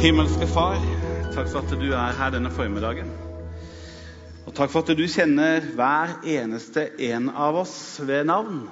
Himmelske 0.00 0.46
Far, 0.48 0.78
takk 1.34 1.50
for 1.52 1.60
at 1.60 1.72
du 1.76 1.90
er 1.92 2.14
her 2.16 2.30
denne 2.32 2.48
formiddagen. 2.56 3.10
Og 4.48 4.54
takk 4.56 4.72
for 4.72 4.80
at 4.80 4.96
du 4.96 5.02
kjenner 5.04 5.66
hver 5.76 6.14
eneste 6.24 6.86
en 7.10 7.28
av 7.28 7.58
oss 7.60 7.74
ved 8.08 8.24
navn. 8.30 8.62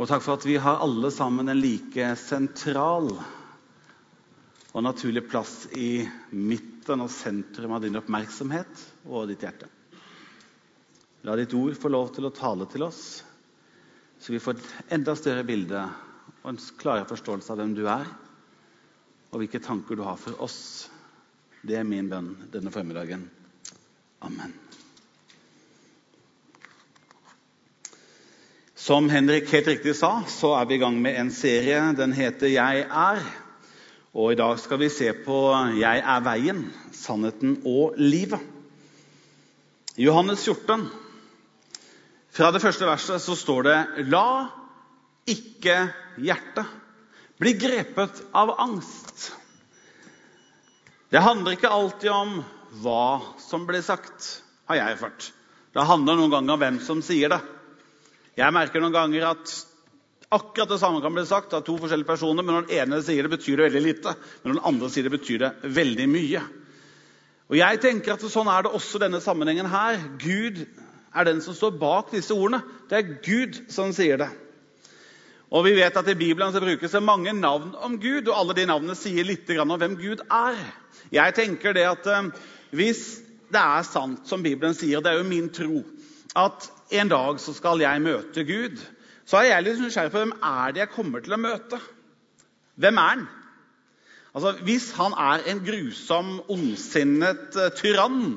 Og 0.00 0.08
takk 0.08 0.24
for 0.24 0.38
at 0.40 0.48
vi 0.48 0.56
har 0.64 0.80
alle 0.80 1.12
sammen 1.12 1.52
en 1.52 1.60
like 1.60 2.08
sentral 2.22 3.12
og 4.72 4.80
naturlig 4.88 5.26
plass 5.28 5.66
i 5.76 6.06
midten 6.32 7.04
og 7.04 7.12
sentrum 7.12 7.76
av 7.76 7.84
din 7.84 8.00
oppmerksomhet 8.00 8.88
og 9.04 9.28
ditt 9.28 9.44
hjerte. 9.44 9.68
La 11.28 11.36
ditt 11.36 11.52
ord 11.52 11.76
få 11.76 11.92
lov 11.92 12.14
til 12.16 12.24
å 12.24 12.32
tale 12.32 12.64
til 12.72 12.88
oss, 12.88 13.02
så 14.24 14.32
vi 14.32 14.40
får 14.40 14.56
et 14.56 14.94
enda 14.96 15.20
større 15.20 15.44
bilde 15.44 15.84
og 16.46 16.54
en 16.54 16.64
klarere 16.80 17.12
forståelse 17.12 17.52
av 17.52 17.60
hvem 17.60 17.76
du 17.76 17.84
er, 17.84 18.08
og 19.36 19.42
hvilke 19.42 19.60
tanker 19.60 19.98
du 19.98 20.00
har 20.00 20.16
for 20.16 20.38
oss. 20.40 20.88
Det 21.60 21.74
er 21.76 21.84
min 21.84 22.06
bønn 22.08 22.30
denne 22.48 22.70
formiddagen. 22.72 23.26
Amen. 24.24 24.54
Som 28.80 29.10
Henrik 29.12 29.50
helt 29.52 29.68
riktig 29.68 29.92
sa, 29.98 30.22
så 30.24 30.54
er 30.56 30.70
vi 30.70 30.78
i 30.78 30.80
gang 30.80 30.96
med 31.04 31.18
en 31.20 31.32
serie. 31.36 31.82
Den 31.98 32.14
heter 32.16 32.48
'Jeg 32.48 32.86
er'. 32.88 33.28
Og 34.14 34.32
i 34.32 34.40
dag 34.40 34.58
skal 34.58 34.78
vi 34.78 34.88
se 34.88 35.12
på 35.12 35.52
'Jeg 35.52 35.98
er 36.00 36.20
veien, 36.20 36.72
sannheten 36.92 37.60
og 37.66 37.94
livet'. 37.98 38.40
Johannes 39.98 40.44
14. 40.44 40.88
Fra 42.30 42.50
det 42.52 42.62
første 42.62 42.86
verset 42.86 43.20
så 43.20 43.34
står 43.34 43.62
det 43.62 43.86
'La 44.08 44.48
ikke 45.26 45.92
hjertet 46.16 46.85
bli 47.38 47.52
grepet 47.52 48.22
av 48.32 48.54
angst'. 48.60 49.32
Det 51.10 51.22
handler 51.22 51.54
ikke 51.54 51.70
alltid 51.70 52.10
om 52.10 52.44
hva 52.82 53.22
som 53.38 53.66
blir 53.66 53.82
sagt, 53.84 54.42
har 54.66 54.80
jeg 54.80 54.96
erfart. 54.96 55.30
Det 55.72 55.84
handler 55.86 56.18
noen 56.18 56.32
ganger 56.32 56.56
om 56.56 56.60
hvem 56.60 56.80
som 56.82 57.02
sier 57.04 57.30
det. 57.30 57.40
Jeg 58.36 58.52
merker 58.52 58.82
noen 58.82 58.94
ganger 58.94 59.30
at 59.30 59.52
akkurat 60.34 60.68
det 60.68 60.80
samme 60.80 61.00
kan 61.00 61.14
bli 61.14 61.24
sagt 61.28 61.54
av 61.54 61.62
to 61.64 61.76
forskjellige 61.78 62.08
personer, 62.08 62.42
men 62.42 62.56
når 62.56 62.66
den 62.66 62.78
ene 62.82 63.02
sier 63.04 63.24
det, 63.24 63.32
betyr 63.36 63.56
det 63.56 63.68
veldig 63.68 63.82
lite. 63.84 64.14
Men 64.42 64.50
når 64.50 64.58
den 64.58 64.68
andre 64.72 64.90
sier 64.92 65.06
det, 65.06 65.14
betyr 65.14 65.44
det 65.44 65.52
veldig 65.76 66.08
mye. 66.10 66.42
Og 67.46 67.58
jeg 67.60 67.80
tenker 67.84 68.16
at 68.16 68.24
Sånn 68.26 68.50
er 68.50 68.66
det 68.66 68.74
også 68.74 68.98
i 68.98 69.04
denne 69.06 69.22
sammenhengen 69.22 69.68
her. 69.70 70.00
Gud 70.18 70.64
er 71.14 71.28
den 71.28 71.40
som 71.44 71.54
står 71.54 71.76
bak 71.78 72.10
disse 72.12 72.34
ordene. 72.34 72.64
Det 72.90 72.98
er 72.98 73.14
Gud 73.22 73.60
som 73.72 73.94
sier 73.94 74.18
det. 74.24 74.32
Og 75.54 75.62
vi 75.66 75.76
vet 75.76 75.96
at 75.96 76.08
I 76.10 76.16
Bibelen 76.18 76.52
så 76.52 76.60
brukes 76.62 76.92
det 76.96 77.02
mange 77.02 77.32
navn 77.32 77.74
om 77.78 78.00
Gud, 78.02 78.26
og 78.26 78.34
alle 78.40 78.56
de 78.58 78.66
navnene 78.66 78.96
sier 78.98 79.26
litt 79.26 79.50
om 79.62 79.76
hvem 79.78 79.94
Gud 80.00 80.24
er. 80.26 80.58
Jeg 81.14 81.36
tenker 81.36 81.76
det 81.76 81.86
at 81.86 82.06
eh, 82.10 82.30
Hvis 82.74 83.22
det 83.52 83.62
er 83.62 83.86
sant, 83.86 84.26
som 84.26 84.42
Bibelen 84.42 84.74
sier, 84.74 85.00
det 85.00 85.12
er 85.12 85.20
jo 85.20 85.28
min 85.28 85.52
tro, 85.54 85.84
at 86.36 86.66
en 86.90 87.08
dag 87.08 87.38
så 87.40 87.54
skal 87.54 87.80
jeg 87.80 88.02
møte 88.02 88.42
Gud, 88.44 88.80
så 89.26 89.40
er 89.40 89.52
jeg 89.52 89.66
litt 89.66 89.82
nysgjerrig 89.82 90.12
på 90.14 90.22
hvem 90.22 90.34
er 90.42 90.74
det 90.74 90.82
jeg 90.82 90.94
kommer 90.94 91.22
til 91.22 91.34
å 91.34 91.40
møte. 91.40 91.78
Hvem 92.76 92.98
er 93.00 93.12
han? 93.14 93.24
Altså, 94.36 94.52
Hvis 94.66 94.90
han 94.98 95.14
er 95.16 95.46
en 95.50 95.62
grusom, 95.64 96.34
ondsinnet 96.52 97.56
uh, 97.56 97.70
tyrann 97.72 98.36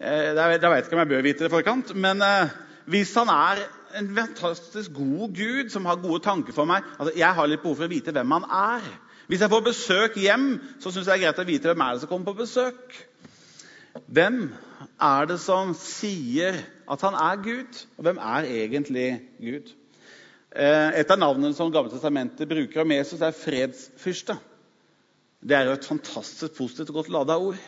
eh, 0.00 0.32
Da 0.34 0.46
vet 0.48 0.64
jeg 0.64 0.86
ikke 0.86 0.96
om 0.96 1.02
jeg 1.02 1.10
bør 1.10 1.26
vite 1.26 1.44
det 1.44 1.50
i 1.50 1.52
forkant. 1.52 1.92
Men 1.94 2.22
eh, 2.24 2.54
hvis 2.88 3.12
han 3.18 3.28
er 3.28 3.60
en 3.96 4.08
fantastisk 4.16 4.92
god 4.96 5.34
Gud 5.36 5.70
som 5.72 5.86
har 5.88 6.00
gode 6.02 6.22
tanker 6.24 6.52
for 6.56 6.68
meg 6.68 6.86
altså, 6.98 7.12
Jeg 7.16 7.34
har 7.34 7.48
litt 7.48 7.62
behov 7.62 7.78
for 7.80 7.88
å 7.88 7.92
vite 7.92 8.14
hvem 8.14 8.34
han 8.36 8.48
er. 8.52 8.88
Hvis 9.28 9.44
jeg 9.44 9.52
får 9.52 9.64
besøk 9.66 10.16
hjem, 10.16 10.48
så 10.80 10.90
syns 10.90 11.08
jeg 11.08 11.12
det 11.12 11.16
er 11.18 11.24
greit 11.26 11.42
å 11.42 11.48
vite 11.48 11.70
hvem 11.70 11.84
er 11.84 11.94
det 11.94 12.02
som 12.02 12.10
kommer 12.10 12.30
på 12.30 12.42
besøk. 12.42 12.96
Hvem 14.06 14.38
er 15.02 15.28
det 15.28 15.38
som 15.42 15.74
sier 15.76 16.60
at 16.88 17.04
han 17.04 17.16
er 17.18 17.42
Gud? 17.44 17.82
Og 17.98 18.06
hvem 18.06 18.20
er 18.24 18.48
egentlig 18.62 19.08
Gud? 19.40 19.74
Eh, 20.52 21.00
et 21.02 21.10
av 21.12 21.20
navnene 21.20 21.52
som 21.56 21.72
Gamle 21.72 21.92
testamentet 21.92 22.48
bruker 22.48 22.82
om 22.82 22.94
Jesus, 22.94 23.20
er 23.20 23.36
fredsfyrste. 23.36 24.38
Det 25.44 25.56
er 25.56 25.68
jo 25.68 25.76
et 25.76 25.86
fantastisk 25.86 26.56
positivt 26.56 26.90
og 26.90 27.02
godt 27.02 27.12
lada 27.14 27.36
ord. 27.38 27.60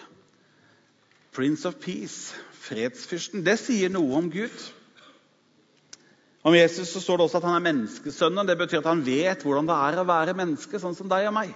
Prince 1.36 1.68
of 1.68 1.76
Peace, 1.82 2.34
fredsfyrsten. 2.64 3.44
Det 3.46 3.58
sier 3.60 3.92
noe 3.92 4.16
om 4.18 4.30
Gud. 4.32 4.64
Om 6.42 6.56
Jesus 6.56 6.88
så 6.88 7.00
står 7.02 7.18
det 7.18 7.24
også 7.26 7.40
at 7.40 7.48
han 7.48 7.58
er 7.58 7.66
menneskesønnen. 7.66 8.48
Det 8.48 8.56
betyr 8.56 8.80
at 8.80 8.88
han 8.88 9.02
vet 9.04 9.42
hvordan 9.44 9.66
det 9.68 9.76
er 9.76 10.00
å 10.00 10.06
være 10.08 10.36
menneske, 10.38 10.80
sånn 10.80 10.96
som 10.96 11.10
deg 11.10 11.28
og 11.28 11.34
meg. 11.36 11.52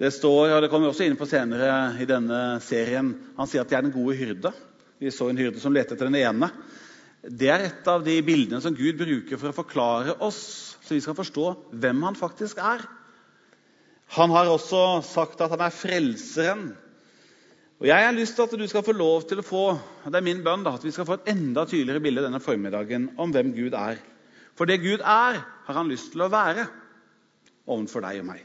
Det 0.00 0.10
står, 0.10 0.56
og 0.56 0.62
det 0.64 0.70
kommer 0.72 0.88
vi 0.88 0.94
også 0.94 1.04
inn 1.06 1.18
på 1.18 1.28
senere 1.30 1.68
i 2.02 2.06
denne 2.08 2.58
serien, 2.64 3.12
Han 3.36 3.46
sier 3.46 3.62
at 3.62 3.70
de 3.70 3.76
er 3.76 3.84
den 3.84 3.94
gode 3.94 4.16
hyrde. 4.18 4.50
Vi 4.98 5.12
så 5.12 5.28
en 5.28 5.38
hyrde 5.38 5.60
som 5.62 5.74
lette 5.74 5.94
etter 5.94 6.08
den 6.08 6.18
ene. 6.18 6.48
Det 7.24 7.48
er 7.52 7.68
et 7.68 7.88
av 7.88 8.02
de 8.04 8.16
bildene 8.24 8.60
som 8.60 8.74
Gud 8.74 8.98
bruker 8.98 9.38
for 9.38 9.52
å 9.52 9.56
forklare 9.56 10.16
oss, 10.24 10.76
så 10.84 10.96
vi 10.96 11.02
skal 11.04 11.16
forstå 11.16 11.46
hvem 11.80 12.02
han 12.04 12.18
faktisk 12.18 12.58
er. 12.58 12.82
Han 14.16 14.32
har 14.34 14.50
også 14.50 15.02
sagt 15.06 15.40
at 15.40 15.52
han 15.54 15.62
er 15.64 15.72
frelseren. 15.72 16.66
Og 17.82 17.88
Jeg 17.88 18.06
har 18.06 18.14
lyst 18.14 18.36
til 18.38 18.46
at 18.46 18.54
du 18.54 18.66
skal 18.70 18.84
få 18.86 18.94
lov 18.94 19.24
til 19.28 19.40
å 19.42 19.46
få 19.46 19.64
det 20.06 20.14
er 20.14 20.24
min 20.24 20.42
bønn 20.46 20.62
da, 20.64 20.76
at 20.76 20.84
vi 20.84 20.92
skal 20.94 21.06
få 21.08 21.18
et 21.18 21.30
enda 21.32 21.64
tydeligere 21.66 22.02
bilde 22.04 22.22
denne 22.22 22.40
formiddagen 22.42 23.10
om 23.18 23.32
hvem 23.34 23.50
Gud 23.56 23.74
er. 23.74 23.98
For 24.54 24.70
det 24.70 24.82
Gud 24.84 25.02
er, 25.02 25.40
har 25.42 25.78
han 25.80 25.90
lyst 25.90 26.12
til 26.12 26.22
å 26.22 26.30
være 26.30 26.68
overfor 27.66 28.04
deg 28.04 28.20
og 28.22 28.28
meg. 28.28 28.44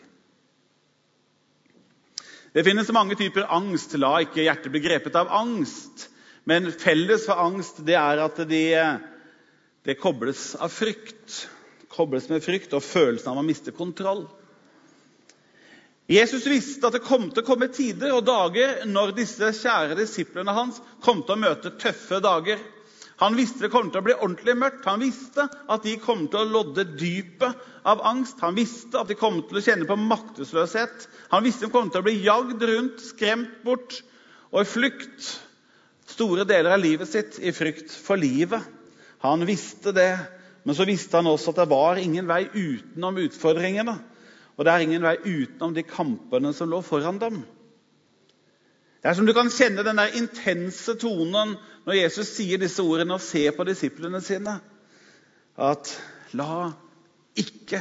Det 2.56 2.66
finnes 2.66 2.90
mange 2.96 3.18
typer 3.20 3.46
angst. 3.54 3.94
La 4.02 4.16
ikke 4.24 4.42
hjertet 4.42 4.74
bli 4.74 4.82
grepet 4.82 5.18
av 5.20 5.30
angst. 5.38 6.08
Men 6.50 6.72
felles 6.74 7.28
for 7.30 7.38
angst 7.38 7.84
det 7.86 7.98
er 8.00 8.24
at 8.24 8.42
det, 8.50 8.66
det 9.86 10.00
kobles 10.02 10.56
av 10.58 10.74
frykt. 10.74 11.44
Kobles 11.94 12.26
med 12.32 12.42
frykt 12.42 12.74
og 12.74 12.86
følelsen 12.86 13.30
av 13.30 13.44
å 13.44 13.46
miste 13.46 13.76
kontroll. 13.76 14.26
Jesus 16.09 16.47
visste 16.50 16.88
at 16.88 16.96
det 16.97 17.06
kom 17.06 17.28
til 17.30 17.44
å 17.44 17.46
komme 17.46 17.68
tider 17.70 18.16
og 18.16 18.24
dager 18.25 18.81
når 18.90 19.12
disse 19.20 19.52
kjære 19.59 19.97
disiplene 20.00 20.56
hans 20.58 20.80
kom 21.06 21.22
til 21.22 21.36
å 21.36 21.42
møte 21.44 21.75
tøffe 21.78 22.18
dager. 22.24 22.58
Han 23.20 23.36
visste 23.38 23.66
det 23.66 23.70
kom 23.74 23.92
til 23.92 24.02
å 24.02 24.06
bli 24.08 24.16
ordentlig 24.16 24.56
mørkt. 24.58 24.88
Han 24.88 25.03
visste 25.03 25.46
at 25.46 25.84
de 25.86 25.98
kom 26.02 26.24
til 26.31 26.40
å 26.40 26.50
lodde 26.50 26.88
dypet 26.98 27.62
av 27.86 28.02
angst. 28.09 28.40
Han 28.42 28.58
visste 28.58 28.98
at 28.98 29.12
de 29.12 29.18
kom 29.19 29.42
til 29.46 29.59
å 29.59 29.64
kjenne 29.64 29.86
på 29.86 30.00
maktesløshet. 30.00 31.06
Han 31.34 31.46
visste 31.46 31.68
de 31.68 31.74
kom 31.74 31.92
til 31.92 32.02
å 32.02 32.08
bli 32.08 32.16
jagd 32.24 32.64
rundt, 32.72 33.03
skremt 33.12 33.59
bort 33.68 34.00
og 34.50 34.64
i 34.64 34.69
flukt 34.72 35.34
store 36.09 36.46
deler 36.50 36.74
av 36.74 36.81
livet 36.81 37.12
sitt 37.12 37.38
i 37.44 37.53
frykt 37.53 37.94
for 37.94 38.18
livet. 38.18 38.64
Han 39.22 39.44
visste 39.46 39.94
det, 39.94 40.14
men 40.66 40.74
så 40.74 40.88
visste 40.90 41.19
han 41.19 41.30
også 41.30 41.53
at 41.53 41.62
det 41.62 41.69
var 41.69 42.00
ingen 42.02 42.25
vei 42.25 42.48
utenom 42.50 43.19
utfordringene. 43.28 44.00
Og 44.59 44.66
det 44.68 44.74
er 44.74 44.84
ingen 44.84 45.06
vei 45.06 45.16
utenom 45.24 45.72
de 45.72 45.86
kampene 45.88 46.52
som 46.56 46.68
lå 46.68 46.81
foran 46.84 47.20
dem. 47.22 47.38
Det 49.00 49.08
er 49.08 49.16
som 49.16 49.28
du 49.28 49.31
kan 49.31 49.47
kjenne 49.56 49.86
den 49.88 50.02
der 50.02 50.18
intense 50.20 50.97
tonen 51.00 51.53
når 51.86 51.96
Jesus 51.96 52.34
sier 52.36 52.59
disse 52.59 52.84
ordene 52.84 53.16
og 53.16 53.24
ser 53.24 53.56
på 53.56 53.64
disiplene 53.69 54.19
sine. 54.19 54.58
At 55.56 55.94
la 56.36 56.74
ikke 57.40 57.80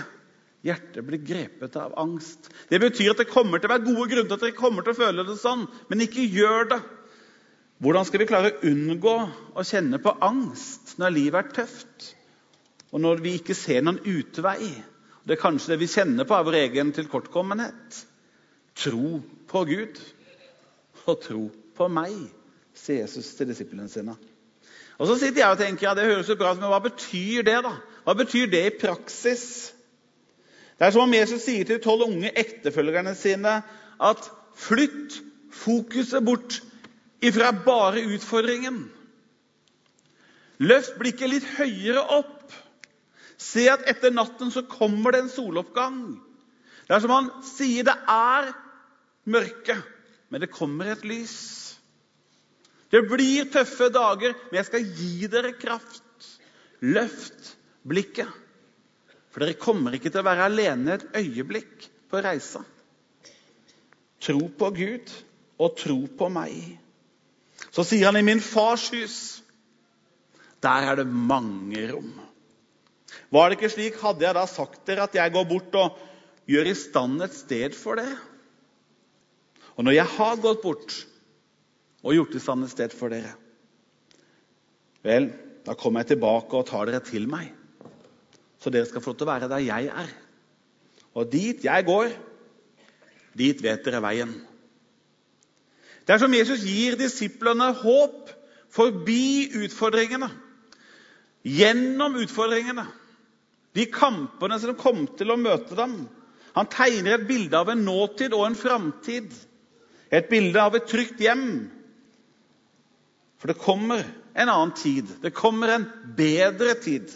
hjertet 0.66 1.02
bli 1.06 1.18
grepet 1.22 1.74
av 1.82 1.96
angst. 1.98 2.46
Det 2.70 2.78
betyr 2.82 3.10
at 3.10 3.24
det 3.24 3.32
kommer 3.32 3.58
til 3.58 3.66
å 3.66 3.74
være 3.74 3.86
gode 3.88 4.06
grunner 4.12 4.30
til 4.30 4.38
at 4.38 4.44
dere 4.46 4.58
kommer 4.60 4.86
til 4.86 4.94
å 4.94 5.00
føle 5.00 5.24
det 5.26 5.34
sånn, 5.42 5.64
men 5.90 6.04
ikke 6.06 6.28
gjør 6.30 6.70
det. 6.76 6.78
Hvordan 7.82 8.06
skal 8.06 8.22
vi 8.22 8.28
klare 8.30 8.52
å 8.54 8.70
unngå 8.70 9.16
å 9.58 9.66
kjenne 9.66 9.98
på 10.02 10.14
angst 10.26 10.96
når 11.02 11.14
livet 11.14 11.40
er 11.42 11.58
tøft, 11.60 12.08
og 12.90 13.02
når 13.02 13.22
vi 13.26 13.34
ikke 13.38 13.58
ser 13.58 13.82
noen 13.86 14.00
utvei? 14.02 14.70
Det 15.28 15.36
er 15.36 15.42
kanskje 15.42 15.74
det 15.74 15.82
vi 15.82 15.90
kjenner 15.92 16.24
på 16.24 16.32
av 16.38 16.46
vår 16.48 16.56
egen 16.62 16.90
tilkortkommenhet. 16.96 17.98
Tro 18.80 19.18
på 19.50 19.64
Gud 19.68 19.98
og 21.04 21.20
tro 21.20 21.42
på 21.76 21.88
meg, 21.92 22.14
sier 22.72 23.02
Jesus 23.02 23.34
til 23.36 23.50
disiplene 23.50 23.90
sine. 23.92 24.14
Og 24.98 25.06
Så 25.10 25.18
sitter 25.20 25.42
jeg 25.42 25.52
og 25.52 25.60
tenker 25.60 25.86
ja, 25.86 25.94
det 25.94 26.08
høres 26.08 26.30
jo 26.32 26.38
bra 26.40 26.54
ut, 26.54 26.62
men 26.62 26.72
hva 26.72 26.80
betyr 26.82 27.44
det? 27.44 27.58
da? 27.66 27.74
Hva 28.06 28.14
betyr 28.16 28.48
det 28.50 28.62
i 28.66 28.76
praksis? 28.80 29.44
Det 30.78 30.86
er 30.86 30.94
som 30.94 31.04
om 31.04 31.14
Jesus 31.14 31.44
sier 31.44 31.66
til 31.66 31.76
de 31.76 31.84
tolv 31.84 32.06
unge 32.08 32.32
ektefølgerne 32.32 33.12
sine 33.18 33.58
at 34.00 34.30
flytt 34.58 35.20
fokuset 35.54 36.24
bort 36.24 36.60
ifra 37.20 37.50
bare 37.52 38.06
utfordringen. 38.14 38.86
Løft 40.58 40.96
blikket 40.98 41.30
litt 41.30 41.46
høyere 41.58 42.02
opp. 42.16 42.54
Se 43.38 43.68
at 43.70 43.86
etter 43.90 44.10
natten 44.14 44.50
så 44.50 44.64
kommer 44.66 45.14
det 45.14 45.24
en 45.24 45.30
soloppgang. 45.32 46.00
Det 46.88 46.96
er 46.96 47.04
som 47.04 47.14
han 47.14 47.30
sier, 47.46 47.86
det 47.86 47.94
er 48.10 48.50
mørke, 49.28 49.76
men 50.32 50.42
det 50.42 50.50
kommer 50.50 50.90
et 50.90 51.04
lys. 51.06 51.36
Det 52.90 53.04
blir 53.10 53.48
tøffe 53.52 53.90
dager, 53.92 54.34
men 54.48 54.58
jeg 54.58 54.68
skal 54.70 54.90
gi 54.96 55.28
dere 55.30 55.52
kraft. 55.60 56.04
Løft 56.80 57.54
blikket. 57.88 58.30
For 59.28 59.44
dere 59.44 59.58
kommer 59.60 59.94
ikke 59.94 60.10
til 60.10 60.22
å 60.22 60.26
være 60.26 60.48
alene 60.48 60.96
et 60.96 61.06
øyeblikk 61.20 61.88
på 62.08 62.22
reisa. 62.24 62.62
Tro 64.24 64.48
på 64.58 64.70
Gud 64.74 65.12
og 65.60 65.76
tro 65.78 65.98
på 66.18 66.30
meg. 66.32 66.56
Så 67.70 67.84
sier 67.86 68.08
han 68.08 68.18
i 68.18 68.24
min 68.26 68.40
fars 68.42 68.88
hus, 68.94 69.18
der 70.64 70.88
er 70.88 70.98
det 70.98 71.06
mange 71.06 71.84
rom. 71.92 72.10
Var 73.32 73.48
det 73.48 73.58
ikke 73.58 73.72
slik, 73.72 73.98
hadde 74.02 74.24
jeg 74.26 74.36
da 74.36 74.44
sagt 74.48 74.82
dere 74.88 75.06
at 75.08 75.16
jeg 75.16 75.32
går 75.34 75.46
bort 75.48 75.76
og 75.80 75.98
gjør 76.48 76.70
i 76.70 76.76
stand 76.76 77.22
et 77.24 77.36
sted 77.36 77.76
for 77.76 78.00
dere? 78.00 78.16
Og 79.78 79.86
når 79.86 79.94
jeg 79.98 80.10
har 80.16 80.40
gått 80.42 80.62
bort 80.64 80.96
og 82.02 82.14
gjort 82.16 82.34
i 82.34 82.42
stand 82.42 82.66
et 82.66 82.72
sted 82.72 82.94
for 82.96 83.12
dere, 83.12 83.34
vel, 85.06 85.30
da 85.64 85.76
kommer 85.78 86.02
jeg 86.02 86.14
tilbake 86.14 86.56
og 86.58 86.66
tar 86.68 86.88
dere 86.88 87.02
til 87.04 87.28
meg, 87.30 87.52
så 88.58 88.72
dere 88.74 88.88
skal 88.88 89.04
få 89.04 89.12
lov 89.12 89.20
til 89.20 89.28
å 89.28 89.32
være 89.32 89.50
der 89.52 89.64
jeg 89.66 89.92
er. 89.92 90.10
Og 91.14 91.30
dit 91.30 91.64
jeg 91.64 91.86
går, 91.86 92.10
dit 93.38 93.62
vet 93.62 93.84
dere 93.86 94.02
veien. 94.02 94.32
Det 96.08 96.16
er 96.16 96.22
som 96.22 96.34
Jesus 96.34 96.64
gir 96.64 96.96
disiplene 96.98 97.70
håp 97.82 98.32
forbi 98.72 99.50
utfordringene. 99.64 100.30
Gjennom 101.48 102.16
utfordringene. 102.20 102.84
De 103.76 103.86
kampene 103.92 104.58
som 104.60 104.76
kom 104.78 105.06
til 105.16 105.32
å 105.32 105.40
møte 105.40 105.76
dem. 105.78 106.00
Han 106.56 106.68
tegner 106.72 107.16
et 107.16 107.28
bilde 107.28 107.56
av 107.56 107.70
en 107.72 107.84
nåtid 107.86 108.34
og 108.36 108.46
en 108.48 108.58
framtid. 108.58 109.32
Et 110.10 110.28
bilde 110.28 110.60
av 110.60 110.76
et 110.76 110.88
trygt 110.88 111.20
hjem. 111.22 111.68
For 113.38 113.52
det 113.52 113.60
kommer 113.62 114.02
en 114.34 114.50
annen 114.50 114.74
tid. 114.76 115.08
Det 115.22 115.34
kommer 115.36 115.74
en 115.74 115.86
bedre 116.18 116.74
tid. 116.82 117.12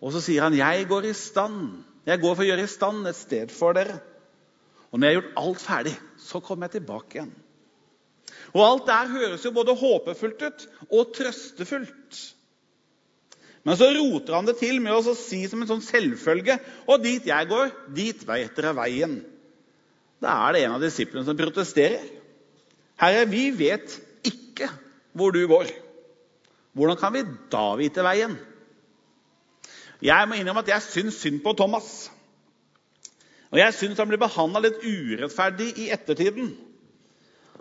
Og 0.00 0.12
så 0.12 0.20
sier 0.20 0.42
han, 0.44 0.56
'Jeg 0.56 0.88
går 0.88 1.04
i 1.08 1.12
stand. 1.12 1.84
Jeg 2.06 2.20
går 2.20 2.34
for 2.34 2.44
å 2.44 2.48
gjøre 2.48 2.64
i 2.64 2.74
stand 2.74 3.06
et 3.08 3.16
sted 3.16 3.50
for 3.50 3.72
dere.' 3.72 4.00
Og 4.92 5.00
når 5.00 5.08
jeg 5.08 5.16
har 5.16 5.22
gjort 5.22 5.38
alt 5.42 5.60
ferdig, 5.60 5.96
så 6.18 6.40
kommer 6.40 6.68
jeg 6.68 6.80
tilbake 6.80 7.18
igjen. 7.18 7.32
Og 8.54 8.60
alt 8.62 8.86
der 8.86 9.08
høres 9.10 9.44
jo 9.44 9.50
både 9.50 9.74
håpefullt 9.74 10.42
ut 10.42 10.66
og 10.90 11.14
trøstefullt. 11.16 12.34
Men 13.64 13.78
så 13.80 13.88
roter 13.96 14.36
han 14.36 14.48
det 14.48 14.58
til 14.60 14.80
med 14.84 14.92
å 14.92 15.14
si 15.16 15.40
som 15.48 15.62
en 15.64 15.70
sånn 15.70 15.84
selvfølge 15.84 16.58
Og 16.84 17.00
dit 17.00 17.24
jeg 17.24 17.48
går, 17.48 17.70
dit 17.96 18.24
vet 18.28 18.52
dere 18.58 18.74
veien. 18.76 19.22
Da 20.20 20.34
er 20.46 20.54
det 20.54 20.64
en 20.66 20.76
av 20.76 20.84
disiplene 20.84 21.24
som 21.26 21.38
protesterer. 21.38 22.04
Herre, 23.00 23.24
vi 23.28 23.48
vet 23.56 23.96
ikke 24.24 24.68
hvor 25.16 25.34
du 25.34 25.42
går. 25.50 25.72
Hvordan 26.74 26.98
kan 27.00 27.14
vi 27.14 27.24
da 27.52 27.64
vite 27.78 28.04
veien? 28.04 28.36
Jeg 30.04 30.28
må 30.28 30.36
innrømme 30.36 30.64
at 30.64 30.72
jeg 30.72 30.86
syns 30.88 31.18
synd 31.22 31.40
på 31.44 31.54
Thomas. 31.56 31.88
Og 33.54 33.60
jeg 33.60 33.76
syns 33.76 34.00
han 34.00 34.10
blir 34.10 34.20
behandla 34.20 34.64
litt 34.64 34.82
urettferdig 34.82 35.70
i 35.84 35.90
ettertiden. 35.94 36.50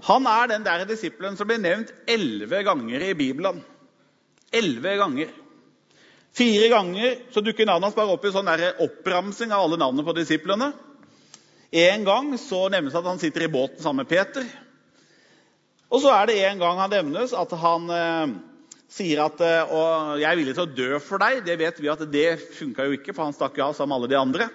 Han 0.07 0.25
er 0.27 0.49
den 0.49 0.65
der 0.65 0.83
disippelen 0.89 1.38
som 1.38 1.47
blir 1.47 1.61
nevnt 1.61 1.94
elleve 2.09 2.63
ganger 2.65 3.06
i 3.06 3.13
Bibelen. 3.17 3.61
Elleve 4.53 4.97
ganger. 4.99 5.29
Fire 6.33 6.69
ganger 6.71 7.19
så 7.33 7.44
dukker 7.45 7.68
navnet 7.69 7.91
hans 7.91 7.97
bare 7.97 8.15
opp 8.15 8.24
i 8.25 8.31
sånn 8.33 8.50
oppramsing 8.81 9.51
av 9.53 9.68
alle 9.68 9.77
navnene 9.77 10.06
på 10.07 10.15
disiplene. 10.18 10.71
En 11.74 12.06
gang 12.06 12.31
så 12.41 12.68
nevnes 12.74 12.95
at 12.97 13.06
han 13.06 13.21
sitter 13.21 13.45
i 13.45 13.51
båten 13.53 13.81
sammen 13.81 14.01
med 14.01 14.09
Peter. 14.09 14.45
Og 15.94 16.01
så 16.01 16.09
er 16.13 16.30
det 16.30 16.39
en 16.47 16.62
gang 16.62 16.81
han 16.81 16.89
nevnes 16.94 17.35
at 17.38 17.53
han 17.62 17.85
eh, 17.94 18.33
sier 18.89 19.21
at 19.27 19.41
eh, 19.45 19.74
og 19.74 20.18
'jeg 20.18 20.30
er 20.30 20.39
villig 20.39 20.56
til 20.57 20.65
å 20.65 20.75
dø 20.77 21.00
for 21.01 21.21
deg'. 21.21 21.44
Det 21.45 21.57
vet 21.59 21.81
vi 21.81 21.91
at 21.94 22.01
det 22.12 22.30
funka 22.57 22.85
jo 22.88 22.97
ikke, 22.97 23.13
for 23.13 23.25
han 23.25 23.38
stakk 23.38 23.59
av 23.62 23.75
sammen 23.77 23.94
med 23.94 24.01
alle 24.01 24.13
de 24.13 24.21
andre. 24.21 24.50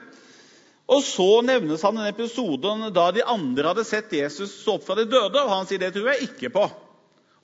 Og 0.89 1.03
så 1.05 1.43
nevnes 1.47 1.83
han 1.85 1.99
en 1.99 2.11
episode 2.11 2.91
da 2.97 3.11
de 3.13 3.23
andre 3.23 3.71
hadde 3.71 3.87
sett 3.87 4.15
Jesus 4.15 4.55
stå 4.63 4.79
opp 4.79 4.87
fra 4.87 4.97
de 4.99 5.07
døde, 5.07 5.43
og 5.43 5.55
han 5.55 5.67
sier 5.67 5.79
'det 5.79 5.95
tror 5.95 6.11
jeg 6.11 6.27
ikke 6.31 6.51
på'. 6.55 6.71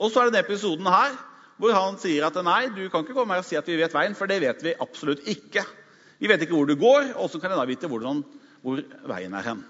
Og 0.01 0.11
så 0.11 0.21
er 0.21 0.25
det 0.25 0.35
den 0.35 0.45
episoden 0.45 0.87
her 0.87 1.15
hvor 1.59 1.75
han 1.77 1.99
sier 2.03 2.27
at 2.27 2.37
'nei, 2.43 2.69
du 2.75 2.89
kan 2.89 3.05
ikke 3.05 3.15
komme 3.15 3.35
her 3.35 3.45
og 3.45 3.49
si 3.49 3.57
at 3.57 3.67
vi 3.67 3.79
vet 3.79 3.95
veien', 3.95 4.17
for 4.19 4.27
det 4.27 4.41
vet 4.41 4.63
vi 4.63 4.75
absolutt 4.81 5.23
ikke'. 5.27 5.67
Vi 6.19 6.29
vet 6.29 6.43
ikke 6.43 6.55
hvor 6.55 6.67
du 6.67 6.77
går, 6.77 7.15
og 7.17 7.31
så 7.31 7.39
kan 7.39 7.51
jeg 7.51 7.59
da 7.59 7.69
vite 7.69 7.91
hvordan, 7.91 8.25
hvor 8.63 8.83
veien 9.07 9.35
er 9.35 9.43
hen. 9.43 9.65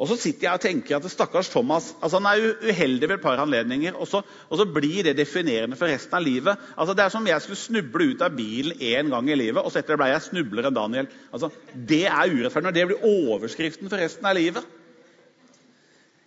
Og 0.00 0.08
så 0.08 0.16
sitter 0.16 0.48
jeg 0.48 0.56
og 0.56 0.62
tenker 0.64 0.96
at 0.96 1.10
stakkars 1.12 1.50
Thomas 1.52 1.92
altså 2.02 2.18
han 2.18 2.26
er 2.26 2.54
uheldig 2.64 3.08
ved 3.08 3.16
et 3.18 3.22
par 3.22 3.38
anledninger, 3.38 3.94
og 3.94 4.08
så, 4.08 4.22
og 4.48 4.58
så, 4.58 4.64
blir 4.66 5.04
det 5.04 5.16
definerende 5.16 5.76
for 5.76 5.86
resten 5.86 6.16
av 6.16 6.24
livet. 6.24 6.58
Altså 6.76 6.94
Det 6.94 7.04
er 7.04 7.08
som 7.12 7.22
om 7.22 7.28
jeg 7.28 7.42
skulle 7.42 7.60
snuble 7.60 8.08
ut 8.10 8.24
av 8.24 8.34
bilen 8.36 8.80
én 8.80 9.12
gang 9.12 9.30
i 9.30 9.36
livet, 9.38 9.62
og 9.62 9.70
så 9.70 9.78
etter 9.78 9.94
det 9.94 10.00
ble 10.02 10.08
jeg 10.10 10.24
snublere 10.26 10.72
enn 10.72 10.78
Daniel. 10.80 11.10
Altså, 11.32 11.52
Det 11.74 12.06
er 12.06 12.32
urettferdig 12.32 12.66
når 12.66 12.78
det 12.78 12.86
blir 12.90 13.06
overskriften 13.06 13.92
for 13.92 14.02
resten 14.02 14.26
av 14.26 14.34
livet. 14.34 14.64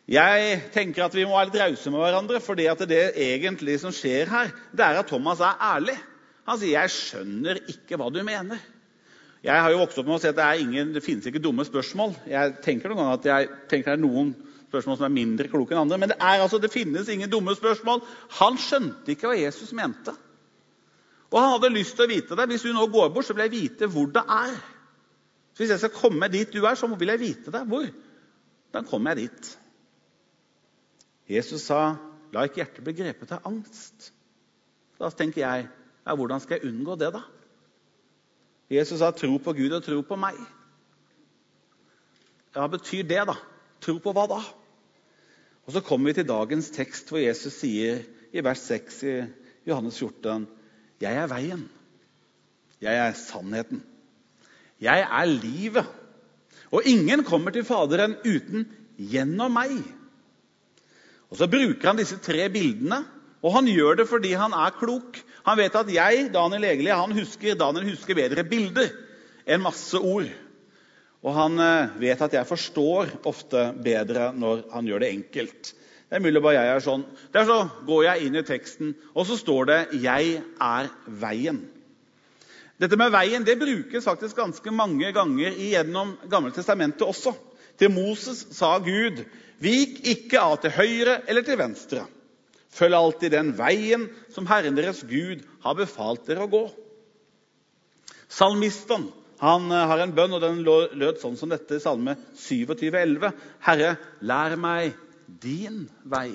Jeg 0.06 0.60
tenker 0.74 1.08
at 1.08 1.16
vi 1.18 1.24
må 1.26 1.34
være 1.34 1.50
litt 1.50 1.62
rause 1.64 1.90
med 1.90 2.04
hverandre, 2.04 2.42
for 2.44 2.58
det, 2.58 3.00
egentlig 3.18 3.80
som 3.82 3.94
skjer 3.96 4.30
her, 4.30 4.52
det 4.70 4.86
er 4.86 5.00
at 5.02 5.10
Thomas 5.10 5.42
er 5.42 5.58
ærlig. 5.58 5.98
Han 6.46 6.60
sier 6.62 6.78
'Jeg 6.78 6.94
skjønner 6.94 7.58
ikke 7.68 7.98
hva 7.98 8.12
du 8.14 8.22
mener'. 8.22 8.60
Jeg 9.44 9.62
har 9.62 9.72
jo 9.72 9.80
vokst 9.82 9.98
opp 9.98 10.06
med 10.06 10.16
å 10.16 10.22
si 10.22 10.28
at 10.28 10.36
det, 10.36 10.62
ingen, 10.62 10.94
det 10.94 11.04
finnes 11.06 11.26
ikke 11.26 11.42
dumme 11.42 11.66
spørsmål. 11.66 12.16
Jeg 12.26 12.54
tenker 12.66 12.90
noen 12.90 13.02
ganger 13.02 13.18
at 13.18 13.26
jeg 13.26 13.50
tenker 13.70 13.92
det 13.92 13.98
er 13.98 14.02
noen 14.02 14.32
spørsmål 14.70 14.98
som 14.98 15.06
er 15.06 15.14
mindre 15.14 15.50
kloke 15.50 15.74
enn 15.74 15.82
andre. 15.84 16.00
Men 16.02 16.10
det, 16.10 16.18
er, 16.18 16.42
altså, 16.42 16.58
det 16.58 16.74
finnes 16.74 17.10
ingen 17.10 17.30
dumme 17.30 17.54
spørsmål. 17.56 18.02
Han 18.40 18.58
skjønte 18.58 19.14
ikke 19.14 19.30
hva 19.30 19.38
Jesus 19.38 19.74
mente. 19.74 20.16
Og 21.30 21.38
han 21.42 21.54
hadde 21.58 21.74
lyst 21.74 21.96
til 21.98 22.06
å 22.06 22.10
vite 22.10 22.38
det. 22.38 22.48
Hvis 22.50 22.66
du 22.66 22.72
nå 22.74 22.88
går 22.94 23.12
bort, 23.14 23.28
så 23.28 23.36
vil 23.38 23.46
jeg 23.46 23.54
vite 23.54 23.90
hvor 23.92 24.10
det 24.14 24.24
er. 24.24 24.56
Så 25.54 25.64
hvis 25.64 25.76
jeg 25.76 25.84
skal 25.84 25.94
komme 25.94 26.30
dit 26.34 26.54
du 26.54 26.66
er, 26.66 26.76
så 26.76 26.90
vil 26.90 27.14
jeg 27.14 27.22
vite 27.22 27.54
det. 27.54 27.62
Hvor? 27.70 27.86
Da 28.74 28.82
kommer 28.82 29.14
jeg 29.14 29.30
dit. 29.30 29.54
Jesus 31.30 31.62
sa, 31.62 31.98
'La 32.34 32.44
ikke 32.46 32.62
hjertet 32.62 32.84
bli 32.84 32.94
grepet 32.94 33.32
av 33.32 33.48
angst'. 33.48 34.12
Da 35.00 35.10
tenker 35.10 35.42
jeg, 35.42 35.68
ja, 36.06 36.16
hvordan 36.16 36.40
skal 36.40 36.60
jeg 36.60 36.72
unngå 36.72 36.96
det, 37.00 37.14
da? 37.14 37.22
Jesus 38.70 39.00
sa 39.00 39.12
'tro 39.12 39.38
på 39.38 39.54
Gud 39.54 39.72
og 39.72 39.84
tro 39.84 40.02
på 40.02 40.16
meg'. 40.16 40.46
Hva 42.54 42.68
betyr 42.68 43.04
det, 43.04 43.24
da? 43.28 43.36
Tro 43.82 43.98
på 44.00 44.14
hva 44.16 44.28
da? 44.28 44.42
Og 45.66 45.74
Så 45.74 45.82
kommer 45.82 46.10
vi 46.10 46.14
til 46.14 46.28
dagens 46.28 46.70
tekst, 46.70 47.10
hvor 47.10 47.18
Jesus 47.18 47.54
sier 47.54 48.04
i 48.34 48.44
vers 48.44 48.60
6 48.60 49.04
i 49.04 49.16
Johannes 49.68 49.98
14.: 50.00 50.48
Jeg 51.02 51.16
er 51.16 51.28
veien. 51.28 51.70
Jeg 52.82 52.96
er 52.96 53.14
sannheten. 53.14 53.84
Jeg 54.82 55.00
er 55.02 55.26
livet. 55.26 55.86
Og 56.72 56.82
ingen 56.86 57.24
kommer 57.24 57.52
til 57.52 57.64
Faderen 57.64 58.16
uten 58.26 58.68
gjennom 58.98 59.52
meg. 59.52 59.82
Og 61.32 61.38
Så 61.40 61.48
bruker 61.50 61.88
han 61.88 62.00
disse 62.00 62.18
tre 62.22 62.48
bildene, 62.54 63.02
og 63.46 63.54
han 63.54 63.70
gjør 63.70 64.00
det 64.02 64.08
fordi 64.10 64.34
han 64.38 64.54
er 64.58 64.74
klok. 64.80 65.20
Han 65.46 65.58
vet 65.60 65.76
at 65.78 65.90
jeg, 65.94 66.30
Daniel 66.34 66.66
Egeli, 66.66 66.90
han 66.90 67.14
husker, 67.14 67.58
Daniel 67.58 67.92
husker 67.92 68.18
bedre 68.18 68.46
bilder 68.48 68.90
enn 69.46 69.62
masse 69.62 70.00
ord. 70.00 70.30
Og 71.26 71.34
han 71.34 71.62
eh, 71.62 71.94
vet 72.02 72.22
at 72.22 72.34
jeg 72.38 72.50
forstår 72.50 73.16
ofte 73.30 73.68
bedre 73.86 74.32
når 74.38 74.66
han 74.74 74.90
gjør 74.90 75.06
det 75.06 75.12
enkelt. 75.14 75.72
Det 76.06 76.18
er 76.20 76.22
mulig 76.22 76.42
bare 76.42 76.58
jeg 76.58 76.74
er 76.74 76.84
sånn. 76.86 77.06
Der 77.34 77.48
så 77.50 77.58
går 77.86 78.04
jeg 78.06 78.28
inn 78.28 78.38
i 78.38 78.46
teksten, 78.46 78.94
og 79.18 79.26
så 79.26 79.38
står 79.38 79.66
det 79.70 79.80
'Jeg 80.02 80.42
er 80.62 80.90
veien'. 81.10 81.66
Dette 82.80 82.98
med 83.00 83.12
veien 83.12 83.44
det 83.44 83.58
brukes 83.60 84.06
faktisk 84.06 84.36
ganske 84.36 84.72
mange 84.72 85.12
ganger 85.16 85.56
gjennom 85.56 86.18
Gamle 86.30 86.52
testamentet 86.52 87.08
også. 87.08 87.34
Til 87.80 87.92
Moses 87.92 88.46
sa 88.56 88.78
Gud, 88.80 89.26
'Vik 89.60 90.02
ikke 90.04 90.40
av 90.40 90.58
til 90.62 90.76
høyre 90.76 91.22
eller 91.28 91.42
til 91.42 91.58
venstre.' 91.60 92.08
Følg 92.76 92.96
alltid 92.98 93.32
den 93.32 93.54
veien 93.56 94.10
som 94.36 94.48
Herren 94.50 94.76
deres 94.76 95.00
Gud 95.08 95.46
har 95.64 95.78
befalt 95.80 96.26
dere 96.28 96.44
å 96.44 96.52
gå. 96.52 96.66
Salmisten 98.28 99.08
han 99.40 99.72
eh, 99.72 99.88
har 99.88 100.02
en 100.04 100.14
bønn, 100.16 100.36
og 100.36 100.44
den 100.44 100.62
lød 100.66 101.22
sånn 101.22 101.38
som 101.40 101.52
dette 101.52 101.78
i 101.78 101.84
Salme 101.84 102.18
27,11. 102.40 103.32
Herre, 103.64 103.96
lær 104.20 104.56
meg 104.60 104.96
din 105.26 105.86
vei, 106.04 106.30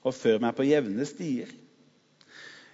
og 0.00 0.16
før 0.16 0.40
meg 0.42 0.56
på 0.56 0.68
jevne 0.68 1.04
stier. 1.08 1.52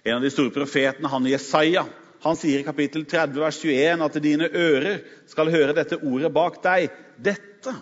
En 0.07 0.19
av 0.19 0.23
de 0.23 0.31
store 0.31 0.55
profetene, 0.55 1.11
han 1.11 1.27
Jesaja, 1.27 1.83
han 2.23 2.37
sier 2.39 2.61
i 2.61 2.65
kapittel 2.65 3.05
30, 3.05 3.37
vers 3.41 3.59
21 3.61 4.03
at 4.07 4.19
dine 4.23 4.49
ører 4.49 5.01
skal 5.29 5.51
høre 5.53 5.75
dette 5.77 5.99
ordet 6.01 6.31
bak 6.33 6.59
deg. 6.63 6.89
Dette 7.17 7.73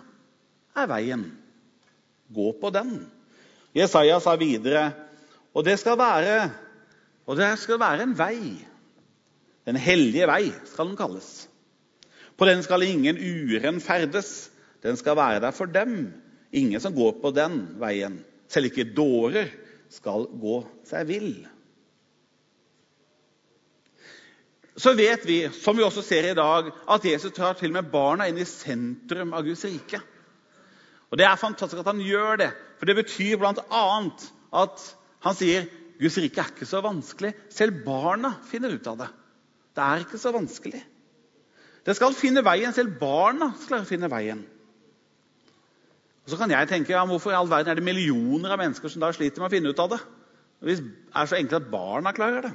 er 0.76 0.88
veien. 0.90 1.24
Gå 2.32 2.52
på 2.60 2.70
den. 2.74 2.98
Jesaja 3.76 4.18
sa 4.20 4.34
videre 4.40 4.90
og 5.56 5.64
det 5.64 5.78
skal 5.80 5.96
være, 5.96 6.50
og 7.24 7.38
det 7.38 7.48
skal 7.62 7.80
være 7.80 8.04
en 8.04 8.16
vei. 8.18 8.40
Den 9.66 9.78
hellige 9.80 10.28
vei 10.28 10.50
skal 10.68 10.90
den 10.90 10.98
kalles. 10.98 11.48
På 12.36 12.44
den 12.44 12.60
skal 12.62 12.84
ingen 12.84 13.16
uren 13.16 13.80
ferdes. 13.80 14.50
Den 14.84 15.00
skal 15.00 15.16
være 15.16 15.40
der 15.40 15.56
for 15.56 15.72
dem. 15.72 16.12
Ingen 16.52 16.80
som 16.80 16.94
går 16.94 17.16
på 17.22 17.32
den 17.34 17.62
veien. 17.80 18.20
Selv 18.52 18.68
ikke 18.68 18.92
dårer 18.94 19.48
skal 19.90 20.28
gå 20.36 20.60
seg 20.86 21.08
vill. 21.08 21.32
Så 24.76 24.92
vet 24.92 25.24
vi, 25.24 25.38
som 25.56 25.76
vi 25.76 25.84
også 25.86 26.02
ser 26.04 26.30
i 26.30 26.36
dag, 26.36 26.68
at 26.92 27.04
Jesus 27.08 27.32
tar 27.32 27.56
til 27.56 27.72
med 27.72 27.88
barna 27.92 28.26
inn 28.28 28.36
i 28.36 28.48
sentrum 28.48 29.32
av 29.32 29.46
Guds 29.46 29.64
rike. 29.64 30.02
Og 31.10 31.18
Det 31.18 31.24
er 31.24 31.38
fantastisk 31.40 31.80
at 31.80 31.88
han 31.88 32.02
gjør 32.02 32.42
det, 32.42 32.50
for 32.76 32.88
det 32.88 32.98
betyr 32.98 33.38
bl.a. 33.40 33.86
at 34.60 34.88
han 35.24 35.38
sier 35.38 35.68
Guds 35.96 36.18
rike 36.20 36.42
er 36.42 36.52
ikke 36.52 36.68
så 36.68 36.82
vanskelig. 36.84 37.32
Selv 37.48 37.80
barna 37.86 38.34
finner 38.50 38.74
ut 38.74 38.90
av 38.90 38.98
det. 39.00 39.08
Det 39.76 39.86
er 39.86 40.04
ikke 40.04 40.20
så 40.20 40.32
vanskelig. 40.34 40.82
Det 41.86 41.94
skal 41.96 42.16
finne 42.18 42.44
veien. 42.44 42.74
Selv 42.76 42.98
barna 43.00 43.52
skal 43.62 43.86
finne 43.88 44.10
veien. 44.12 44.44
Og 46.26 46.32
Så 46.32 46.36
kan 46.40 46.50
jeg 46.50 46.68
tenke 46.68 46.92
ja, 46.92 47.04
hvorfor 47.06 47.30
i 47.30 47.38
all 47.38 47.48
verden 47.48 47.70
er 47.70 47.78
det 47.78 47.86
millioner 47.86 48.52
av 48.52 48.60
mennesker 48.60 48.90
som 48.90 49.00
da 49.00 49.12
sliter 49.14 49.40
med 49.40 49.48
å 49.48 49.54
finne 49.54 49.70
ut 49.70 49.80
av 49.80 49.92
det? 49.94 50.00
Hvis 50.66 50.80
det 50.82 50.94
er 51.14 51.28
så 51.30 51.38
enkelt 51.38 51.62
at 51.62 51.70
barna 51.70 52.12
klarer 52.16 52.48
det. 52.48 52.54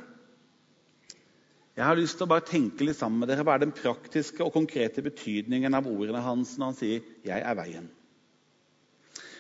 Jeg 1.78 1.88
har 1.88 1.96
lyst 1.96 2.18
til 2.20 2.28
å 2.28 2.32
bare 2.34 2.46
tenke 2.46 2.84
litt 2.84 3.00
sammen 3.00 3.22
med 3.22 3.32
dere. 3.32 3.46
Hva 3.48 3.56
er 3.56 3.64
den 3.64 3.76
praktiske 3.76 4.44
og 4.44 4.54
konkrete 4.54 5.04
betydningen 5.06 5.74
av 5.78 5.88
ordene 5.88 6.24
hans 6.24 6.58
når 6.58 6.66
han 6.66 6.80
sier 6.80 7.02
'Jeg 7.24 7.42
er 7.42 7.56
veien'? 7.56 7.88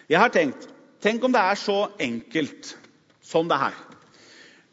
Jeg 0.09 0.19
har 0.19 0.29
tenkt 0.29 0.67
Tenk 1.01 1.23
om 1.23 1.33
det 1.33 1.41
er 1.41 1.57
så 1.57 1.89
enkelt 1.99 2.75
som 3.25 3.47
det 3.49 3.57
her. 3.57 3.73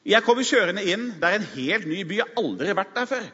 Jeg 0.05 0.25
kommer 0.27 0.45
kjørende 0.45 0.85
inn. 0.85 1.15
Det 1.21 1.25
er 1.25 1.39
en 1.39 1.51
helt 1.55 1.87
ny 1.89 2.03
by. 2.05 2.19
Jeg 2.19 2.27
har 2.27 2.43
aldri 2.43 2.75
vært 2.77 2.95
der 2.95 3.09
før. 3.09 3.25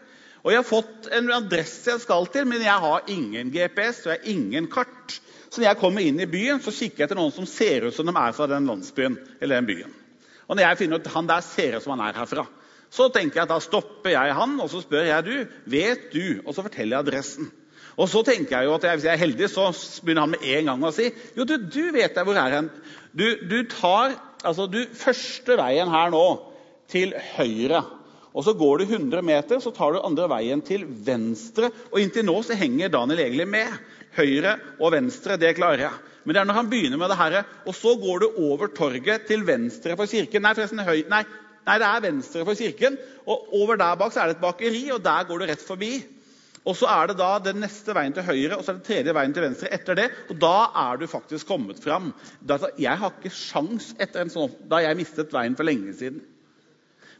Og 0.44 0.52
jeg 0.52 0.60
har 0.60 0.68
fått 0.68 1.08
en 1.16 1.32
adresse 1.32 1.90
jeg 1.90 2.02
skal 2.04 2.26
til, 2.30 2.46
men 2.46 2.62
jeg 2.62 2.82
har 2.84 3.10
ingen 3.10 3.50
GPS 3.50 4.04
og 4.04 4.12
jeg 4.12 4.20
har 4.20 4.30
ingen 4.30 4.66
kart. 4.70 5.16
Så 5.48 5.60
når 5.60 5.70
jeg 5.70 5.80
kommer 5.80 6.04
inn 6.04 6.20
i 6.20 6.28
byen, 6.30 6.60
så 6.60 6.74
kikker 6.74 7.02
jeg 7.02 7.08
etter 7.08 7.18
noen 7.18 7.32
som 7.32 7.46
ser 7.48 7.86
ut 7.88 7.96
som 7.96 8.06
de 8.06 8.14
er 8.14 8.34
fra 8.36 8.46
den 8.50 8.68
landsbyen 8.68 9.16
eller 9.40 9.56
den 9.56 9.70
byen. 9.70 9.94
Og 10.44 10.56
når 10.56 10.66
jeg 10.66 10.80
finner 10.82 11.00
ut 11.00 11.12
han 11.14 11.30
der 11.30 11.46
ser 11.46 11.78
ut 11.78 11.82
som 11.82 11.94
han 11.96 12.04
er 12.06 12.18
herfra, 12.18 12.44
så 12.94 13.08
tenker 13.10 13.42
jeg 13.42 13.50
da 13.50 13.58
stopper 13.62 14.14
jeg 14.14 14.34
han 14.38 14.56
og 14.62 14.70
så 14.70 14.80
spør 14.84 15.08
jeg 15.08 15.26
du, 15.26 15.34
vet 15.70 16.08
du, 16.14 16.40
og 16.44 16.54
så 16.54 16.64
forteller 16.66 16.96
jeg 16.96 17.06
adressen. 17.06 17.50
Og 17.94 18.08
så 18.10 18.24
tenker 18.26 18.56
jeg 18.56 18.66
jo 18.66 18.74
at 18.74 18.86
Hvis 18.90 19.04
jeg 19.06 19.14
er 19.14 19.22
heldig, 19.22 19.48
så 19.50 19.68
begynner 20.02 20.26
han 20.26 20.34
med 20.34 20.46
en 20.56 20.70
gang 20.70 20.86
å 20.86 20.94
si 20.94 21.10
jo, 21.36 21.46
du, 21.46 21.56
du 21.58 21.92
vet 21.94 22.16
jeg 22.16 22.26
hvor 22.26 22.38
er 22.38 22.56
hen. 22.58 22.70
Du, 23.14 23.26
du 23.46 23.60
tar 23.70 24.16
altså 24.44 24.66
du, 24.70 24.80
første 24.98 25.58
veien 25.58 25.90
her 25.90 26.10
nå 26.14 26.24
til 26.90 27.14
høyre. 27.36 27.84
Og 28.34 28.42
Så 28.42 28.56
går 28.58 28.82
du 28.82 28.84
100 28.96 29.22
meter, 29.22 29.60
så 29.62 29.70
tar 29.70 29.94
du 29.94 30.02
andre 30.02 30.26
veien 30.30 30.62
til 30.66 30.82
venstre. 31.06 31.70
Og 31.92 32.00
Inntil 32.02 32.26
nå 32.26 32.34
så 32.42 32.58
henger 32.58 32.90
Daniel 32.90 33.22
egentlig 33.22 33.46
med. 33.46 33.78
Høyre 34.14 34.56
og 34.80 34.90
venstre, 34.94 35.38
det 35.38 35.54
klarer 35.58 35.86
jeg. 35.86 36.02
Men 36.24 36.34
det 36.34 36.40
er 36.40 36.48
når 36.48 36.58
han 36.58 36.70
begynner 36.70 36.98
med 36.98 37.10
det 37.12 37.18
her, 37.20 37.36
og 37.66 37.74
så 37.76 37.94
går 38.00 38.22
du 38.22 38.42
over 38.48 38.70
torget 38.74 39.26
til 39.28 39.42
venstre 39.46 39.94
for 39.98 40.10
kirken. 40.10 40.42
Nei, 40.42 40.54
forresten, 40.56 40.82
høy, 40.86 41.04
nei, 41.10 41.22
nei, 41.66 41.78
det 41.80 41.88
er 41.88 42.04
venstre 42.04 42.44
for 42.46 42.58
kirken. 42.58 42.98
Og 43.24 43.54
over 43.60 43.80
der 43.80 43.96
bak 44.00 44.12
så 44.12 44.22
er 44.22 44.32
det 44.32 44.38
et 44.38 44.44
bakeri, 44.44 44.84
og 44.94 45.02
der 45.04 45.26
går 45.28 45.40
du 45.40 45.46
rett 45.50 45.64
forbi. 45.64 45.94
Og 46.64 46.76
så 46.78 46.88
er 46.88 47.10
det 47.10 47.18
da 47.18 47.34
den 47.44 47.60
neste 47.60 47.92
veien 47.96 48.14
til 48.16 48.24
høyre 48.24 48.56
og 48.56 48.62
så 48.64 48.72
er 48.72 48.78
det 48.78 48.86
tredje 48.86 49.12
veien 49.12 49.34
til 49.36 49.44
venstre 49.44 49.68
etter 49.76 49.98
det. 49.98 50.06
Og 50.32 50.38
da 50.40 50.70
er 50.86 51.00
du 51.00 51.06
faktisk 51.10 51.48
kommet 51.50 51.80
fram. 51.84 52.12
Jeg 52.80 53.00
har 53.00 53.12
ikke 53.12 53.32
sjans 53.36 53.90
etter 54.00 54.24
en 54.24 54.32
sånn, 54.32 54.54
da 54.70 54.80
jeg 54.80 54.96
mistet 54.96 55.34
veien 55.34 55.56
for 55.58 55.68
lenge 55.68 55.92
siden. 55.98 56.22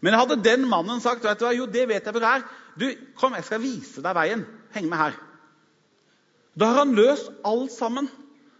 Men 0.04 0.16
hadde 0.16 0.40
den 0.44 0.64
mannen 0.68 1.00
sagt 1.00 1.24
vet 1.24 1.40
du 1.40 1.46
hva, 1.46 1.52
jo, 1.56 1.68
det 1.68 1.86
vet 1.88 2.04
jeg 2.04 2.16
hvor 2.16 2.24
det 2.24 2.30
er. 2.30 2.46
Du, 2.80 2.86
kom, 3.20 3.36
jeg 3.36 3.46
skal 3.46 3.62
vise 3.62 4.04
deg 4.04 4.16
veien. 4.16 4.46
Heng 4.74 4.88
med 4.90 5.00
her. 5.00 5.20
Da 6.56 6.70
har 6.70 6.82
han 6.82 6.96
løst 6.96 7.30
alt 7.46 7.72
sammen. 7.74 8.08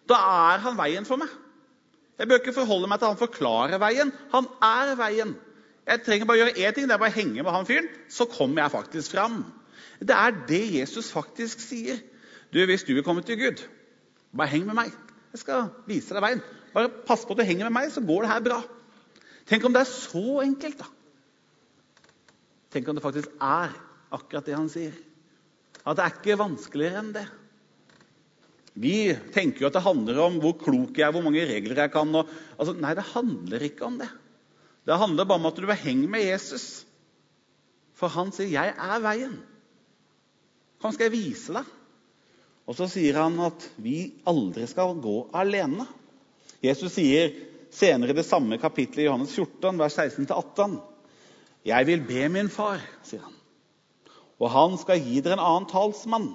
Da 0.08 0.20
er 0.50 0.62
han 0.64 0.76
veien 0.78 1.08
for 1.08 1.20
meg. 1.20 1.32
Jeg 2.20 2.30
bør 2.30 2.40
ikke 2.40 2.54
forholde 2.54 2.88
meg 2.90 3.00
til 3.00 3.10
han 3.10 3.20
forklarer 3.20 3.80
veien. 3.82 4.12
Han 4.32 4.48
er 4.62 4.94
veien. 5.00 5.34
Jeg 5.84 6.00
trenger 6.04 6.28
bare 6.28 6.40
gjøre 6.40 6.56
én 6.56 6.74
ting, 6.74 6.88
det 6.88 6.96
er 6.96 7.00
bare 7.02 7.12
å 7.12 7.18
henge 7.18 7.42
med 7.42 7.52
han 7.52 7.68
fyren, 7.68 7.88
så 8.08 8.24
kommer 8.30 8.62
jeg 8.62 8.72
faktisk 8.72 9.12
fram. 9.12 9.42
Det 10.00 10.16
er 10.16 10.36
det 10.48 10.62
Jesus 10.78 11.10
faktisk 11.12 11.60
sier. 11.60 12.00
Du, 12.52 12.60
Hvis 12.64 12.86
du 12.86 12.94
vil 12.94 13.04
komme 13.04 13.22
til 13.26 13.38
Gud, 13.40 13.60
bare 14.36 14.52
heng 14.52 14.64
med 14.68 14.78
meg. 14.78 14.94
Jeg 15.34 15.42
skal 15.42 15.68
vise 15.88 16.14
deg 16.14 16.22
veien. 16.24 16.42
Bare 16.74 16.90
pass 17.06 17.24
på 17.26 17.34
at 17.34 17.42
du 17.42 17.46
henger 17.46 17.68
med 17.68 17.76
meg, 17.76 17.92
så 17.92 18.02
går 18.04 18.24
det 18.24 18.32
her 18.32 18.44
bra. 18.44 18.60
Tenk 19.50 19.66
om 19.66 19.74
det 19.74 19.82
er 19.84 19.90
så 19.90 20.40
enkelt, 20.44 20.80
da. 20.80 20.88
Tenk 22.72 22.88
om 22.88 22.96
det 22.96 23.04
faktisk 23.04 23.34
er 23.42 23.74
akkurat 24.14 24.46
det 24.46 24.56
han 24.56 24.70
sier. 24.72 24.94
At 25.84 25.98
det 25.98 26.04
er 26.04 26.14
ikke 26.16 26.40
vanskeligere 26.40 27.02
enn 27.02 27.12
det. 27.14 27.26
Vi 28.74 28.96
tenker 29.34 29.62
jo 29.62 29.68
at 29.68 29.76
det 29.76 29.84
handler 29.84 30.18
om 30.24 30.40
hvor 30.42 30.56
klok 30.58 30.96
jeg 30.98 31.06
er, 31.06 31.12
hvor 31.14 31.22
mange 31.22 31.44
regler 31.46 31.84
jeg 31.84 31.92
kan. 31.94 32.10
Og, 32.18 32.30
altså, 32.56 32.74
nei, 32.78 32.94
det 32.98 33.06
handler 33.12 33.66
ikke 33.68 33.86
om 33.86 34.00
det. 34.00 34.08
Det 34.84 34.98
handler 35.00 35.24
bare 35.24 35.40
om 35.40 35.48
at 35.48 35.56
du 35.56 35.66
vil 35.66 35.80
henge 35.80 36.08
med 36.10 36.26
Jesus. 36.26 36.84
For 37.94 38.08
han 38.12 38.32
sier 38.32 38.50
'Jeg 38.50 38.74
er 38.76 39.00
veien'. 39.00 39.40
Kom, 40.80 40.92
skal 40.92 41.08
jeg 41.08 41.12
vise 41.12 41.52
deg? 41.52 41.64
Og 42.68 42.76
så 42.76 42.88
sier 42.88 43.16
han 43.20 43.38
at 43.40 43.64
vi 43.76 44.12
aldri 44.26 44.66
skal 44.66 44.96
gå 45.00 45.30
alene. 45.36 45.86
Jesus 46.64 46.92
sier 46.92 47.32
senere 47.74 48.14
i 48.14 48.16
det 48.16 48.26
samme 48.26 48.58
kapittelet 48.60 49.04
i 49.04 49.06
Johannes 49.08 49.34
14, 49.36 49.78
vers 49.78 49.98
16-18.: 49.98 50.78
Jeg 51.64 51.86
vil 51.86 52.04
be 52.04 52.28
min 52.28 52.48
far, 52.48 52.80
sier 53.02 53.20
han, 53.24 53.34
og 54.40 54.50
han 54.50 54.78
skal 54.78 55.00
gi 55.00 55.20
dere 55.20 55.38
en 55.38 55.44
annen 55.44 55.68
talsmann, 55.70 56.34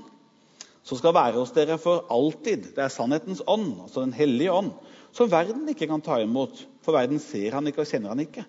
som 0.89 0.97
skal 0.97 1.13
være 1.13 1.37
hos 1.37 1.53
dere 1.53 1.77
for 1.81 2.09
alltid. 2.11 2.71
Det 2.75 2.83
er 2.83 2.93
sannhetens 2.93 3.43
ånd, 3.45 3.85
altså 3.85 4.01
Den 4.01 4.15
hellige 4.17 4.53
ånd, 4.53 4.73
som 5.13 5.29
verden 5.29 5.69
ikke 5.69 5.87
kan 5.89 6.01
ta 6.05 6.19
imot, 6.21 6.65
for 6.85 6.97
verden 6.97 7.21
ser 7.21 7.57
han 7.57 7.69
ikke 7.69 7.85
og 7.85 7.89
kjenner 7.89 8.15
han 8.15 8.25
ikke. 8.25 8.45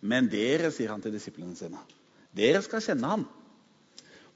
Men 0.00 0.28
dere, 0.32 0.70
sier 0.72 0.92
han 0.92 1.02
til 1.04 1.12
disiplene 1.16 1.56
sine, 1.56 1.80
dere 2.36 2.62
skal 2.64 2.84
kjenne 2.84 3.08
han 3.16 3.28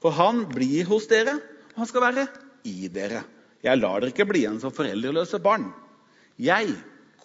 for 0.05 0.13
han 0.13 0.43
blir 0.51 0.85
hos 0.85 1.07
dere, 1.09 1.33
og 1.73 1.79
han 1.81 1.89
skal 1.89 2.03
være 2.03 2.27
i 2.69 2.89
dere. 2.93 3.23
Jeg 3.65 3.79
lar 3.79 4.03
dere 4.03 4.13
ikke 4.13 4.27
bli 4.29 4.43
igjen 4.43 4.59
som 4.61 4.73
foreldreløse 4.75 5.39
barn. 5.41 5.71
Jeg 6.37 6.75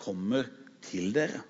kommer 0.01 0.47
til 0.87 1.11
dere. 1.13 1.43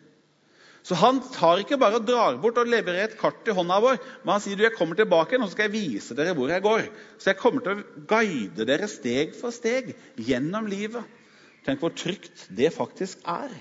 Så 0.87 0.97
han 0.97 1.21
tar 1.35 1.61
ikke 1.61 1.79
bare 1.81 2.01
og 2.01 2.07
drar 2.09 2.39
bort 2.41 2.59
og 2.61 2.71
leverer 2.71 3.05
et 3.05 3.19
kart 3.21 3.47
i 3.49 3.55
hånda 3.57 3.79
vår, 3.85 3.99
men 4.23 4.33
han 4.33 4.45
sier 4.45 4.57
du, 4.57 4.65
jeg 4.65 4.77
kommer 4.79 4.97
tilbake 4.99 5.37
og 5.37 5.45
så 5.45 5.55
skal 5.55 5.69
jeg 5.69 5.75
vise 5.77 6.17
dere 6.17 6.33
hvor 6.39 6.53
jeg 6.53 6.65
går. 6.65 6.87
Så 7.21 7.33
jeg 7.33 7.41
kommer 7.43 7.67
til 7.67 7.83
å 7.83 8.07
guide 8.09 8.69
dere 8.69 8.89
steg 8.91 9.37
for 9.37 9.55
steg 9.55 9.93
gjennom 10.17 10.71
livet. 10.71 11.05
Tenk 11.67 11.85
hvor 11.85 11.93
trygt 11.93 12.47
det 12.57 12.73
faktisk 12.73 13.21
er. 13.29 13.53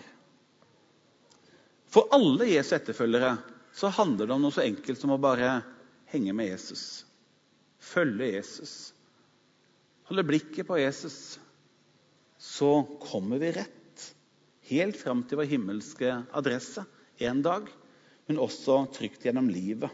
For 1.92 2.08
alle 2.16 2.48
Jesu 2.48 2.72
etterfølgere 2.78 3.36
så 3.76 3.92
handler 3.94 4.30
det 4.30 4.36
om 4.38 4.48
noe 4.48 4.56
så 4.56 4.64
enkelt 4.64 5.02
som 5.02 5.12
å 5.16 5.22
bare 5.22 5.60
henge 6.14 6.34
med 6.38 6.54
Jesus 6.54 7.04
følge 7.80 8.34
Jesus, 8.36 8.94
holde 10.10 10.26
blikket 10.28 10.68
på 10.68 10.80
Jesus, 10.80 11.40
så 12.38 12.84
kommer 13.02 13.42
vi 13.42 13.54
rett. 13.56 13.76
Helt 14.70 15.00
fram 15.00 15.24
til 15.26 15.40
vår 15.40 15.50
himmelske 15.50 16.12
adresse 16.38 16.84
en 17.28 17.42
dag, 17.46 17.68
men 18.30 18.40
også 18.42 18.84
trygt 18.94 19.26
gjennom 19.26 19.50
livet. 19.52 19.92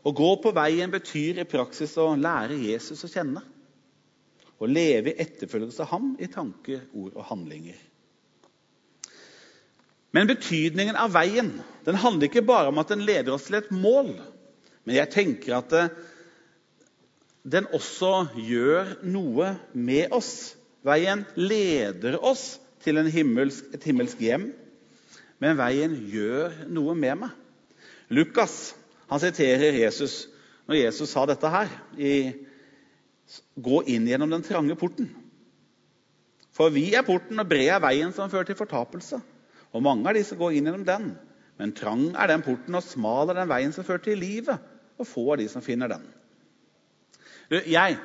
Å 0.00 0.12
gå 0.16 0.30
på 0.40 0.52
veien 0.56 0.92
betyr 0.92 1.42
i 1.42 1.48
praksis 1.48 1.92
å 2.00 2.14
lære 2.16 2.56
Jesus 2.56 3.04
å 3.04 3.10
kjenne. 3.12 3.42
Å 4.60 4.68
leve 4.68 5.12
i 5.12 5.20
etterfølgelse 5.22 5.84
av 5.84 5.92
ham 5.92 6.14
i 6.20 6.28
tanker, 6.32 6.82
ord 6.96 7.16
og 7.16 7.26
handlinger. 7.28 7.76
Men 10.10 10.26
betydningen 10.26 10.96
av 10.98 11.12
veien 11.14 11.52
den 11.86 11.98
handler 12.00 12.28
ikke 12.28 12.44
bare 12.46 12.72
om 12.72 12.80
at 12.82 12.90
den 12.90 13.04
leder 13.06 13.36
oss 13.36 13.46
til 13.46 13.60
et 13.60 13.70
mål. 13.72 14.14
Men 14.84 14.96
jeg 14.96 15.12
tenker 15.12 15.60
at 15.60 15.76
den 17.46 17.68
også 17.76 18.26
gjør 18.36 18.96
noe 19.06 19.54
med 19.72 20.16
oss. 20.16 20.56
Veien 20.84 21.22
leder 21.36 22.18
oss 22.24 22.58
til 22.84 23.00
himmelsk, 23.12 23.70
et 23.76 23.84
himmelsk 23.84 24.20
hjem, 24.24 24.50
men 25.40 25.56
veien 25.58 25.96
gjør 26.12 26.66
noe 26.72 26.94
med 26.98 27.22
meg. 27.22 27.32
Lukas 28.12 28.74
han 29.10 29.22
siterer 29.22 29.78
Jesus 29.80 30.24
når 30.68 30.78
Jesus 30.84 31.10
sa 31.10 31.24
dette 31.26 31.50
her 31.50 31.70
i, 31.98 32.14
Gå 33.54 33.82
inn 33.90 34.08
gjennom 34.10 34.30
den 34.32 34.42
trange 34.42 34.74
porten. 34.78 35.06
For 36.54 36.72
vi 36.74 36.88
er 36.98 37.06
porten, 37.06 37.38
og 37.38 37.46
bred 37.46 37.68
er 37.70 37.82
veien 37.82 38.10
som 38.14 38.30
fører 38.30 38.48
til 38.48 38.58
fortapelse. 38.58 39.20
Og 39.70 39.84
mange 39.86 40.10
av 40.10 40.18
som 40.26 40.38
går 40.40 40.56
inn 40.58 40.66
gjennom 40.66 40.86
den. 40.86 41.12
Men 41.60 41.74
trang 41.78 42.08
er 42.18 42.32
den 42.32 42.42
porten, 42.42 42.74
og 42.74 42.82
smal 42.82 43.30
er 43.30 43.38
den 43.38 43.50
veien 43.50 43.74
som 43.74 43.86
fører 43.86 44.02
til 44.02 44.18
livet. 44.18 44.58
Og 44.98 45.06
få 45.06 45.28
er 45.32 45.44
de 45.44 45.48
som 45.52 45.62
finner 45.62 45.92
den. 45.92 46.02
Jeg, 47.50 47.98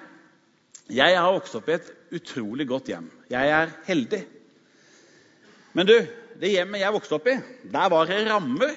jeg 0.94 1.18
har 1.18 1.34
vokst 1.34 1.58
opp 1.58 1.70
i 1.70 1.78
et 1.80 1.90
utrolig 2.18 2.68
godt 2.70 2.90
hjem. 2.94 3.10
Jeg 3.34 3.54
er 3.58 3.74
heldig. 3.88 4.22
Men 5.74 5.90
du, 5.90 5.98
det 6.42 6.52
hjemmet 6.52 6.82
jeg 6.82 6.96
vokste 6.96 7.18
opp 7.18 7.30
i, 7.32 7.38
der 7.72 7.92
var 7.92 8.10
det 8.10 8.24
rammer, 8.28 8.74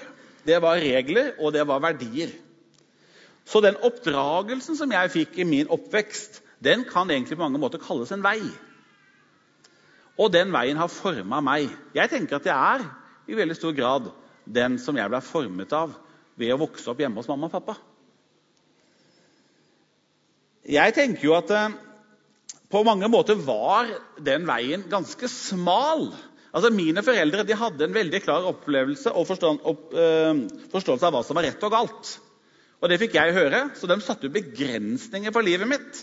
det 0.47 0.61
var 0.63 0.81
regler, 0.81 1.33
og 1.39 1.53
det 1.57 1.65
var 1.69 1.83
verdier. 1.83 2.33
Så 3.49 3.63
den 3.65 3.79
oppdragelsen 3.85 4.77
som 4.77 4.93
jeg 4.93 5.13
fikk 5.15 5.39
i 5.41 5.49
min 5.49 5.71
oppvekst, 5.73 6.43
den 6.65 6.85
kan 6.89 7.11
egentlig 7.11 7.39
på 7.39 7.45
mange 7.45 7.61
måter 7.61 7.81
kalles 7.81 8.13
en 8.13 8.25
vei. 8.25 8.41
Og 10.19 10.33
den 10.35 10.51
veien 10.53 10.81
har 10.81 10.91
forma 10.91 11.41
meg. 11.45 11.69
Jeg 11.95 12.11
tenker 12.11 12.39
at 12.39 12.49
jeg 12.49 12.57
er 12.57 12.87
i 13.31 13.37
veldig 13.39 13.57
stor 13.57 13.75
grad 13.77 14.09
den 14.49 14.79
som 14.83 14.97
jeg 14.99 15.11
ble 15.13 15.21
formet 15.23 15.73
av 15.77 15.95
ved 16.39 16.53
å 16.55 16.61
vokse 16.61 16.89
opp 16.91 17.01
hjemme 17.03 17.21
hos 17.21 17.29
mamma 17.31 17.49
og 17.49 17.55
pappa. 17.55 17.77
Jeg 20.69 20.95
tenker 20.97 21.25
jo 21.25 21.37
at 21.39 21.53
eh, 21.55 21.77
på 22.69 22.83
mange 22.85 23.09
måter 23.09 23.39
var 23.41 23.89
den 24.21 24.45
veien 24.49 24.85
ganske 24.91 25.31
smal. 25.33 26.11
Altså, 26.49 26.71
Mine 26.73 27.05
foreldre 27.05 27.45
de 27.45 27.57
hadde 27.61 27.85
en 27.85 27.97
veldig 27.97 28.23
klar 28.25 28.47
opplevelse 28.49 29.13
og 29.13 29.27
forståelse, 29.29 29.65
opp, 29.69 29.91
øh, 29.93 30.45
forståelse 30.73 31.09
av 31.09 31.17
hva 31.17 31.25
som 31.27 31.37
var 31.39 31.49
rett 31.49 31.67
og 31.69 31.75
galt. 31.75 32.15
Og 32.79 32.91
det 32.91 33.01
fikk 33.03 33.19
jeg 33.19 33.37
høre, 33.37 33.67
så 33.77 33.91
de 33.91 33.99
satte 34.05 34.29
jo 34.29 34.35
begrensninger 34.35 35.35
for 35.35 35.45
livet 35.45 35.69
mitt. 35.69 36.03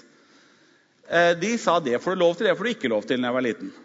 Eh, 1.09 1.33
de 1.39 1.55
sa 1.61 1.79
det 1.79 2.01
får 2.03 2.15
du 2.15 2.23
lov 2.23 2.35
til, 2.35 2.49
det 2.49 2.57
får 2.57 2.67
du 2.67 2.73
ikke 2.73 2.91
lov 2.91 3.05
til 3.07 3.21
når 3.21 3.29
jeg 3.29 3.37
var 3.37 3.45
liten. 3.47 3.75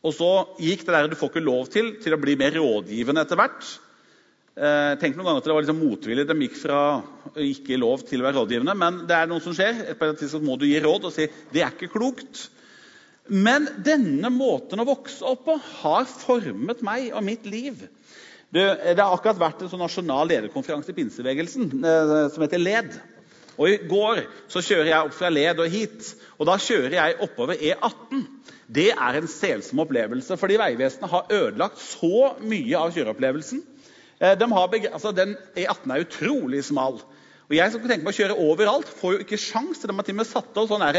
Og 0.00 0.16
så 0.16 0.30
gikk 0.60 0.86
det 0.86 0.94
der 0.96 1.10
du 1.10 1.18
får 1.18 1.32
ikke 1.32 1.44
lov 1.44 1.70
til, 1.72 1.94
til 2.00 2.16
å 2.16 2.20
bli 2.20 2.36
mer 2.40 2.54
rådgivende 2.56 3.24
etter 3.26 3.40
hvert. 3.40 3.72
Eh, 4.60 4.94
tenk 5.00 5.16
noen 5.16 5.28
ganger 5.28 5.42
at 5.42 5.48
det 5.48 5.54
var 5.54 5.64
liksom 5.64 5.82
motvillig. 5.82 6.24
De 6.28 6.38
gikk 6.44 6.56
fra 6.60 6.80
ikke 7.40 7.78
lov 7.80 8.02
til 8.08 8.22
å 8.22 8.26
være 8.26 8.38
rådgivende. 8.40 8.76
Men 8.76 9.02
det 9.08 9.16
er 9.16 9.28
noe 9.30 9.42
som 9.44 9.54
skjer. 9.56 9.84
Et 9.92 10.34
må 10.44 10.56
du 10.60 10.66
gi 10.68 10.80
råd 10.82 11.06
og 11.08 11.14
si 11.14 11.28
det 11.52 11.64
er 11.64 11.74
ikke 11.74 11.92
klokt. 11.92 12.48
Men 13.30 13.68
denne 13.86 14.26
måten 14.34 14.82
å 14.82 14.88
vokse 14.88 15.22
opp 15.26 15.44
på 15.46 15.54
har 15.80 16.06
formet 16.10 16.82
meg 16.82 17.12
og 17.14 17.22
mitt 17.22 17.46
liv. 17.46 17.84
Det, 18.50 18.64
det 18.96 18.98
har 18.98 19.14
akkurat 19.14 19.38
vært 19.38 19.62
en 19.62 19.70
sånn 19.70 19.84
nasjonal 19.84 20.26
lederkonferanse 20.32 20.90
i 20.90 20.96
pinsebevegelsen 20.96 21.68
eh, 21.78 22.14
som 22.34 22.42
heter 22.42 22.58
LED. 22.58 22.96
Og 23.60 23.68
I 23.70 23.76
går 23.86 24.24
så 24.50 24.62
kjører 24.64 24.90
jeg 24.90 25.06
opp 25.06 25.14
fra 25.14 25.30
Led 25.30 25.60
og 25.62 25.70
hit, 25.70 26.08
og 26.40 26.48
da 26.48 26.56
kjører 26.58 26.96
jeg 26.96 27.18
oppover 27.26 27.60
E18. 27.60 28.24
Det 28.70 28.88
er 28.94 29.18
en 29.18 29.30
selsom 29.30 29.82
opplevelse, 29.84 30.38
fordi 30.40 30.58
Vegvesenet 30.58 31.12
har 31.12 31.30
ødelagt 31.34 31.82
så 31.82 32.32
mye 32.40 32.80
av 32.80 32.94
kjøreopplevelsen. 32.96 33.62
Eh, 34.18 34.34
de 34.40 34.50
altså, 34.90 35.14
den 35.14 35.36
E18 35.54 35.94
er 35.94 36.06
utrolig 36.06 36.64
smal. 36.66 36.98
Og 37.50 37.56
Jeg 37.56 37.72
som 37.72 37.82
tenker 37.82 38.06
på 38.06 38.12
å 38.14 38.18
kjøre 38.18 38.38
overalt, 38.42 38.90
får 39.00 39.14
jo 39.14 39.22
ikke 39.24 39.38
sjans. 39.42 39.82
De 39.82 39.90
har 39.90 40.06
til 40.06 40.14
og 40.14 40.22
med 40.22 40.28
satt 40.30 40.58
av 40.58 40.70
sånne 40.70 40.90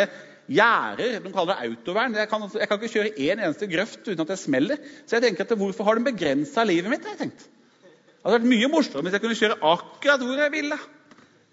gjerder. 0.51 1.17
De 1.23 1.31
kaller 1.33 1.55
det 1.55 1.69
autovern. 1.69 2.15
Jeg 2.19 2.29
kan, 2.31 2.45
jeg 2.59 2.69
kan 2.69 2.79
ikke 2.79 2.93
kjøre 2.95 3.13
én 3.15 3.41
eneste 3.41 3.69
grøft 3.71 4.01
uten 4.05 4.23
at 4.23 4.33
jeg 4.35 4.43
smeller. 4.43 4.81
Så 5.05 5.17
jeg 5.17 5.25
tenker 5.27 5.47
at 5.47 5.57
hvorfor 5.59 5.87
har 5.87 5.99
de 5.99 6.07
begrensa 6.11 6.65
livet 6.67 6.91
mitt? 6.91 7.07
jeg 7.07 7.19
tenkt. 7.19 7.45
Det 7.45 8.27
hadde 8.27 8.37
vært 8.37 8.51
mye 8.51 8.69
morsommere 8.69 9.07
hvis 9.07 9.17
jeg 9.17 9.23
kunne 9.23 9.39
kjøre 9.39 9.61
akkurat 9.71 10.25
hvor 10.25 10.41
jeg 10.43 10.53
ville. 10.53 10.77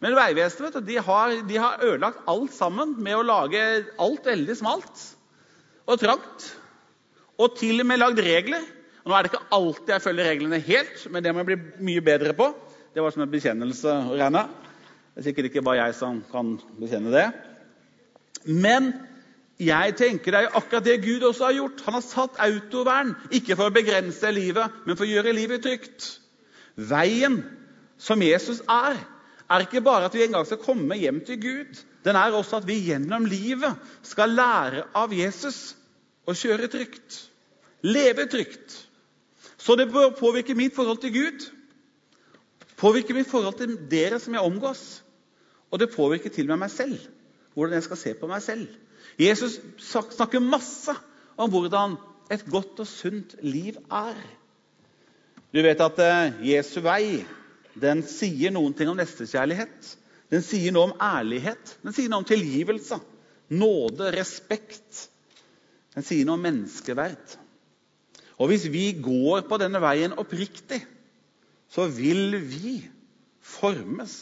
Men 0.05 0.15
Vegvesenet 0.15 0.79
de 0.87 0.99
har, 1.03 1.37
de 1.49 1.59
har 1.59 1.83
ødelagt 1.83 2.27
alt 2.31 2.55
sammen 2.55 2.95
med 3.03 3.17
å 3.19 3.25
lage 3.27 3.63
alt 3.99 4.29
veldig 4.29 4.57
smalt 4.61 5.07
og 5.89 5.99
trangt. 6.03 6.51
Og 7.39 7.57
til 7.59 7.81
og 7.81 7.89
med 7.89 8.03
lagd 8.03 8.21
regler. 8.23 8.67
Og 9.03 9.11
nå 9.11 9.17
er 9.17 9.25
det 9.25 9.33
ikke 9.33 9.57
alltid 9.57 9.93
jeg 9.95 10.05
følger 10.05 10.29
reglene 10.29 10.59
helt, 10.69 11.05
men 11.09 11.25
det 11.25 11.33
må 11.33 11.41
jeg 11.43 11.49
bli 11.49 11.87
mye 11.89 12.05
bedre 12.05 12.35
på. 12.37 12.51
Det 12.93 13.03
var 13.03 13.15
som 13.15 13.25
en 13.25 13.33
bekjennelse 13.33 13.95
å 14.11 14.19
regne. 14.19 14.45
Det 15.15 15.23
er 15.23 15.27
sikkert 15.31 15.49
ikke 15.49 15.65
bare 15.67 15.81
jeg 15.81 15.97
som 15.99 16.21
kan 16.31 16.57
bekjenne 16.79 17.15
det. 17.15 17.27
Men 18.49 18.93
jeg 19.61 19.95
tenker 19.99 20.33
det 20.33 20.39
er 20.39 20.47
jo 20.47 20.57
akkurat 20.61 20.87
det 20.87 21.03
Gud 21.05 21.27
også 21.27 21.49
har 21.49 21.57
gjort. 21.59 21.83
Han 21.85 21.97
har 21.99 22.05
satt 22.07 22.41
autovern, 22.41 23.13
ikke 23.35 23.57
for 23.59 23.69
å 23.69 23.75
begrense 23.75 24.31
livet, 24.33 24.81
men 24.87 24.97
for 24.97 25.05
å 25.05 25.11
gjøre 25.11 25.37
livet 25.37 25.65
trygt. 25.67 26.09
Veien 26.79 27.43
som 27.99 28.23
Jesus 28.23 28.63
er, 28.71 29.01
er 29.51 29.65
ikke 29.65 29.83
bare 29.85 30.07
at 30.07 30.15
vi 30.15 30.23
en 30.25 30.39
gang 30.39 30.47
skal 30.47 30.63
komme 30.63 30.97
hjem 31.01 31.21
til 31.27 31.41
Gud. 31.43 31.83
Den 32.07 32.17
er 32.17 32.37
også 32.37 32.61
at 32.61 32.69
vi 32.69 32.79
gjennom 32.87 33.27
livet 33.29 33.75
skal 34.07 34.37
lære 34.39 34.87
av 34.97 35.13
Jesus 35.13 35.75
å 36.29 36.37
kjøre 36.37 36.71
trygt. 36.71 37.25
Leve 37.83 38.29
trygt. 38.31 38.79
Så 39.59 39.75
det 39.77 39.91
bør 39.91 40.15
påvirke 40.17 40.55
mitt 40.57 40.77
forhold 40.77 41.03
til 41.03 41.13
Gud. 41.17 41.51
Påvirke 42.79 43.17
mitt 43.17 43.29
forhold 43.29 43.59
til 43.59 43.75
dere 43.91 44.23
som 44.23 44.37
jeg 44.39 44.47
omgås. 44.47 45.03
Og 45.69 45.83
det 45.83 45.91
påvirker 45.93 46.31
til 46.33 46.47
og 46.47 46.55
med 46.55 46.69
meg 46.69 46.73
selv 46.73 47.18
hvordan 47.59 47.79
jeg 47.79 47.87
skal 47.89 48.01
se 48.01 48.15
på 48.19 48.31
meg 48.31 48.43
selv. 48.45 48.69
Jesus 49.19 49.59
snakker 49.83 50.43
masse 50.43 50.95
om 51.39 51.51
hvordan 51.51 51.97
et 52.31 52.45
godt 52.51 52.85
og 52.85 52.87
sunt 52.87 53.35
liv 53.43 53.79
er. 53.91 54.19
Du 55.51 55.63
vet 55.65 55.81
at 55.81 56.01
eh, 56.05 56.41
Jesu 56.53 56.79
vei 56.85 57.25
den 57.79 58.03
sier 58.07 58.53
noen 58.55 58.75
ting 58.77 58.91
om 58.91 58.99
nestekjærlighet. 58.99 59.95
Den 60.29 60.45
sier 60.45 60.75
noe 60.75 60.91
om 60.91 60.97
ærlighet, 61.01 61.79
den 61.81 61.95
sier 61.97 62.11
noe 62.13 62.21
om 62.21 62.29
tilgivelse, 62.29 62.99
nåde, 63.49 64.11
respekt. 64.13 65.07
Den 65.97 66.05
sier 66.05 66.29
noe 66.29 66.37
om 66.37 66.45
menneskeverd. 66.45 67.39
Og 68.39 68.53
hvis 68.53 68.69
vi 68.71 68.91
går 69.03 69.47
på 69.49 69.59
denne 69.59 69.81
veien 69.83 70.15
oppriktig, 70.21 70.83
så 71.73 71.89
vil 71.91 72.37
vi 72.45 72.77
formes 73.41 74.19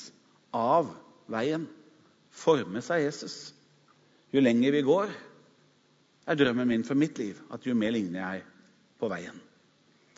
av 0.54 0.88
veien 1.30 1.66
formes 2.36 2.90
av 2.92 3.00
Jesus. 3.00 3.54
Jo 4.34 4.42
lenger 4.42 4.74
vi 4.74 4.84
går, 4.86 5.10
er 6.26 6.38
drømmen 6.38 6.68
min 6.68 6.84
for 6.84 6.98
mitt 6.98 7.18
liv 7.22 7.38
at 7.54 7.66
jo 7.66 7.74
mer 7.78 7.94
ligner 7.94 8.20
jeg 8.20 8.46
på 9.00 9.10
veien, 9.10 9.36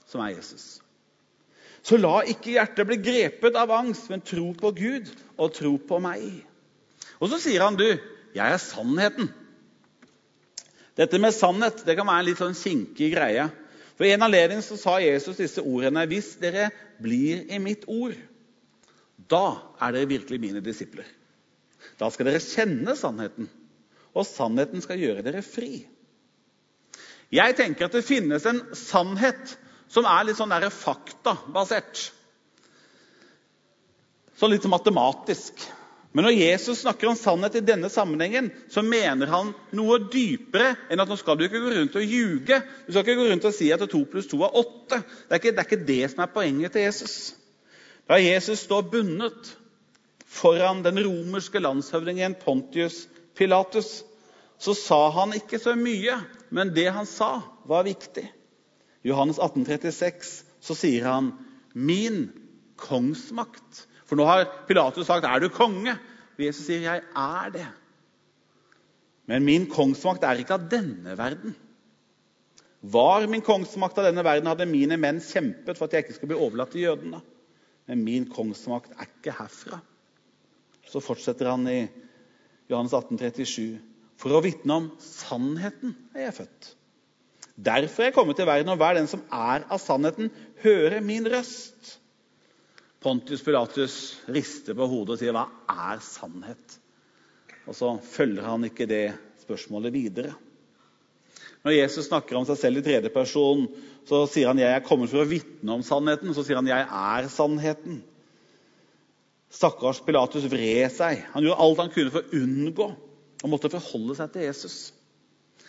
som 0.08 0.22
er 0.24 0.34
Jesus. 0.38 0.78
Så 1.84 1.98
la 2.00 2.22
ikke 2.26 2.56
hjertet 2.56 2.88
bli 2.88 2.98
grepet 3.00 3.56
av 3.56 3.70
angst, 3.72 4.08
men 4.10 4.24
tro 4.24 4.50
på 4.56 4.72
Gud 4.76 5.10
og 5.38 5.52
tro 5.56 5.76
på 5.78 6.00
meg. 6.02 6.24
Og 7.18 7.30
så 7.30 7.38
sier 7.42 7.64
han, 7.64 7.78
du, 7.78 7.86
jeg 8.34 8.54
er 8.54 8.62
sannheten. 8.62 9.30
Dette 10.98 11.20
med 11.22 11.34
sannhet 11.36 11.84
det 11.86 11.94
kan 11.98 12.08
være 12.08 12.24
en 12.24 12.28
litt 12.28 12.40
sånn 12.40 12.58
kinkig 12.58 13.12
greie. 13.14 13.46
For 13.98 14.06
I 14.06 14.14
en 14.14 14.26
anledning 14.26 14.62
så 14.62 14.78
sa 14.78 14.98
Jesus 15.02 15.38
disse 15.40 15.62
ordene 15.62 16.04
Hvis 16.10 16.36
dere 16.42 16.68
blir 17.02 17.46
i 17.50 17.58
mitt 17.62 17.86
ord, 17.90 18.14
da 19.30 19.58
er 19.82 19.94
dere 19.94 20.10
virkelig 20.10 20.40
mine 20.42 20.62
disipler. 20.64 21.06
Da 22.00 22.10
skal 22.10 22.28
dere 22.28 22.42
kjenne 22.42 22.94
sannheten, 22.98 23.48
og 24.14 24.26
sannheten 24.26 24.82
skal 24.84 25.00
gjøre 25.00 25.24
dere 25.26 25.44
fri. 25.46 25.86
Jeg 27.34 27.56
tenker 27.58 27.88
at 27.88 27.96
det 27.96 28.06
finnes 28.06 28.46
en 28.48 28.62
sannhet 28.76 29.56
som 29.92 30.06
er 30.08 30.28
litt 30.28 30.38
sånn 30.38 30.52
der 30.52 30.68
faktabasert. 30.72 32.08
Sånn 34.38 34.54
litt 34.54 34.68
matematisk. 34.70 35.60
Men 36.16 36.24
når 36.24 36.38
Jesus 36.38 36.80
snakker 36.82 37.10
om 37.10 37.16
sannhet 37.18 37.58
i 37.58 37.64
denne 37.64 37.90
sammenhengen, 37.92 38.48
så 38.72 38.80
mener 38.82 39.28
han 39.28 39.50
noe 39.76 39.98
dypere 40.08 40.72
enn 40.88 41.02
at 41.02 41.10
nå 41.10 41.18
skal 41.20 41.36
du 41.36 41.44
ikke 41.44 41.60
gå 41.60 41.72
rundt 41.74 41.98
og 42.00 42.04
ljuge. 42.04 42.60
Du 42.86 42.94
skal 42.94 43.04
ikke 43.04 43.18
gå 43.20 43.26
rundt 43.28 43.48
og 43.48 43.54
si 43.54 43.68
at 43.74 43.84
2 43.84 44.00
pluss 44.08 44.30
2 44.30 44.40
er 44.46 44.56
8. 44.62 45.00
Det 45.02 45.36
er, 45.36 45.40
ikke, 45.42 45.52
det 45.52 45.62
er 45.62 45.68
ikke 45.68 45.88
det 45.90 46.00
som 46.14 46.24
er 46.24 46.32
poenget 46.32 46.74
til 46.74 46.86
Jesus. 46.86 47.16
Da 48.08 48.16
Jesus 48.22 48.64
står 48.64 48.88
bundet 48.88 49.52
foran 50.28 50.82
den 50.84 51.00
romerske 51.04 51.60
landshøvdingen 51.62 52.36
Pontius 52.42 53.06
Pilatus, 53.38 54.02
så 54.58 54.74
sa 54.74 55.00
han 55.14 55.32
ikke 55.36 55.60
så 55.62 55.74
mye, 55.78 56.18
men 56.50 56.74
det 56.74 56.88
han 56.92 57.06
sa, 57.06 57.38
var 57.68 57.86
viktig. 57.86 58.26
I 59.04 59.12
Johannes 59.12 59.38
18, 59.38 59.64
36 59.64 60.32
så 60.60 60.74
sier 60.74 61.06
han 61.06 61.32
'min 61.74 62.32
kongsmakt'. 62.76 63.86
For 64.06 64.16
nå 64.16 64.24
har 64.24 64.48
Pilatus 64.66 65.06
sagt 65.06 65.24
'er 65.24 65.38
du 65.40 65.48
konge?' 65.48 65.98
Og 66.38 66.44
Jesus 66.44 66.66
sier 66.66 66.80
'jeg 66.80 67.02
er 67.16 67.50
det'. 67.54 67.72
Men 69.26 69.44
min 69.44 69.66
kongsmakt 69.66 70.24
er 70.24 70.40
ikke 70.40 70.54
av 70.54 70.68
denne 70.70 71.16
verden. 71.18 71.54
Var 72.82 73.26
min 73.26 73.42
kongsmakt 73.42 73.98
av 73.98 74.04
denne 74.04 74.24
verden, 74.24 74.46
hadde 74.46 74.66
mine 74.66 74.96
menn 74.96 75.20
kjempet 75.20 75.78
for 75.78 75.84
at 75.84 75.92
jeg 75.92 76.04
ikke 76.04 76.14
skulle 76.14 76.34
bli 76.34 76.44
overlatt 76.46 76.70
til 76.70 76.80
jødene. 76.86 77.20
Men 77.86 78.04
min 78.04 78.28
kongsmakt 78.30 78.92
er 78.94 79.08
ikke 79.08 79.34
herfra. 79.38 79.80
Så 80.88 81.02
fortsetter 81.04 81.50
han 81.50 81.66
i 81.68 81.82
Johannes 82.70 82.94
18, 82.96 83.18
37. 83.20 83.78
For 84.18 84.34
å 84.34 84.42
vitne 84.44 84.80
om 84.80 84.90
sannheten 85.02 85.94
er 86.16 86.28
jeg 86.28 86.38
født. 86.40 86.72
Derfor 87.58 88.04
er 88.04 88.10
jeg 88.10 88.16
kommet 88.16 88.38
til 88.38 88.46
verden, 88.46 88.70
og 88.70 88.78
hver 88.80 88.98
den 88.98 89.08
som 89.10 89.22
er 89.34 89.64
av 89.66 89.80
sannheten, 89.82 90.30
hører 90.62 91.02
min 91.04 91.26
røst. 91.30 91.96
Pontius 93.02 93.44
Pilatus 93.46 93.96
rister 94.30 94.74
på 94.78 94.86
hodet 94.90 95.14
og 95.14 95.20
sier, 95.20 95.34
'Hva 95.34 95.46
er 95.94 96.02
sannhet?' 96.02 96.78
Og 97.66 97.74
så 97.74 97.98
følger 98.02 98.42
han 98.42 98.64
ikke 98.64 98.86
det 98.88 99.14
spørsmålet 99.42 99.92
videre. 99.92 100.34
Når 101.64 101.74
Jesus 101.74 102.06
snakker 102.06 102.36
om 102.38 102.46
seg 102.46 102.56
selv 102.58 102.80
i 102.80 102.82
tredje 102.86 103.10
person, 103.12 103.66
så 104.08 104.26
sier 104.26 104.46
han 104.48 104.58
'Jeg 104.58 104.74
er 104.74 104.86
kommet 104.86 105.10
for 105.10 105.22
å 105.22 105.28
vitne 105.28 105.72
om 105.72 105.82
sannheten'. 105.82 106.34
Så 106.34 106.44
sier 106.46 106.56
han 106.56 106.66
'Jeg 106.66 106.80
er 106.80 107.28
sannheten'. 107.28 108.02
Stakkars 109.48 110.02
Pilatus 110.04 110.44
vred 110.52 110.92
seg. 110.92 111.24
Han 111.32 111.44
gjorde 111.44 111.64
alt 111.64 111.82
han 111.82 111.92
kunne 111.94 112.12
for 112.12 112.24
å 112.24 112.40
unngå 112.42 112.88
å 113.44 113.50
måtte 113.50 113.70
forholde 113.72 114.16
seg 114.18 114.32
til 114.34 114.46
Jesus. 114.48 114.78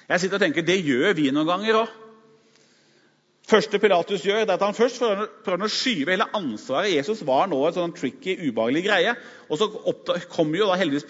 Jeg 0.09 0.23
sitter 0.23 0.39
og 0.39 0.43
tenker, 0.43 0.65
Det 0.65 0.79
gjør 0.81 1.13
vi 1.15 1.31
noen 1.31 1.47
ganger 1.47 1.83
òg. 1.83 1.97
første 3.49 3.79
Pilatus 3.81 4.21
gjør, 4.21 4.43
det 4.45 4.53
er 4.53 4.59
at 4.59 4.61
han 4.61 4.75
først 4.77 4.99
prøver 5.45 5.65
å 5.65 5.69
skyve 5.73 6.13
hele 6.13 6.27
ansvaret. 6.37 6.93
Jesus 6.93 7.23
var 7.25 7.47
nå 7.49 7.57
en 7.65 7.73
sånn 7.73 7.95
tricky, 7.97 8.35
ubehagelig 8.37 8.83
greie. 8.85 9.15
Og 9.49 9.57
så 9.57 9.69
kommer 10.29 10.59
jo 10.59 10.67
da 10.69 10.75
heldigvis 10.77 11.07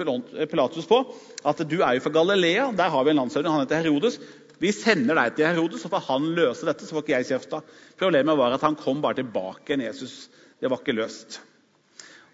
Pilatus 0.47 0.87
på 0.87 1.01
at 1.43 1.63
du 1.67 1.81
er 1.81 1.97
jo 1.97 2.05
fra 2.05 2.13
Galilea. 2.15 2.71
Der 2.71 2.89
har 2.89 3.03
vi 3.03 3.11
en 3.11 3.19
landshøvding, 3.19 3.51
han 3.51 3.65
heter 3.65 3.83
Herodes. 3.83 4.19
Vi 4.59 4.71
sender 4.71 5.15
deg 5.15 5.35
til 5.35 5.47
Herodes, 5.47 5.81
så 5.83 5.91
får 5.91 6.07
han 6.07 6.31
løse 6.35 6.67
dette. 6.67 6.85
så 6.85 6.95
får 6.95 7.03
ikke 7.03 7.17
jeg 7.17 7.29
kjefta. 7.33 7.61
Problemet 7.99 8.37
var 8.37 8.55
at 8.55 8.63
han 8.63 8.75
kom 8.75 9.01
bare 9.01 9.19
tilbake 9.19 9.73
igjen. 9.73 9.87
Jesus. 9.87 10.29
Det 10.59 10.69
var 10.71 10.79
ikke 10.79 10.95
løst. 10.95 11.41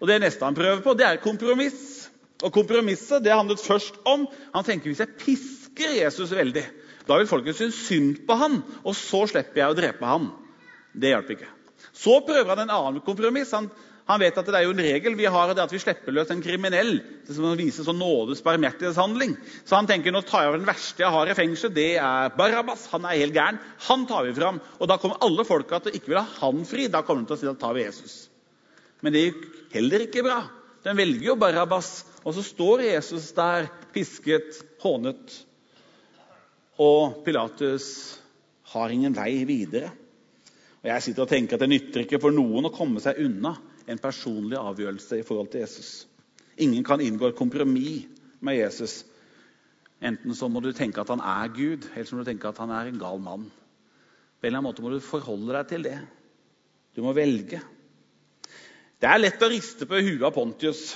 Og 0.00 0.08
Det 0.08 0.20
neste 0.20 0.44
han 0.44 0.56
prøver 0.56 0.82
på, 0.84 0.94
det 0.94 1.06
er 1.06 1.22
kompromiss. 1.22 2.10
Og 2.44 2.52
Kompromisset 2.52 3.24
det 3.24 3.32
handlet 3.32 3.62
først 3.64 3.96
om 4.04 4.26
Han 4.52 4.64
tenker 4.66 4.90
hvis 4.90 5.00
jeg 5.00 5.16
pisker 5.22 5.96
Jesus 6.02 6.34
veldig. 6.36 6.64
Da 7.06 7.16
vil 7.20 7.30
folket 7.30 7.56
synes 7.56 7.78
synd 7.86 8.24
på 8.26 8.34
han, 8.34 8.62
og 8.82 8.96
så 8.98 9.22
slipper 9.30 9.62
jeg 9.62 9.72
å 9.72 9.76
drepe 9.78 10.08
han. 10.08 10.24
Det 10.90 11.12
hjalp 11.12 11.28
ikke. 11.36 11.50
Så 11.94 12.16
prøver 12.26 12.50
han 12.50 12.64
en 12.64 12.72
annen 12.74 13.04
kompromiss. 13.06 13.52
Han, 13.54 13.68
han, 14.08 14.18
vet 14.20 14.40
at 14.40 14.48
det 14.48 14.58
er 14.58 14.64
jo 14.66 14.72
en 14.74 14.82
regel 14.82 15.14
vi 15.14 15.28
har, 15.30 15.52
det 15.54 15.62
at 15.62 15.70
vi 15.70 15.78
slipper 15.78 16.16
løs 16.16 16.32
en 16.34 16.42
kriminell. 16.42 16.96
Det 17.28 17.36
som 17.36 17.54
viser 17.58 17.86
sånn 17.86 18.00
nådes 18.00 18.42
barmhjertighetshandling. 18.46 19.36
Så 19.62 19.78
han 19.78 19.86
tenker 19.86 20.14
nå 20.14 20.24
tar 20.26 20.44
jeg 20.44 20.50
over 20.50 20.64
den 20.64 20.68
verste 20.68 21.04
jeg 21.04 21.14
har 21.14 21.30
i 21.30 21.36
fengsel. 21.38 21.72
Det 21.76 21.88
er 22.02 22.34
Barabbas. 22.34 22.88
Han 22.90 23.06
er 23.06 23.20
helt 23.20 23.36
gæren. 23.36 23.60
Han 23.86 24.08
tar 24.10 24.26
vi 24.26 24.34
fram. 24.40 24.58
Og 24.80 24.90
da 24.90 24.98
kommer 24.98 25.22
alle 25.22 25.46
folka 25.46 25.78
til 25.84 25.94
å 25.94 26.00
ikke 26.00 26.10
vil 26.10 26.22
ha 26.24 26.26
han 26.40 26.66
fri. 26.66 26.88
Da 26.90 27.04
kommer 27.06 27.22
de 27.22 27.30
til 27.30 27.38
å 27.38 27.42
si 27.44 27.52
at 27.52 27.62
tar 27.62 27.78
vi 27.78 27.86
Jesus. 27.86 28.18
Men 29.04 29.14
det 29.14 29.28
gikk 29.28 29.46
heller 29.74 30.06
ikke 30.06 30.24
bra. 30.26 30.40
Den 30.86 30.98
velger 30.98 31.32
jo 31.32 31.36
Barabbas. 31.40 32.04
Og 32.26 32.34
så 32.36 32.44
står 32.46 32.84
Jesus 32.86 33.30
der, 33.36 33.68
pisket, 33.94 34.60
hånet. 34.82 35.34
Og 36.82 37.22
Pilatus 37.24 37.86
har 38.72 38.92
ingen 38.92 39.14
vei 39.16 39.44
videre. 39.48 39.92
Og 40.82 40.90
Jeg 40.90 41.02
sitter 41.02 41.24
og 41.24 41.30
tenker 41.30 41.56
at 41.56 41.64
Det 41.64 41.70
nytter 41.70 42.04
ikke 42.04 42.20
for 42.22 42.34
noen 42.34 42.68
å 42.68 42.74
komme 42.74 43.02
seg 43.02 43.18
unna 43.24 43.56
en 43.86 44.02
personlig 44.02 44.58
avgjørelse 44.58 45.20
i 45.20 45.26
forhold 45.26 45.50
til 45.52 45.62
Jesus. 45.64 46.06
Ingen 46.58 46.84
kan 46.84 47.02
inngå 47.02 47.30
et 47.30 47.38
kompromiss 47.38 48.06
med 48.40 48.58
Jesus. 48.58 49.04
Enten 50.02 50.34
så 50.36 50.48
må 50.52 50.60
du 50.60 50.72
tenke 50.76 51.00
at 51.00 51.10
han 51.12 51.22
er 51.24 51.52
Gud, 51.54 51.86
eller 51.94 52.04
så 52.04 52.16
må 52.16 52.22
du 52.22 52.30
tenke 52.30 52.50
at 52.50 52.58
han 52.60 52.72
er 52.74 52.90
en 52.90 53.00
gal 53.00 53.22
mann. 53.22 53.46
På 54.36 54.44
en 54.44 54.50
eller 54.50 54.60
annen 54.60 54.68
måte 54.68 54.84
må 54.84 54.92
du 54.92 55.00
forholde 55.00 55.54
deg 55.56 55.70
til 55.70 55.86
det. 55.86 55.96
Du 56.96 57.02
må 57.04 57.14
velge. 57.16 57.62
Det 58.96 59.08
er 59.12 59.20
lett 59.20 59.42
å 59.44 59.48
riste 59.52 59.84
på 59.84 59.98
huet 60.00 60.22
av 60.24 60.32
Pontius, 60.32 60.94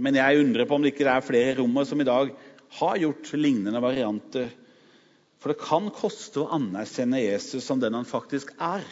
men 0.00 0.16
jeg 0.16 0.40
undrer 0.40 0.64
på 0.64 0.76
om 0.78 0.84
det 0.84 0.94
ikke 0.94 1.04
er 1.12 1.24
flere 1.24 1.50
i 1.52 1.56
rommet 1.58 1.88
som 1.88 2.00
i 2.00 2.06
dag 2.08 2.30
har 2.78 3.00
gjort 3.02 3.32
lignende 3.36 3.82
varianter. 3.84 4.46
For 5.42 5.52
det 5.52 5.60
kan 5.60 5.90
koste 5.92 6.40
å 6.40 6.48
anerkjenne 6.56 7.20
Jesus 7.20 7.66
som 7.66 7.82
den 7.82 7.92
han 7.92 8.08
faktisk 8.08 8.54
er. 8.56 8.86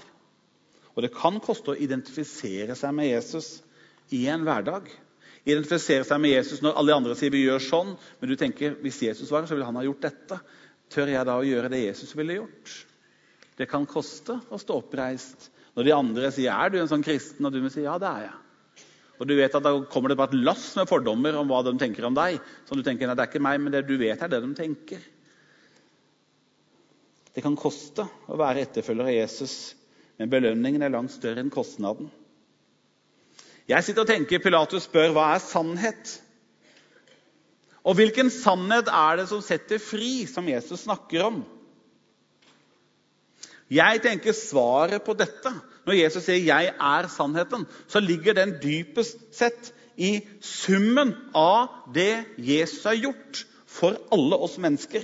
Og 0.92 1.06
det 1.06 1.12
kan 1.14 1.38
koste 1.40 1.72
å 1.72 1.78
identifisere 1.78 2.76
seg 2.76 2.92
med 2.98 3.08
Jesus 3.08 3.48
i 4.12 4.26
en 4.28 4.44
hverdag. 4.44 4.90
Identifisere 5.46 6.04
seg 6.04 6.20
med 6.20 6.34
Jesus 6.34 6.60
når 6.60 6.76
alle 6.82 6.98
andre 7.00 7.16
sier 7.16 7.32
vi 7.32 7.46
gjør 7.46 7.64
sånn, 7.64 7.94
men 8.20 8.28
du 8.28 8.36
tenker 8.36 8.76
hvis 8.84 9.00
Jesus 9.06 9.32
var 9.32 9.46
her, 9.46 9.48
så 9.48 9.56
ville 9.56 9.70
han 9.70 9.80
ha 9.80 9.86
gjort 9.86 10.04
dette. 10.04 10.40
Tør 10.92 11.14
jeg 11.14 11.30
da 11.30 11.38
å 11.40 11.48
gjøre 11.48 11.72
det 11.72 11.80
Jesus 11.86 12.12
ville 12.18 12.36
gjort? 12.42 12.76
Det 13.56 13.70
kan 13.72 13.88
koste 13.88 14.36
å 14.52 14.60
stå 14.60 14.82
oppreist 14.82 15.48
når 15.78 15.88
de 15.88 15.96
andre 15.96 16.34
sier 16.34 16.52
er 16.52 16.68
du 16.68 16.80
en 16.82 16.92
sånn 16.92 17.06
kristen, 17.06 17.46
og 17.46 17.56
du 17.56 17.62
vil 17.62 17.72
si 17.72 17.88
ja, 17.88 17.96
det 17.96 18.12
er 18.12 18.28
jeg. 18.28 18.38
Og 19.20 19.28
du 19.28 19.34
vet 19.36 19.54
at 19.54 19.64
Da 19.64 19.74
kommer 19.92 20.10
det 20.10 20.16
bare 20.16 20.32
et 20.32 20.44
lass 20.46 20.70
med 20.78 20.88
fordommer 20.88 21.36
om 21.36 21.50
hva 21.50 21.60
de 21.66 21.74
tenker 21.78 22.06
om 22.08 22.16
deg. 22.16 22.40
Som 22.68 22.80
du 22.80 22.84
tenker, 22.86 23.06
nei, 23.06 23.16
det 23.18 23.26
er 23.26 23.32
ikke 23.32 23.44
meg, 23.44 23.60
men 23.60 23.74
det 23.74 23.84
du 23.88 23.98
vet 24.00 24.22
er 24.22 24.32
det 24.32 24.40
de 24.40 24.54
tenker. 24.56 25.02
Det 27.30 27.44
kan 27.44 27.58
koste 27.58 28.08
å 28.26 28.38
være 28.40 28.64
etterfølger 28.64 29.06
av 29.06 29.14
Jesus 29.14 29.58
men 30.20 30.28
belønningen 30.28 30.82
er 30.84 30.92
langt 30.92 31.14
større 31.14 31.40
enn 31.40 31.52
kostnaden. 31.52 32.10
Jeg 33.70 33.86
sitter 33.86 34.04
og 34.04 34.10
tenker, 34.10 34.42
Pilatus 34.44 34.84
spør 34.84 35.14
hva 35.16 35.30
er 35.32 35.40
sannhet? 35.40 36.10
Og 37.88 37.96
hvilken 37.96 38.28
sannhet 38.34 38.90
er 38.92 39.22
det 39.22 39.30
som 39.30 39.40
setter 39.40 39.80
fri, 39.80 40.26
som 40.28 40.44
Jesus 40.50 40.84
snakker 40.84 41.24
om? 41.24 41.38
Jeg 43.70 44.00
tenker 44.02 44.34
svaret 44.34 45.04
på 45.06 45.14
dette, 45.14 45.52
når 45.86 45.94
Jesus 45.94 46.24
sier 46.24 46.42
'jeg 46.42 46.74
er 46.74 47.08
sannheten', 47.08 47.66
så 47.86 48.00
ligger 48.00 48.34
den 48.34 48.58
dypest 48.62 49.18
sett 49.34 49.72
i 49.96 50.26
summen 50.40 51.14
av 51.34 51.68
det 51.94 52.24
Jesus 52.38 52.84
har 52.84 52.94
gjort 52.94 53.44
for 53.66 53.96
alle 54.12 54.36
oss 54.36 54.58
mennesker. 54.58 55.02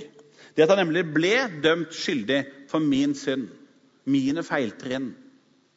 Det 0.55 0.63
at 0.63 0.69
han 0.69 0.87
nemlig 0.87 1.13
ble 1.13 1.61
dømt 1.63 1.93
skyldig 1.93 2.45
for 2.69 2.79
min 2.79 3.15
synd 3.15 3.47
mine 4.07 4.43
feiltrinn, 4.43 5.11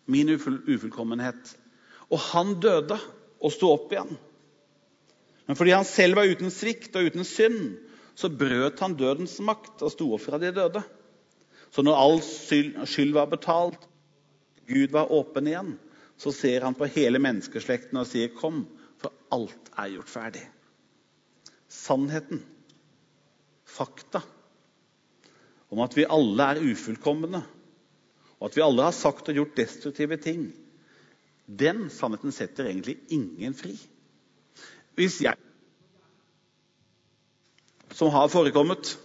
min 0.07 0.31
ufullkommenhet. 0.31 1.57
Og 2.11 2.19
han 2.31 2.55
døde 2.63 2.99
og 3.41 3.53
sto 3.55 3.73
opp 3.75 3.93
igjen. 3.93 4.17
Men 5.47 5.59
fordi 5.59 5.75
han 5.75 5.87
selv 5.89 6.21
var 6.21 6.31
uten 6.31 6.53
svikt 6.55 6.95
og 6.97 7.11
uten 7.11 7.27
synd, 7.27 7.77
så 8.15 8.31
brøt 8.31 8.81
han 8.83 8.97
dødens 8.99 9.39
makt 9.43 9.83
og 9.83 9.93
sto 9.95 10.11
opp 10.15 10.23
fra 10.23 10.39
de 10.39 10.53
døde. 10.55 10.83
Så 11.71 11.83
når 11.87 11.99
all 11.99 12.21
skyld 12.23 13.15
var 13.15 13.31
betalt, 13.31 13.87
Gud 14.71 14.93
var 14.95 15.13
åpen 15.13 15.49
igjen, 15.51 15.75
så 16.21 16.33
ser 16.35 16.67
han 16.67 16.77
på 16.77 16.89
hele 16.93 17.19
menneskeslekten 17.23 17.99
og 17.99 18.07
sier, 18.07 18.29
'Kom, 18.35 18.67
for 18.99 19.13
alt 19.33 19.71
er 19.79 19.95
gjort 19.95 20.11
ferdig'. 20.11 20.49
Sannheten, 21.69 22.43
fakta, 23.65 24.21
om 25.71 25.81
at 25.81 25.97
vi 25.97 26.05
alle 26.11 26.43
er 26.43 26.63
ufullkomne, 26.73 27.43
og 28.41 28.49
at 28.49 28.57
vi 28.57 28.63
alle 28.63 28.83
har 28.83 28.97
sagt 28.97 29.29
og 29.29 29.35
gjort 29.35 29.57
destruktive 29.57 30.17
ting, 30.17 30.51
den 31.47 31.89
sannheten 31.91 32.33
setter 32.33 32.67
egentlig 32.67 32.99
ingen 33.09 33.55
fri. 33.55 33.79
Hvis 34.95 35.21
jeg 35.23 35.37
som 37.95 38.11
har 38.15 38.29
forekommet, 38.29 38.99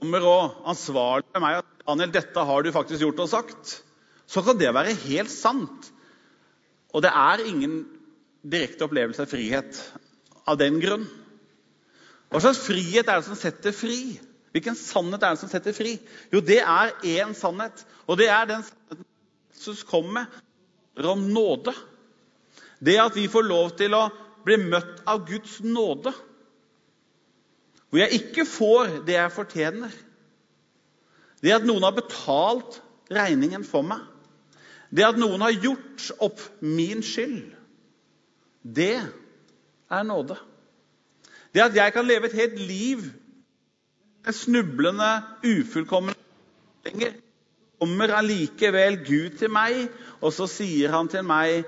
dommer 0.00 0.24
og 0.26 0.68
ansvarlig 0.70 1.28
med 1.34 1.44
meg 1.44 1.60
at 1.60 1.70
Daniel, 1.84 2.12
dette 2.14 2.44
har 2.48 2.64
du 2.64 2.72
faktisk 2.72 3.04
gjort 3.04 3.22
og 3.24 3.30
sagt, 3.32 3.72
så 4.30 4.42
kan 4.46 4.58
det 4.58 4.72
være 4.72 4.96
helt 5.06 5.32
sant. 5.32 5.90
Og 6.94 7.04
det 7.04 7.10
er 7.12 7.44
ingen 7.46 7.82
direkte 8.40 8.86
opplevelse 8.86 9.26
av 9.26 9.30
frihet 9.30 9.80
av 10.48 10.58
den 10.60 10.80
grunn. 10.82 11.04
Hva 12.30 12.40
slags 12.42 12.62
frihet 12.62 13.08
er 13.08 13.20
det 13.20 13.26
som 13.26 13.38
setter 13.38 13.74
fri? 13.74 14.16
Hvilken 14.54 14.78
sannhet 14.78 15.22
er 15.22 15.34
det 15.34 15.42
som 15.42 15.50
setter 15.50 15.74
fri? 15.74 15.96
Jo, 16.32 16.42
det 16.42 16.60
er 16.62 16.94
én 17.06 17.34
sannhet. 17.38 17.84
Og 18.06 18.18
det 18.18 18.30
er 18.32 18.48
den 18.50 18.64
sannheten 18.66 19.06
Jesus 19.60 19.82
kom 19.84 20.08
med 20.14 21.04
om 21.04 21.26
nåde. 21.34 21.74
Det 22.80 22.96
at 23.02 23.16
vi 23.18 23.26
får 23.28 23.44
lov 23.44 23.74
til 23.76 23.92
å 23.92 24.06
bli 24.46 24.56
møtt 24.62 25.02
av 25.10 25.26
Guds 25.28 25.58
nåde. 25.60 26.14
Hvor 27.90 27.98
jeg 27.98 28.20
ikke 28.20 28.46
får 28.46 29.00
det 29.06 29.16
jeg 29.16 29.34
fortjener. 29.34 29.94
Det 31.42 31.54
at 31.56 31.66
noen 31.66 31.86
har 31.86 31.96
betalt 31.96 32.78
regningen 33.10 33.64
for 33.66 33.86
meg. 33.86 34.02
Det 34.90 35.06
at 35.06 35.18
noen 35.18 35.42
har 35.42 35.54
gjort 35.54 36.10
opp 36.22 36.42
min 36.62 37.02
skyld. 37.06 37.50
Det 38.62 38.96
er 39.00 40.06
nåde. 40.06 40.36
Det 41.54 41.64
at 41.64 41.74
jeg 41.74 41.94
kan 41.94 42.06
leve 42.06 42.30
et 42.30 42.38
helt 42.38 42.58
liv 42.58 43.02
med 44.26 44.36
snublende, 44.36 45.10
ufullkommen 45.42 46.14
lenger, 46.84 47.16
kommer 47.80 48.12
allikevel 48.12 49.00
Gud 49.06 49.38
til 49.40 49.50
meg, 49.50 49.88
og 50.20 50.34
så 50.36 50.46
sier 50.50 50.92
han 50.92 51.08
til 51.10 51.24
meg 51.26 51.64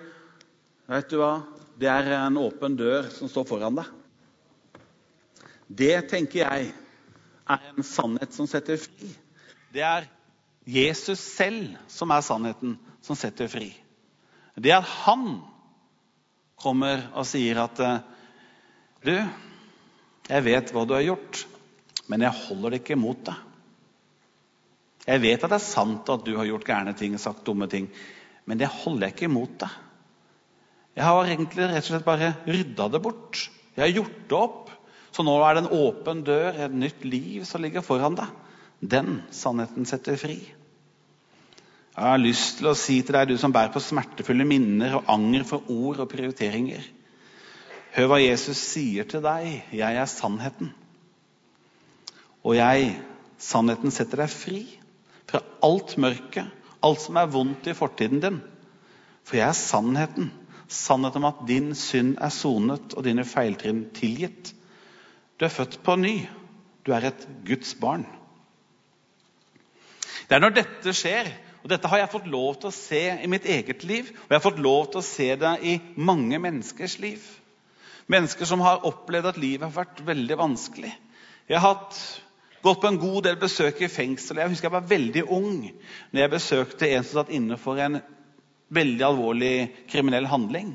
Vet 0.92 1.08
du 1.08 1.16
hva? 1.22 1.38
Det 1.78 1.88
er 1.88 2.10
en 2.18 2.36
åpen 2.36 2.74
dør 2.76 3.06
som 3.14 3.30
står 3.30 3.46
foran 3.48 3.78
deg. 3.78 3.86
Det 5.72 5.94
tenker 6.10 6.42
jeg 6.42 6.72
er 7.52 7.68
en 7.70 7.86
sannhet 7.86 8.34
som 8.36 8.48
setter 8.50 8.80
fri. 8.80 9.12
Det 9.72 9.84
er 9.86 10.08
Jesus 10.68 11.20
selv 11.20 11.72
som 11.90 12.12
er 12.14 12.24
sannheten 12.24 12.76
som 13.02 13.18
setter 13.18 13.48
fri. 13.50 13.70
Det 14.54 14.74
at 14.76 14.88
han 15.06 15.40
kommer 16.60 17.08
og 17.16 17.26
sier 17.26 17.64
at 17.64 17.80
Du, 19.02 19.16
jeg 20.28 20.44
vet 20.46 20.68
hva 20.70 20.84
du 20.86 20.92
har 20.94 21.02
gjort 21.02 21.40
men 22.12 22.26
jeg 22.26 22.40
holder 22.46 22.74
det 22.74 22.82
ikke 22.82 22.98
mot 23.00 23.20
deg. 23.24 23.38
Jeg 25.06 25.22
vet 25.22 25.42
at 25.42 25.50
det 25.50 25.58
er 25.58 25.64
sant 25.64 26.10
at 26.12 26.26
du 26.26 26.34
har 26.36 26.46
gjort 26.46 26.66
gærne 26.66 26.92
ting, 26.98 27.16
sagt 27.18 27.44
dumme 27.46 27.66
ting, 27.70 27.88
men 28.46 28.60
det 28.60 28.70
holder 28.70 29.08
jeg 29.08 29.16
ikke 29.16 29.30
imot 29.30 29.56
deg. 29.62 29.78
Jeg 30.98 31.08
har 31.08 31.30
egentlig 31.30 31.68
rett 31.70 31.86
og 31.86 31.88
slett 31.88 32.06
bare 32.06 32.34
rydda 32.44 32.88
det 32.92 33.00
bort. 33.02 33.46
Jeg 33.72 33.82
har 33.86 33.94
gjort 33.96 34.18
det 34.28 34.38
opp. 34.38 34.71
Så 35.12 35.24
nå 35.26 35.34
er 35.44 35.54
det 35.54 35.64
en 35.64 35.74
åpen 35.76 36.22
dør, 36.24 36.56
et 36.56 36.72
nytt 36.72 37.04
liv 37.04 37.44
som 37.48 37.62
ligger 37.62 37.84
foran 37.84 38.16
deg. 38.16 38.32
Den 38.80 39.20
sannheten 39.34 39.86
setter 39.88 40.16
fri. 40.18 40.38
Jeg 41.92 42.08
har 42.08 42.20
lyst 42.20 42.58
til 42.58 42.70
å 42.70 42.78
si 42.78 43.02
til 43.04 43.18
deg, 43.18 43.28
du 43.28 43.36
som 43.38 43.52
bærer 43.52 43.72
på 43.74 43.82
smertefulle 43.84 44.46
minner 44.48 44.96
og 44.96 45.10
anger 45.12 45.44
for 45.48 45.68
ord 45.70 46.00
og 46.02 46.10
prioriteringer 46.12 46.88
Hør 47.92 48.08
hva 48.08 48.18
Jesus 48.22 48.56
sier 48.56 49.04
til 49.04 49.20
deg. 49.20 49.66
Jeg 49.76 49.96
er 50.00 50.08
sannheten. 50.08 50.70
Og 52.40 52.56
jeg, 52.56 52.94
sannheten, 53.36 53.92
setter 53.92 54.22
deg 54.24 54.32
fri 54.32 54.62
fra 55.28 55.42
alt 55.64 55.98
mørket, 56.00 56.48
alt 56.80 57.02
som 57.04 57.18
er 57.20 57.28
vondt 57.34 57.68
i 57.68 57.76
fortiden 57.76 58.22
din. 58.24 58.38
For 59.28 59.36
jeg 59.36 59.44
er 59.50 59.58
sannheten. 59.58 60.30
Sannheten 60.72 61.20
om 61.20 61.28
at 61.28 61.44
din 61.50 61.74
synd 61.76 62.16
er 62.16 62.32
sonet 62.32 62.96
og 62.96 63.04
dine 63.04 63.26
feiltrinn 63.28 63.84
tilgitt. 63.92 64.54
Du 65.38 65.44
er 65.46 65.54
født 65.54 65.78
på 65.84 65.96
ny. 65.96 66.16
Du 66.86 66.92
er 66.92 67.08
et 67.08 67.28
Guds 67.46 67.74
barn. 67.80 68.06
Det 70.28 70.36
er 70.36 70.42
når 70.42 70.54
dette 70.56 70.94
skjer, 70.96 71.28
og 71.62 71.70
dette 71.70 71.88
har 71.90 72.02
jeg 72.02 72.10
fått 72.14 72.26
lov 72.30 72.56
til 72.58 72.70
å 72.70 72.74
se 72.74 73.02
i 73.22 73.30
mitt 73.30 73.46
eget 73.46 73.84
liv, 73.86 74.10
og 74.10 74.32
jeg 74.32 74.38
har 74.38 74.44
fått 74.44 74.62
lov 74.62 74.88
til 74.90 75.02
å 75.02 75.06
se 75.06 75.28
det 75.38 75.52
i 75.68 75.76
mange 75.94 76.40
menneskers 76.42 76.98
liv. 77.02 77.22
Mennesker 78.10 78.48
som 78.48 78.62
har 78.64 78.86
opplevd 78.88 79.30
at 79.30 79.40
livet 79.40 79.68
har 79.68 79.76
vært 79.76 80.02
veldig 80.06 80.38
vanskelig. 80.40 80.90
Jeg 81.50 81.58
har 81.60 81.74
hatt, 81.74 81.98
gått 82.62 82.80
på 82.82 82.90
en 82.90 82.98
god 83.02 83.28
del 83.28 83.38
besøk 83.38 83.82
i 83.82 83.90
fengsel. 83.90 84.40
Jeg 84.40 84.54
husker 84.54 84.68
jeg 84.68 84.74
var 84.74 84.90
veldig 84.90 85.22
ung 85.34 85.52
når 85.68 86.20
jeg 86.22 86.32
besøkte 86.34 86.90
en 86.90 87.06
som 87.06 87.20
satt 87.20 87.32
inne 87.34 87.58
for 87.60 87.78
en 87.82 88.00
veldig 88.72 89.06
alvorlig 89.06 89.54
kriminell 89.90 90.26
handling. 90.30 90.74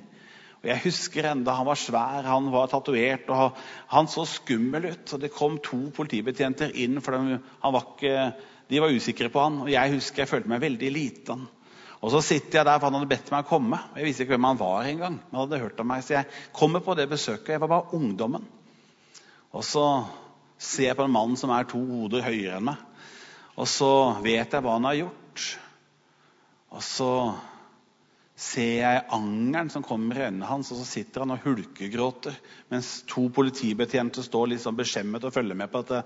Jeg 0.67 0.83
husker 0.83 1.29
enda 1.29 1.53
Han 1.55 1.67
var 1.69 1.79
svær, 1.79 2.25
han 2.27 2.49
var 2.51 2.67
tatovert 2.71 3.29
og 3.31 3.59
han 3.93 4.09
så 4.11 4.25
skummel 4.27 4.89
ut. 4.91 5.13
Og 5.13 5.21
Det 5.23 5.33
kom 5.33 5.59
to 5.63 5.79
politibetjenter 5.95 6.75
inn, 6.83 6.99
for 7.03 7.15
de, 7.15 7.37
var, 7.63 7.85
ikke, 7.93 8.25
de 8.67 8.81
var 8.83 8.95
usikre 8.95 9.31
på 9.31 9.45
han. 9.45 9.61
Og 9.63 9.71
Jeg 9.71 9.95
husker 9.95 10.25
jeg 10.25 10.31
følte 10.33 10.51
meg 10.51 10.65
veldig 10.65 10.91
liten. 10.91 11.47
Og 11.97 12.11
så 12.13 12.21
sitter 12.21 12.59
jeg 12.59 12.67
der, 12.67 12.77
for 12.77 12.91
han 12.91 12.99
hadde 12.99 13.09
bedt 13.09 13.31
meg 13.33 13.45
å 13.45 13.49
komme. 13.49 13.79
Jeg 13.97 14.05
visste 14.05 14.25
ikke 14.25 14.35
hvem 14.35 14.49
han 14.51 14.59
var 14.59 14.85
engang. 14.85 15.17
Han 15.31 15.39
hadde 15.41 15.61
hørt 15.63 15.79
om 15.81 15.89
meg, 15.89 16.03
Så 16.05 16.13
jeg 16.13 16.29
kommer 16.53 16.83
på 16.85 16.95
det 16.99 17.07
besøket. 17.09 17.55
Jeg 17.55 17.63
var 17.63 17.71
bare 17.71 17.97
ungdommen. 17.97 18.45
Og 19.55 19.63
så 19.65 20.05
ser 20.61 20.91
jeg 20.91 20.97
på 20.99 21.07
en 21.07 21.15
mann 21.15 21.37
som 21.39 21.53
er 21.53 21.65
to 21.69 21.79
hoder 21.79 22.25
høyere 22.27 22.59
enn 22.59 22.69
meg. 22.69 22.83
Og 23.57 23.65
så 23.71 23.91
vet 24.21 24.53
jeg 24.53 24.61
hva 24.61 24.75
han 24.75 24.85
har 24.85 24.99
gjort. 24.99 25.45
Og 26.75 26.83
så 26.85 27.11
ser 28.37 28.83
jeg 28.83 29.05
angeren 29.15 29.71
som 29.73 29.81
kommer 29.85 30.19
i 30.19 30.27
øynene 30.27 30.45
hans, 30.45 30.69
og 30.69 30.77
så 30.77 30.85
sitter 30.85 31.23
han 31.23 31.33
og 31.33 31.41
hulkegråter 31.41 32.35
mens 32.69 32.99
to 33.09 33.23
politibetjenter 33.33 34.25
står 34.25 34.51
litt 34.51 34.61
sånn 34.61 34.77
beskjemmet 34.77 35.25
og 35.25 35.33
følger 35.33 35.57
med 35.57 35.71
på 35.73 35.81
dette 35.81 36.03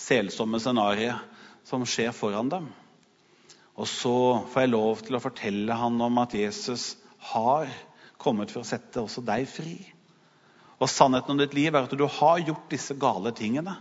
selsomme 0.00 0.60
scenarioet 0.64 1.42
som 1.68 1.84
skjer 1.88 2.14
foran 2.16 2.48
dem. 2.52 2.70
Og 3.76 3.88
så 3.90 4.14
får 4.52 4.64
jeg 4.64 4.72
lov 4.72 5.02
til 5.04 5.18
å 5.18 5.22
fortelle 5.22 5.76
han 5.76 6.00
om 6.06 6.20
at 6.22 6.36
Jesus 6.38 6.94
har 7.34 7.68
kommet 8.20 8.52
for 8.52 8.62
å 8.62 8.68
sette 8.68 9.02
også 9.02 9.24
deg 9.26 9.44
fri. 9.50 9.76
Og 10.80 10.88
sannheten 10.90 11.34
om 11.34 11.40
ditt 11.40 11.56
liv 11.56 11.74
er 11.74 11.84
at 11.84 11.92
du 11.96 12.04
har 12.06 12.40
gjort 12.40 12.70
disse 12.72 12.96
gale 13.00 13.32
tingene. 13.36 13.76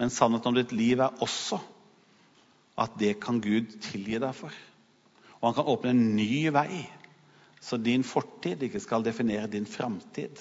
Men 0.00 0.12
sannheten 0.12 0.52
om 0.52 0.56
ditt 0.56 0.72
liv 0.76 1.00
er 1.00 1.20
også 1.24 1.60
at 2.80 2.96
det 3.00 3.16
kan 3.20 3.40
Gud 3.40 3.78
tilgi 3.84 4.20
deg 4.20 4.32
for. 4.36 4.52
Og 5.46 5.52
han 5.52 5.58
kan 5.60 5.68
åpne 5.70 5.92
en 5.94 6.16
ny 6.18 6.48
vei, 6.50 6.80
så 7.62 7.78
din 7.78 8.02
fortid 8.02 8.64
ikke 8.66 8.80
skal 8.82 9.04
definere 9.06 9.46
din 9.46 9.66
framtid. 9.70 10.40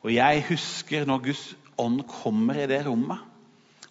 Og 0.00 0.14
jeg 0.14 0.46
husker 0.48 1.04
når 1.04 1.26
Guds 1.26 1.42
ånd 1.76 2.00
kommer 2.08 2.56
i 2.56 2.68
det 2.70 2.78
rommet, 2.86 3.20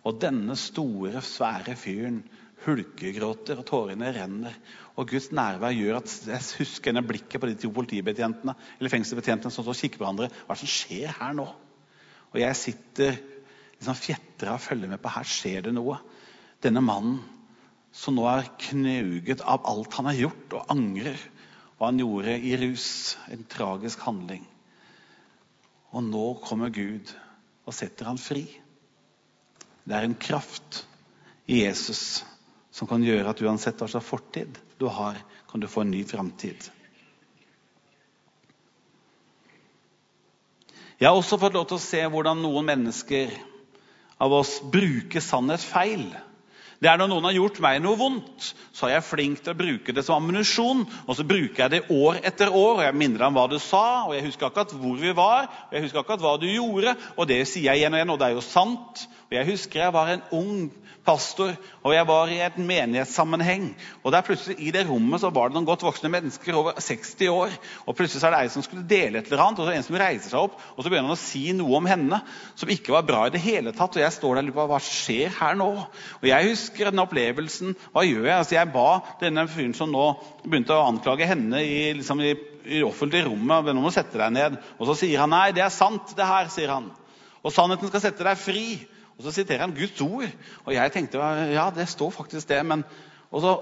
og 0.01 0.17
denne 0.21 0.57
store, 0.57 1.21
svære 1.21 1.75
fyren 1.77 2.23
hulkegråter, 2.65 3.61
og 3.61 3.69
tårene 3.69 4.09
renner. 4.15 4.57
Og 4.97 5.11
Guds 5.11 5.29
nærvær 5.29 5.75
gjør 5.77 5.99
at 5.99 6.17
jeg 6.31 6.41
husker 6.63 6.89
henne 6.89 7.05
blikket 7.05 7.41
på 7.41 7.51
de 7.51 7.57
to 7.61 7.69
politibetjentene 7.75 8.57
eller 8.79 8.93
fengselsbetjentene 8.93 9.53
som 9.53 9.65
står 9.65 9.75
og 9.75 9.81
kikker 9.83 10.01
på 10.01 10.05
hverandre. 10.07 10.31
Hva 10.33 10.55
er 10.55 10.57
det 10.57 10.63
som 10.65 10.73
skjer 10.73 11.13
her 11.19 11.37
nå? 11.37 11.45
Og 12.33 12.41
jeg 12.41 12.57
sitter 12.57 13.21
liksom 13.77 14.01
fjetra 14.01 14.57
og 14.57 14.65
følger 14.65 14.95
med 14.95 15.01
på. 15.03 15.13
Her 15.13 15.29
skjer 15.29 15.67
det 15.67 15.77
noe. 15.77 15.99
Denne 16.65 16.81
mannen 16.81 17.21
som 17.95 18.17
nå 18.17 18.25
er 18.27 18.49
knauget 18.67 19.41
av 19.47 19.63
alt 19.69 19.95
han 19.95 20.09
har 20.09 20.19
gjort, 20.25 20.57
og 20.57 20.73
angrer 20.73 21.21
hva 21.75 21.89
han 21.89 22.01
gjorde 22.01 22.35
i 22.35 22.55
rus. 22.59 23.15
En 23.31 23.45
tragisk 23.49 24.03
handling. 24.07 24.43
Og 25.95 26.03
nå 26.03 26.25
kommer 26.43 26.73
Gud 26.75 27.11
og 27.65 27.73
setter 27.75 28.09
han 28.09 28.19
fri. 28.19 28.43
Det 29.85 29.95
er 29.95 30.07
en 30.07 30.17
kraft 30.17 30.83
i 31.47 31.61
Jesus 31.63 32.23
som 32.75 32.89
kan 32.89 33.03
gjøre 33.05 33.31
at 33.31 33.41
uansett 33.45 33.79
hva 33.79 33.87
slags 33.87 34.07
fortid 34.09 34.57
du 34.81 34.89
har, 34.91 35.17
kan 35.47 35.61
du 35.63 35.69
få 35.71 35.85
en 35.85 35.93
ny 35.93 36.01
framtid. 36.07 36.67
Jeg 40.99 41.07
har 41.07 41.15
også 41.15 41.39
fått 41.39 41.55
lov 41.55 41.67
til 41.69 41.77
å 41.77 41.83
se 41.83 42.01
hvordan 42.11 42.39
noen 42.43 42.67
mennesker 42.67 43.31
av 44.23 44.31
oss 44.35 44.57
bruker 44.71 45.23
sannhet 45.23 45.63
feil. 45.63 46.07
Det 46.81 46.89
er 46.91 46.99
Når 46.99 47.11
noen 47.11 47.27
har 47.29 47.35
gjort 47.37 47.59
meg 47.63 47.81
noe 47.83 47.99
vondt, 47.99 48.49
så 48.75 48.87
er 48.87 48.97
jeg 48.97 49.07
flink 49.07 49.43
til 49.43 49.53
å 49.53 49.59
bruke 49.59 49.95
det 49.95 50.03
som 50.05 50.19
ammunisjon. 50.19 50.83
Og 51.07 51.17
så 51.17 51.27
bruker 51.27 51.65
jeg 51.65 51.73
det 51.73 51.83
år 51.93 52.21
etter 52.27 52.51
år, 52.51 52.79
og 52.79 52.85
jeg 52.85 52.97
minner 52.99 53.23
deg 53.23 53.27
om 53.29 53.39
hva 53.39 53.47
du 53.51 53.57
sa, 53.63 53.85
og 54.07 54.15
jeg 54.17 54.27
husker 54.27 54.49
akkurat 54.49 54.75
hvor 54.75 54.97
vi 54.99 55.13
var, 55.15 55.49
og 55.67 55.75
jeg 55.77 55.87
husker 55.87 56.03
akkurat 56.03 56.25
hva 56.25 56.35
du 56.41 56.47
gjorde, 56.49 56.95
og 57.15 57.29
det 57.31 57.43
sier 57.47 57.71
jeg 57.71 57.83
igjen 57.83 57.95
og 57.95 58.01
igjen, 58.01 58.15
og 58.15 58.21
det 58.21 58.29
er 58.29 58.39
jo 58.39 58.45
sant. 58.45 59.05
Og 59.25 59.33
Jeg 59.33 59.47
husker 59.49 59.81
jeg 59.81 59.93
var 59.93 60.11
en 60.11 60.27
ung 60.37 60.57
pastor, 61.05 61.53
og 61.85 61.93
jeg 61.93 62.05
var 62.07 62.31
i 62.33 62.39
et 62.41 62.57
menighetssammenheng. 62.57 63.67
Og 64.03 64.11
der 64.13 64.25
plutselig 64.25 64.57
I 64.59 64.71
det 64.73 64.85
rommet 64.89 65.21
så 65.21 65.29
var 65.33 65.49
det 65.49 65.57
noen 65.57 65.67
godt 65.67 65.85
voksne 65.85 66.09
mennesker 66.13 66.57
over 66.57 66.79
60 66.81 67.29
år. 67.29 67.53
og 67.85 67.95
Plutselig 67.95 68.21
så 68.21 68.29
er 68.29 68.35
det 68.35 68.41
ei 68.43 68.53
som 68.53 68.65
skulle 68.65 68.87
dele 68.89 69.21
et 69.21 69.29
eller 69.29 69.43
annet, 69.43 69.59
og 69.59 69.65
så 69.65 69.69
er 69.69 69.75
det 69.75 69.81
en 69.83 69.87
som 69.87 69.99
reiser 70.01 70.29
seg 70.33 70.39
opp 70.41 70.57
og 70.75 70.83
så 70.83 70.89
begynner 70.89 71.11
han 71.11 71.17
å 71.17 71.21
si 71.21 71.43
noe 71.55 71.77
om 71.77 71.89
henne 71.89 72.19
som 72.57 72.71
ikke 72.71 72.93
var 72.95 73.05
bra 73.07 73.25
i 73.27 73.33
det 73.33 73.43
hele 73.43 73.73
tatt. 73.75 73.95
Og 73.95 74.01
jeg 74.01 74.15
står 74.15 74.35
der 74.35 74.43
og 74.43 74.49
lurer 74.49 74.57
på 74.57 74.67
hva 74.73 74.81
skjer 74.83 75.35
her 75.39 75.57
nå. 75.59 75.69
Og 76.21 76.27
Jeg 76.29 76.49
husker 76.49 76.64
den 76.73 77.03
opplevelsen. 77.03 77.75
Hva 77.93 78.03
gjør 78.05 78.25
jeg? 78.25 78.37
Altså 78.37 78.55
Jeg 78.57 78.71
ba 78.73 78.89
denne 79.21 79.45
fyren 79.51 79.75
som 79.77 79.91
nå 79.91 80.07
begynte 80.43 80.75
å 80.75 80.87
anklage 80.89 81.27
henne 81.29 81.61
i, 81.63 81.93
liksom 81.97 82.23
i, 82.25 82.33
i 82.65 82.83
offentlige 82.85 83.27
rommet 83.29 83.69
Nå 83.71 83.83
må 83.83 83.91
du 83.91 83.97
sette 83.97 84.19
deg 84.21 84.33
ned. 84.35 84.57
Og 84.79 84.89
så 84.89 84.97
sier 85.03 85.23
han 85.23 85.33
nei, 85.35 85.49
det 85.55 85.65
er 85.65 85.73
sant, 85.73 86.15
det 86.17 86.27
her, 86.27 86.49
sier 86.53 86.73
han. 86.73 86.91
Og 87.45 87.53
sannheten 87.53 87.91
skal 87.91 88.03
sette 88.07 88.25
deg 88.25 88.41
fri. 88.41 88.65
Og 89.15 89.23
så 89.25 89.31
siterer 89.35 89.63
han 89.65 89.75
Guds 89.75 90.01
ord. 90.03 90.31
Og 90.65 90.75
jeg 90.75 90.93
tenkte 90.93 91.21
ja, 91.53 91.69
det 91.73 91.87
står 91.91 92.11
faktisk 92.15 92.51
det. 92.51 92.61
men 92.65 92.85
og 93.31 93.41
så 93.43 93.55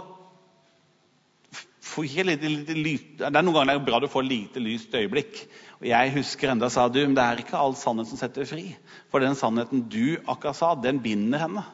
Litt, 1.93 2.41
litt, 2.41 2.69
litt, 2.73 3.09
Det 3.19 3.27
er 3.27 3.43
noen 3.43 3.53
ganger 3.53 3.75
det 3.75 3.75
er 3.75 3.85
bra 3.85 3.99
du 4.01 4.07
får 4.09 4.23
lite 4.25 4.61
lyst 4.63 4.95
øyeblikk. 4.97 5.43
Og 5.77 5.85
Jeg 5.85 6.13
husker 6.15 6.49
enda 6.49 6.69
sa 6.73 6.87
du, 6.89 7.01
men 7.03 7.13
det 7.13 7.21
er 7.21 7.41
ikke 7.43 7.59
all 7.59 7.75
sannhet 7.77 8.09
som 8.09 8.17
setter 8.17 8.47
fri. 8.49 8.71
For 9.11 9.21
den 9.21 9.37
sannheten 9.37 9.83
du 9.91 10.17
akkurat 10.25 10.57
sa, 10.57 10.71
den 10.73 11.03
binder 11.03 11.43
henne. 11.43 11.65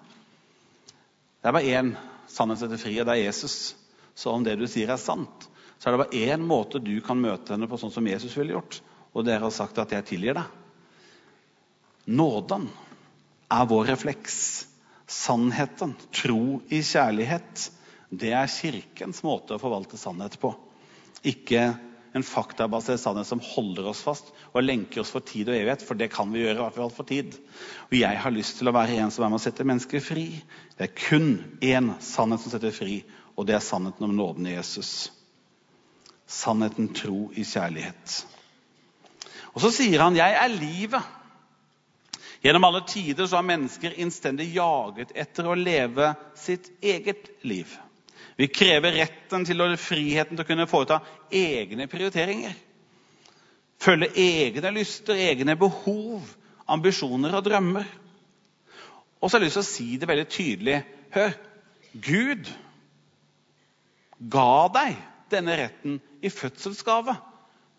Det 1.40 1.50
er 1.50 1.56
bare 1.56 1.76
én 1.80 1.94
sannhet 2.28 2.60
som 2.60 2.68
setter 2.68 2.82
fri, 2.82 2.98
og 3.00 3.08
det 3.08 3.16
er 3.16 3.26
Jesus. 3.26 3.58
Så 4.16 4.34
om 4.34 4.44
det 4.44 4.58
du 4.60 4.66
sier, 4.68 4.92
er 4.92 5.00
sant, 5.00 5.48
så 5.80 5.90
er 5.90 5.96
det 5.96 6.02
bare 6.04 6.24
én 6.28 6.44
måte 6.44 6.82
du 6.84 6.98
kan 7.06 7.20
møte 7.22 7.54
henne 7.56 7.70
på 7.72 7.80
sånn 7.80 7.94
som 7.94 8.08
Jesus 8.08 8.36
ville 8.36 8.58
gjort. 8.58 8.82
Og 9.16 9.26
dere 9.26 9.46
har 9.48 9.54
sagt 9.56 9.80
at 9.80 9.92
'jeg 9.92 10.06
tilgir 10.06 10.36
deg'. 10.36 10.52
Nåden 12.08 12.70
er 13.50 13.66
vår 13.66 13.86
refleks. 13.86 14.66
Sannheten, 15.08 15.96
tro 16.12 16.62
i 16.70 16.82
kjærlighet, 16.86 17.72
det 18.12 18.32
er 18.34 18.46
Kirkens 18.46 19.24
måte 19.24 19.56
å 19.56 19.62
forvalte 19.62 19.98
sannhet 19.98 20.40
på. 20.40 20.54
Ikke 21.24 21.80
en 22.14 22.26
faktabasert 22.26 23.00
sannhet 23.00 23.28
som 23.28 23.42
holder 23.44 23.90
oss 23.92 24.02
fast 24.06 24.32
og 24.50 24.64
lenker 24.64 25.04
oss 25.04 25.12
for 25.14 25.26
tid 25.26 25.52
og 25.52 25.58
evighet. 25.58 25.84
For 25.86 26.00
det 26.00 26.10
kan 26.14 26.32
vi 26.34 26.42
gjøre, 26.42 26.58
i 26.58 26.64
hvert 26.64 26.78
fall 26.78 26.94
for 26.94 27.10
tid. 27.10 27.38
Og 27.90 27.96
jeg 28.00 28.22
har 28.24 28.34
lyst 28.34 28.58
til 28.60 28.72
å 28.72 28.76
være 28.76 28.98
en 29.04 29.14
som 29.14 29.26
er 29.26 29.32
med 29.32 29.42
å 29.42 29.44
sette 29.44 29.68
mennesker 29.68 30.04
fri. 30.04 30.26
Det 30.78 30.88
er 30.88 30.98
kun 30.98 31.30
én 31.62 31.94
sannhet 32.04 32.44
som 32.44 32.54
setter 32.54 32.74
fri, 32.76 33.04
og 33.38 33.48
det 33.48 33.58
er 33.58 33.64
sannheten 33.64 34.10
om 34.10 34.18
nåden 34.18 34.50
i 34.50 34.56
Jesus. 34.56 35.12
Sannheten 36.30 36.92
tro 36.98 37.30
i 37.38 37.46
kjærlighet. 37.46 38.20
Og 39.54 39.64
så 39.64 39.72
sier 39.74 40.02
han 40.02 40.16
'Jeg 40.16 40.34
er 40.34 40.50
livet'. 40.50 41.16
Gjennom 42.42 42.64
alle 42.64 42.82
tider 42.88 43.28
så 43.28 43.36
har 43.36 43.44
mennesker 43.44 44.00
innstendig 44.00 44.54
jaget 44.56 45.12
etter 45.16 45.48
å 45.48 45.58
leve 45.60 46.14
sitt 46.36 46.70
eget 46.82 47.44
liv. 47.44 47.68
Vi 48.40 48.48
krever 48.48 48.96
retten 48.96 49.44
til 49.44 49.62
og 49.66 49.74
friheten 49.82 50.38
til 50.38 50.46
å 50.46 50.48
kunne 50.48 50.68
foreta 50.70 51.02
egne 51.36 51.90
prioriteringer. 51.92 52.54
Følge 53.80 54.14
egne 54.16 54.72
lyster, 54.76 55.20
egne 55.20 55.58
behov, 55.60 56.24
ambisjoner 56.72 57.36
og 57.36 57.44
drømmer. 57.44 57.88
Og 59.20 59.28
så 59.28 59.36
har 59.36 59.44
jeg 59.44 59.50
lyst 59.50 59.60
til 59.60 59.66
å 59.66 59.70
si 59.74 59.90
det 60.00 60.08
veldig 60.08 60.28
tydelig. 60.32 60.78
Hør! 61.16 61.36
Gud 61.92 62.48
ga 64.32 64.68
deg 64.76 64.98
denne 65.34 65.58
retten 65.60 66.00
i 66.24 66.32
fødselsgave. 66.32 67.16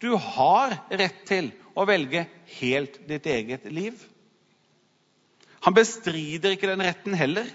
Du 0.01 0.13
har 0.17 0.77
rett 0.91 1.25
til 1.29 1.51
å 1.77 1.87
velge 1.89 2.27
helt 2.59 3.01
ditt 3.09 3.29
eget 3.31 3.69
liv. 3.73 3.97
Han 5.65 5.77
bestrider 5.77 6.57
ikke 6.57 6.69
den 6.69 6.85
retten 6.85 7.17
heller. 7.17 7.49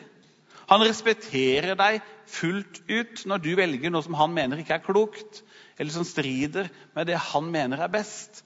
Han 0.72 0.82
respekterer 0.82 1.78
deg 1.78 2.00
fullt 2.30 2.82
ut 2.90 3.26
når 3.30 3.44
du 3.44 3.52
velger 3.58 3.94
noe 3.94 4.06
som 4.06 4.18
han 4.18 4.34
mener 4.34 4.62
ikke 4.62 4.80
er 4.80 4.86
klokt, 4.86 5.44
eller 5.78 5.94
som 5.94 6.08
strider 6.08 6.72
med 6.96 7.10
det 7.10 7.20
han 7.32 7.52
mener 7.54 7.84
er 7.86 7.92
best. 7.94 8.42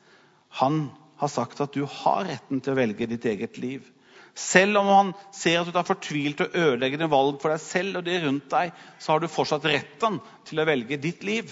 Han 0.59 0.89
har 1.19 1.31
sagt 1.31 1.61
at 1.63 1.75
du 1.75 1.85
har 1.85 2.27
retten 2.27 2.61
til 2.63 2.73
å 2.73 2.79
velge 2.79 3.07
ditt 3.11 3.25
eget 3.29 3.59
liv. 3.61 3.85
Selv 4.39 4.79
om 4.79 4.87
han 4.87 5.13
ser 5.35 5.59
at 5.59 5.67
du 5.67 5.73
tar 5.75 5.87
fortvilt 5.87 6.43
og 6.45 6.55
ødeleggende 6.55 7.09
valg 7.11 7.39
for 7.41 7.51
deg 7.51 7.63
selv 7.63 7.99
og 7.99 8.05
de 8.07 8.19
rundt 8.23 8.47
deg, 8.51 8.71
så 8.99 9.13
har 9.13 9.23
du 9.23 9.31
fortsatt 9.31 9.67
retten 9.67 10.19
til 10.47 10.61
å 10.61 10.67
velge 10.69 10.99
ditt 11.01 11.25
liv. 11.27 11.51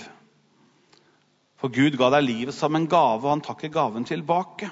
For 1.58 1.74
Gud 1.74 1.98
ga 2.00 2.12
deg 2.14 2.28
livet 2.28 2.56
som 2.56 2.76
en 2.78 2.88
gave, 2.90 3.24
og 3.24 3.32
han 3.34 3.44
tar 3.44 3.58
ikke 3.58 3.74
gaven 3.76 4.06
tilbake. 4.08 4.70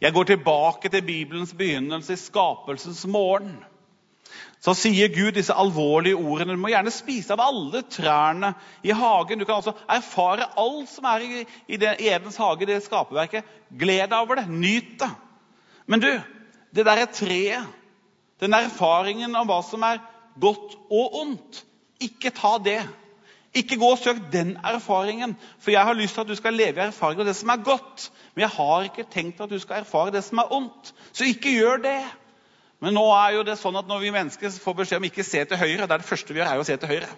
Jeg 0.00 0.14
går 0.14 0.30
tilbake 0.30 0.90
til 0.90 1.04
Bibelens 1.04 1.52
begynnelse 1.58 2.14
i 2.14 2.20
skapelsens 2.20 3.04
morgen. 3.10 3.58
Så 4.60 4.74
sier 4.74 5.12
Gud 5.14 5.36
disse 5.36 5.54
alvorlige 5.54 6.18
ordene. 6.18 6.56
Du 6.56 6.60
må 6.60 6.72
gjerne 6.72 6.92
spise 6.92 7.34
av 7.36 7.42
alle 7.44 7.84
trærne 7.86 8.52
i 8.82 8.90
hagen. 8.90 9.38
Du 9.38 9.46
kan 9.46 9.60
altså 9.60 9.76
erfare 9.88 10.48
alt 10.58 10.90
som 10.90 11.06
er 11.06 11.24
i, 11.68 11.78
det, 11.78 11.94
Edens 12.02 12.40
hage, 12.42 12.66
det 12.66 12.80
skaperverket. 12.86 13.46
Gled 13.78 14.08
deg 14.10 14.18
over 14.18 14.40
det. 14.40 14.48
Nyt 14.50 14.96
det. 15.00 15.10
Men 15.86 16.02
du, 16.02 16.10
det 16.74 16.86
derre 16.86 17.06
treet, 17.12 17.74
den 18.42 18.54
erfaringen 18.54 19.36
om 19.38 19.48
hva 19.48 19.62
som 19.66 19.86
er 19.86 20.02
godt 20.40 20.76
og 20.90 21.20
ondt. 21.22 21.62
Ikke 22.02 22.34
ta 22.34 22.56
det. 22.62 22.80
Ikke 23.56 23.78
gå 23.80 23.94
og 23.94 23.98
søk 23.98 24.20
den 24.32 24.56
erfaringen, 24.66 25.36
for 25.58 25.72
jeg 25.72 25.86
har 25.86 25.96
lyst 25.96 26.14
til 26.14 26.20
at 26.20 26.28
du 26.28 26.36
skal 26.36 26.54
leve 26.54 26.82
i 26.82 26.86
erfaring 26.90 27.22
av 27.22 27.26
det 27.26 27.34
som 27.38 27.50
er 27.54 27.64
godt. 27.64 28.10
Men 28.34 28.44
jeg 28.44 28.54
har 28.58 28.86
ikke 28.86 29.06
tenkt 29.10 29.40
at 29.40 29.50
du 29.50 29.58
skal 29.58 29.82
erfare 29.82 30.12
det 30.14 30.22
som 30.26 30.42
er 30.42 30.52
ondt. 30.52 30.92
Så 31.12 31.26
ikke 31.26 31.54
gjør 31.56 31.80
det. 31.82 32.00
Men 32.82 32.94
nå 32.94 33.04
er 33.10 33.38
jo 33.38 33.46
det 33.46 33.56
sånn 33.58 33.76
at 33.80 33.88
når 33.90 34.04
vi 34.04 34.12
mennesker 34.14 34.52
får 34.62 34.76
beskjed 34.80 35.00
om 35.00 35.08
ikke 35.08 35.26
se 35.26 35.42
til 35.50 35.58
høyre, 35.58 35.86
det 35.86 35.96
er 35.96 36.02
det 36.02 36.06
første 36.06 36.34
vi 36.34 36.38
gjør, 36.38 36.52
er 36.52 36.62
å 36.62 36.66
se 36.68 36.76
til 36.78 36.92
høyre. 36.92 37.08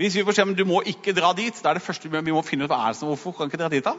Hvis 0.00 0.16
vi 0.16 0.24
får 0.24 0.32
beskjed 0.32 0.48
om 0.50 0.56
du 0.58 0.64
må 0.66 0.80
ikke 0.88 1.14
dra 1.14 1.30
dit, 1.36 1.54
det 1.54 1.68
er 1.68 1.78
det 1.78 1.84
første 1.84 2.10
vi 2.10 2.34
må 2.34 2.42
finne 2.46 2.66
ut 2.66 2.72
hva 2.72 2.80
er 2.88 2.94
det 2.94 2.98
som, 2.98 3.12
hvorfor 3.12 3.36
kan 3.36 3.50
ikke 3.50 3.60
dra 3.60 3.70
dit 3.70 3.86
da? 3.86 3.94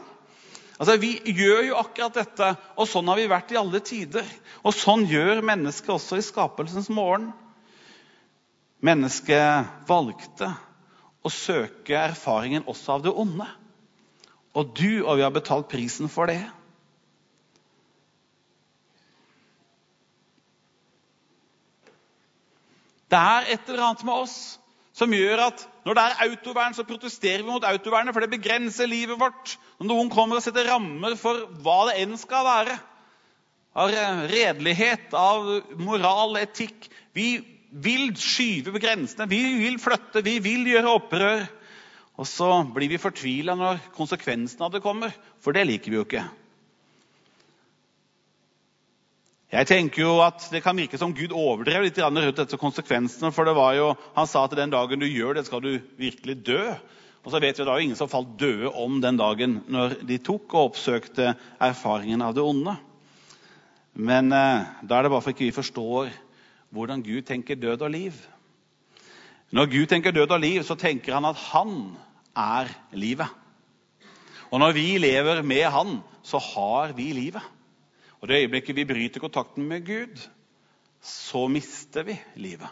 Altså, 0.74 0.96
Vi 1.00 1.14
gjør 1.38 1.62
jo 1.68 1.78
akkurat 1.78 2.18
dette, 2.18 2.50
og 2.76 2.88
sånn 2.90 3.08
har 3.08 3.20
vi 3.20 3.30
vært 3.30 3.54
i 3.54 3.58
alle 3.60 3.80
tider. 3.84 4.26
Og 4.66 4.74
sånn 4.74 5.06
gjør 5.08 5.44
mennesket 5.46 5.94
også 5.94 6.18
i 6.18 6.26
skapelsens 6.26 6.90
morgen. 6.92 7.30
Mennesket 8.84 9.86
valgte 9.88 10.50
å 11.24 11.32
søke 11.32 11.96
erfaringen 11.96 12.66
også 12.68 12.98
av 12.98 13.06
det 13.06 13.14
onde. 13.14 13.46
Og 14.54 14.74
du 14.76 15.04
og 15.06 15.16
vi 15.16 15.24
har 15.24 15.32
betalt 15.34 15.70
prisen 15.70 16.10
for 16.12 16.28
det. 16.28 16.42
Det 23.12 23.20
er 23.20 23.50
et 23.54 23.68
eller 23.68 23.88
annet 23.88 24.04
med 24.06 24.24
oss 24.24 24.36
som 24.94 25.10
gjør 25.12 25.42
at 25.48 25.62
når 25.84 25.96
det 25.98 26.02
er 26.04 26.20
autovern, 26.28 26.74
så 26.76 26.86
protesterer 26.86 27.42
vi 27.42 27.50
mot 27.50 27.64
autovernet, 27.66 28.14
for 28.14 28.22
det 28.22 28.30
begrenser 28.32 28.88
livet 28.88 29.18
vårt. 29.20 29.56
Når 29.80 29.90
noen 29.90 30.12
kommer 30.12 30.38
og 30.38 30.44
setter 30.44 30.68
rammer 30.70 31.16
for 31.20 31.48
hva 31.64 31.80
det 31.90 31.98
enn 32.04 32.14
skal 32.20 32.46
være, 32.46 32.76
av 33.74 33.90
redelighet, 34.30 35.10
av 35.18 35.48
moral, 35.82 36.36
etikk 36.38 36.86
Vi 37.14 37.40
vil 37.82 38.12
skyve 38.18 38.70
på 38.74 38.80
grensene, 38.82 39.26
vi 39.30 39.40
vil 39.58 39.80
flytte, 39.82 40.22
vi 40.22 40.38
vil 40.42 40.66
gjøre 40.70 40.94
opprør. 40.94 41.44
Og 42.18 42.26
så 42.30 42.48
blir 42.74 42.90
vi 42.90 43.02
fortvila 43.02 43.54
når 43.58 43.80
konsekvensene 43.94 44.66
av 44.66 44.74
det 44.74 44.82
kommer, 44.82 45.14
for 45.42 45.54
det 45.54 45.66
liker 45.66 45.90
vi 45.90 45.98
jo 45.98 46.04
ikke. 46.06 46.22
Jeg 49.52 49.66
tenker 49.68 50.02
jo 50.02 50.18
at 50.24 50.48
Det 50.50 50.62
kan 50.64 50.76
virke 50.76 50.98
som 50.98 51.14
Gud 51.14 51.32
overdrev 51.32 51.84
litt 51.84 51.98
rundt 51.98 52.36
dette 52.36 52.56
konsekvensene. 52.56 53.32
for 53.32 53.44
det 53.44 53.54
var 53.54 53.74
jo, 53.74 53.94
Han 54.16 54.26
sa 54.26 54.44
at 54.44 54.56
den 54.56 54.70
dagen 54.70 55.00
du 55.00 55.06
gjør 55.06 55.34
det, 55.34 55.46
skal 55.46 55.60
du 55.60 55.80
virkelig 55.98 56.46
dø. 56.46 56.74
Og 57.24 57.30
så 57.32 57.40
vet 57.40 57.56
vi 57.56 57.62
at 57.62 57.66
Det 57.66 57.72
var 57.72 57.78
ingen 57.78 57.96
som 57.96 58.08
falt 58.08 58.38
døde 58.38 58.70
om 58.70 59.00
den 59.00 59.16
dagen 59.16 59.64
når 59.68 60.06
de 60.06 60.18
tok 60.18 60.54
og 60.54 60.70
oppsøkte 60.70 61.36
erfaringen 61.60 62.22
av 62.22 62.34
det 62.34 62.42
onde. 62.42 62.76
Men 63.94 64.32
eh, 64.32 64.66
da 64.82 64.98
er 64.98 65.02
det 65.02 65.10
bare 65.10 65.22
for 65.22 65.30
ikke 65.30 65.46
vi 65.46 65.54
forstår 65.54 66.10
hvordan 66.74 67.02
Gud 67.02 67.22
tenker 67.22 67.54
død 67.54 67.82
og 67.82 67.90
liv. 67.90 68.12
Når 69.54 69.70
Gud 69.70 69.86
tenker 69.86 70.10
død 70.10 70.32
og 70.34 70.40
liv, 70.40 70.62
så 70.66 70.74
tenker 70.74 71.14
han 71.14 71.24
at 71.24 71.36
han 71.52 71.94
er 72.34 72.72
livet. 72.92 73.28
Og 74.50 74.58
når 74.58 74.72
vi 74.74 74.98
lever 74.98 75.42
med 75.42 75.64
han, 75.70 76.00
så 76.22 76.38
har 76.42 76.92
vi 76.96 77.12
livet. 77.14 77.42
Og 78.24 78.28
Det 78.28 78.38
øyeblikket 78.40 78.76
vi 78.76 78.84
bryter 78.88 79.20
kontakten 79.20 79.66
med 79.68 79.82
Gud, 79.84 80.16
så 81.04 81.42
mister 81.48 82.02
vi 82.02 82.14
livet. 82.40 82.68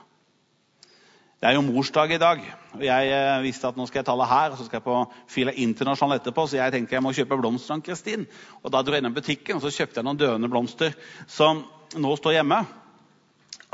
Det 1.41 1.49
er 1.51 1.53
jo 1.59 1.61
morsdag 1.67 2.15
i 2.15 2.19
dag. 2.19 2.41
og 2.73 2.85
Jeg 2.85 3.11
eh, 3.13 3.43
visste 3.43 3.69
at 3.69 3.77
nå 3.77 3.85
skal 3.87 3.99
jeg 4.01 4.07
tale 4.07 4.27
her, 4.31 4.51
og 4.51 4.57
så 4.57 4.65
skal 4.65 4.79
jeg 4.79 4.87
på 4.87 5.13
Fila 5.29 5.53
Internasjonal 5.53 6.17
etterpå, 6.17 6.47
så 6.47 6.57
jeg 6.57 6.73
tenkte 6.73 6.97
jeg 6.97 7.05
må 7.05 7.13
kjøpe 7.13 7.37
blomster 7.37 7.75
av 7.75 7.85
Kristin. 7.85 8.25
Og 8.63 8.73
Da 8.73 8.81
dro 8.81 8.97
jeg 8.97 9.05
innom 9.05 9.19
butikken 9.19 9.61
og 9.61 9.67
så 9.67 9.75
kjøpte 9.77 10.01
jeg 10.01 10.09
noen 10.09 10.23
døende 10.25 10.49
blomster 10.49 10.97
som 11.29 11.67
nå 12.01 12.17
står 12.17 12.39
hjemme. 12.39 12.63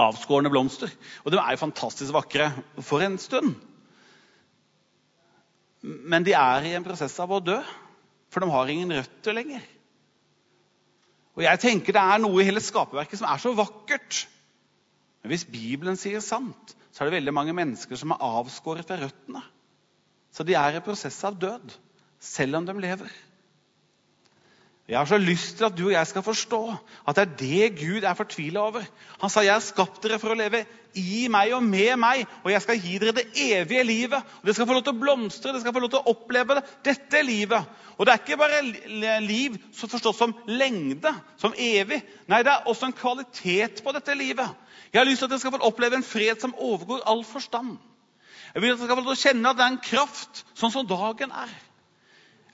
Avskårne 0.03 0.51
blomster. 0.51 0.91
Og 1.23 1.31
de 1.31 1.39
er 1.39 1.55
jo 1.55 1.63
fantastisk 1.63 2.11
vakre 2.13 2.51
for 2.83 3.07
en 3.07 3.23
stund. 3.23 3.55
Men 5.87 6.27
de 6.27 6.35
er 6.35 6.67
i 6.67 6.75
en 6.75 6.91
prosess 6.91 7.21
av 7.23 7.31
å 7.31 7.39
dø, 7.39 7.63
for 8.35 8.43
de 8.43 8.51
har 8.51 8.67
ingen 8.67 8.99
røtter 8.99 9.39
lenger. 9.45 9.63
Og 11.39 11.45
jeg 11.47 11.63
tenker 11.63 11.95
Det 11.95 12.03
er 12.03 12.19
noe 12.23 12.43
i 12.43 12.49
hele 12.49 12.63
skaperverket 12.63 13.21
som 13.21 13.29
er 13.31 13.39
så 13.39 13.53
vakkert. 13.55 14.25
Men 15.23 15.33
hvis 15.33 15.47
Bibelen 15.47 15.99
sier 15.99 16.23
sant, 16.25 16.75
så 16.91 17.05
er 17.05 17.09
det 17.09 17.21
veldig 17.21 17.35
mange 17.37 17.55
mennesker 17.55 17.99
som 17.99 18.15
er 18.15 18.25
avskåret 18.27 18.87
fra 18.89 18.99
røttene. 18.99 19.45
Så 20.35 20.43
de 20.47 20.57
er 20.59 20.79
i 20.79 20.83
prosess 20.85 21.19
av 21.27 21.39
død, 21.39 21.73
selv 22.23 22.59
om 22.59 22.67
de 22.67 22.75
lever. 22.83 23.13
Jeg 24.89 24.97
har 24.97 25.05
så 25.05 25.19
lyst 25.21 25.59
til 25.59 25.67
at 25.67 25.75
du 25.77 25.83
og 25.91 25.93
jeg 25.93 26.07
skal 26.09 26.25
forstå 26.25 26.59
at 27.09 27.19
det 27.19 27.23
er 27.23 27.33
det 27.41 27.67
Gud 27.77 28.07
er 28.09 28.15
fortvila 28.17 28.61
over. 28.61 28.85
Han 29.21 29.31
sa, 29.31 29.41
'Jeg 29.41 29.53
har 29.53 29.61
skapt 29.61 30.03
dere 30.03 30.19
for 30.19 30.33
å 30.33 30.39
leve 30.39 30.65
i 30.95 31.29
meg 31.29 31.53
og 31.53 31.63
med 31.63 31.97
meg', 31.97 32.25
'og 32.45 32.51
jeg 32.51 32.63
skal 32.63 32.81
gi 32.81 32.99
dere 32.99 33.13
det 33.13 33.27
evige 33.37 33.85
livet'. 33.85 34.25
Og 34.25 34.45
Dere 34.45 34.55
skal 34.55 34.67
få 34.67 34.73
lov 34.73 34.83
til 34.83 34.93
å 34.93 35.01
blomstre, 35.01 35.53
dere 35.53 35.61
skal 35.61 35.73
få 35.73 35.79
lov 35.79 35.91
til 35.91 35.99
å 35.99 36.15
oppleve 36.15 36.55
det. 36.55 36.65
Dette 36.85 37.23
livet. 37.23 37.65
Og 37.99 38.07
det 38.07 38.13
er 38.13 38.19
ikke 38.19 38.37
bare 38.37 39.21
liv 39.21 39.59
som 39.73 39.89
forstås 39.89 40.17
som 40.17 40.35
lengde, 40.47 41.15
som 41.37 41.53
evig. 41.59 42.03
Nei, 42.27 42.43
det 42.43 42.53
er 42.53 42.65
også 42.67 42.87
en 42.87 42.93
kvalitet 42.93 43.85
på 43.85 43.93
dette 43.93 44.15
livet. 44.15 44.49
Jeg 44.93 45.01
har 45.01 45.05
lyst 45.05 45.19
til 45.19 45.25
at 45.25 45.31
dere 45.31 45.39
skal 45.39 45.53
få 45.53 45.67
oppleve 45.69 45.97
en 45.97 46.03
fred 46.03 46.41
som 46.41 46.55
overgår 46.55 47.05
all 47.05 47.25
forstand. 47.25 47.77
Jeg 48.55 48.63
vil 48.63 48.73
at 48.73 48.79
dere 48.79 48.87
skal 48.87 48.97
få 48.97 49.03
lov 49.03 49.15
til 49.15 49.21
å 49.21 49.29
kjenne 49.29 49.51
at 49.51 49.57
det 49.57 49.65
er 49.65 49.73
en 49.77 49.83
kraft, 49.85 50.45
sånn 50.55 50.73
som 50.73 50.87
dagen 50.89 51.31
er. 51.31 51.68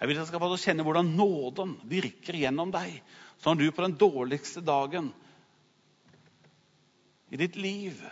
Jeg 0.04 0.10
vil 0.10 0.18
at 0.18 0.26
jeg 0.26 0.34
skal 0.34 0.42
få 0.42 0.56
kjenne 0.60 0.84
hvordan 0.84 1.14
nåden 1.16 1.70
virker 1.88 2.36
gjennom 2.36 2.68
deg. 2.74 2.98
Sånn 3.40 3.56
at 3.56 3.62
du 3.64 3.70
på 3.72 3.86
den 3.86 3.94
dårligste 3.96 4.60
dagen 4.60 5.06
i 7.32 7.40
ditt 7.40 7.56
liv 7.56 8.02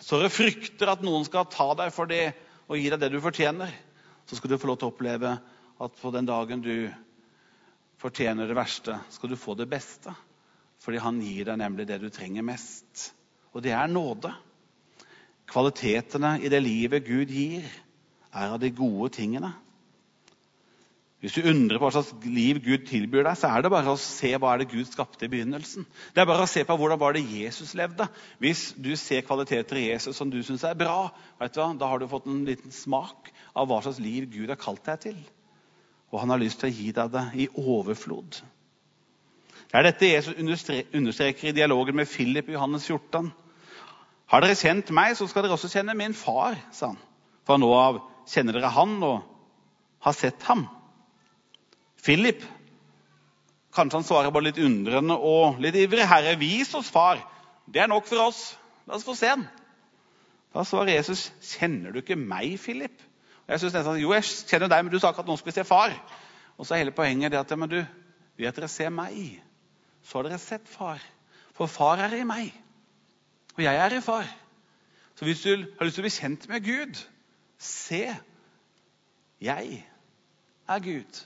så 0.00 0.22
du 0.22 0.26
frykter 0.32 0.88
at 0.88 1.04
noen 1.04 1.26
skal 1.28 1.44
ta 1.52 1.66
deg 1.76 1.92
for 1.92 2.08
det 2.08 2.30
og 2.64 2.78
gi 2.80 2.88
deg 2.92 3.02
det 3.02 3.10
du 3.12 3.18
fortjener, 3.24 3.70
så 4.24 4.36
skal 4.36 4.54
du 4.54 4.56
få 4.60 4.68
lov 4.70 4.78
til 4.80 4.88
å 4.88 4.92
oppleve 4.94 5.32
at 5.84 6.00
på 6.00 6.12
den 6.16 6.28
dagen 6.28 6.64
du 6.64 6.88
fortjener 8.00 8.48
det 8.48 8.56
verste, 8.56 8.96
skal 9.12 9.32
du 9.32 9.36
få 9.40 9.52
det 9.56 9.68
beste. 9.68 10.12
Fordi 10.80 11.00
han 11.00 11.20
gir 11.24 11.48
deg 11.48 11.60
nemlig 11.60 11.86
det 11.88 12.00
du 12.00 12.08
trenger 12.12 12.44
mest. 12.44 13.10
Og 13.52 13.60
det 13.64 13.76
er 13.76 13.92
nåde. 13.92 14.32
Kvalitetene 15.48 16.38
i 16.40 16.52
det 16.52 16.60
livet 16.64 17.04
Gud 17.04 17.32
gir, 17.32 17.68
er 18.32 18.56
av 18.56 18.60
de 18.64 18.72
gode 18.72 19.12
tingene. 19.20 19.52
Hvis 21.24 21.38
du 21.38 21.46
undrer 21.48 21.78
på 21.80 21.86
hva 21.86 21.94
slags 21.94 22.26
liv 22.28 22.58
Gud 22.60 22.82
tilbyr 22.84 23.22
deg, 23.24 23.36
så 23.40 23.48
er 23.48 23.62
det 23.64 23.70
bare 23.72 23.94
å 23.94 23.96
se 23.96 24.34
hva 24.36 24.50
er 24.52 24.60
det 24.60 24.66
Gud 24.74 24.90
skapte 24.90 25.24
i 25.24 25.30
begynnelsen. 25.32 25.86
Det 26.12 26.20
er 26.20 26.26
bare 26.28 26.44
å 26.44 26.50
se 26.52 26.66
på 26.68 26.76
hvordan 26.76 27.00
var 27.00 27.16
det 27.16 27.22
Jesus 27.24 27.70
levde. 27.78 28.04
Hvis 28.44 28.66
du 28.76 28.90
ser 29.00 29.24
kvaliteter 29.24 29.80
i 29.80 29.86
Jesus 29.86 30.20
som 30.20 30.28
du 30.28 30.36
syns 30.44 30.66
er 30.68 30.76
bra, 30.76 31.08
da 31.40 31.88
har 31.88 32.02
du 32.02 32.10
fått 32.12 32.28
en 32.28 32.44
liten 32.44 32.76
smak 32.76 33.32
av 33.56 33.70
hva 33.70 33.80
slags 33.80 34.02
liv 34.04 34.28
Gud 34.36 34.52
har 34.52 34.60
kalt 34.60 34.84
deg 34.84 35.00
til. 35.06 35.16
Og 36.12 36.20
han 36.20 36.34
har 36.34 36.44
lyst 36.44 36.60
til 36.60 36.68
å 36.68 36.76
gi 36.76 36.92
deg 36.92 37.16
det 37.16 37.24
i 37.40 37.48
overflod. 37.56 38.42
Det 39.64 39.80
er 39.80 39.88
dette 39.88 40.12
Jesus 40.12 40.36
understreker 40.36 41.48
i 41.48 41.56
dialogen 41.56 41.96
med 42.02 42.12
Philip 42.12 42.52
i 42.52 42.58
Johannes 42.58 42.84
14. 42.84 43.32
Har 44.28 44.44
dere 44.44 44.60
kjent 44.60 44.92
meg, 44.92 45.16
så 45.16 45.24
skal 45.24 45.48
dere 45.48 45.56
også 45.56 45.72
kjenne 45.72 45.96
min 45.96 46.12
far, 46.12 46.60
sa 46.68 46.92
han. 46.92 47.00
Fra 47.48 47.56
nå 47.56 47.72
av 47.80 48.04
kjenner 48.28 48.60
dere 48.60 48.76
han 48.76 48.98
og 49.00 49.22
har 50.04 50.20
sett 50.20 50.44
ham. 50.52 50.68
Philip 52.04 52.44
Kanskje 53.74 53.98
han 53.98 54.06
svarer 54.06 54.30
bare 54.30 54.46
litt 54.46 54.60
undrende 54.62 55.16
og 55.18 55.58
litt 55.58 55.74
ivrig. 55.74 56.04
'Herre, 56.06 56.36
vis 56.38 56.74
oss 56.78 56.92
Far.' 56.94 57.24
Det 57.66 57.80
er 57.82 57.88
nok 57.90 58.06
for 58.06 58.20
oss. 58.28 58.58
La 58.86 58.94
oss 58.94 59.06
få 59.06 59.16
se 59.18 59.26
den. 59.26 59.48
Da 60.54 60.62
svarer 60.62 60.94
Jesus, 60.94 61.32
'Kjenner 61.42 61.90
du 61.90 61.98
ikke 61.98 62.16
meg, 62.16 62.58
Philip?' 62.60 63.02
Og 63.46 63.50
jeg 63.50 63.58
synes 63.60 63.74
nesten, 63.74 64.00
Jo, 64.00 64.12
jeg 64.12 64.22
kjenner 64.22 64.68
deg, 64.68 64.84
men 64.84 64.92
du 64.92 64.98
sa 64.98 65.10
ikke 65.10 65.24
at 65.24 65.26
nå 65.26 65.36
skal 65.36 65.50
vi 65.50 65.56
se 65.58 65.64
far. 65.64 65.90
Og 66.56 66.66
så 66.66 66.74
er 66.74 66.84
hele 66.84 66.94
poenget 66.96 67.32
det 67.32 67.38
at 67.38 67.58
men 67.58 67.68
du, 67.68 67.84
ved 68.36 68.46
at 68.46 68.56
dere 68.56 68.68
ser 68.68 68.90
meg, 68.90 69.42
så 70.02 70.18
har 70.18 70.28
dere 70.28 70.38
sett 70.38 70.68
far. 70.68 71.02
For 71.54 71.66
far 71.66 71.98
er 71.98 72.14
i 72.14 72.24
meg, 72.24 72.54
og 73.56 73.62
jeg 73.62 73.76
er 73.76 73.96
i 73.96 74.00
far. 74.00 74.24
Så 75.14 75.24
hvis 75.24 75.42
du 75.42 75.50
har 75.50 75.84
lyst 75.84 75.94
til 75.94 76.02
å 76.02 76.06
bli 76.08 76.14
kjent 76.14 76.48
med 76.48 76.64
Gud, 76.64 77.02
se. 77.58 78.16
Jeg 79.40 79.84
er 80.68 80.78
Gud. 80.78 81.20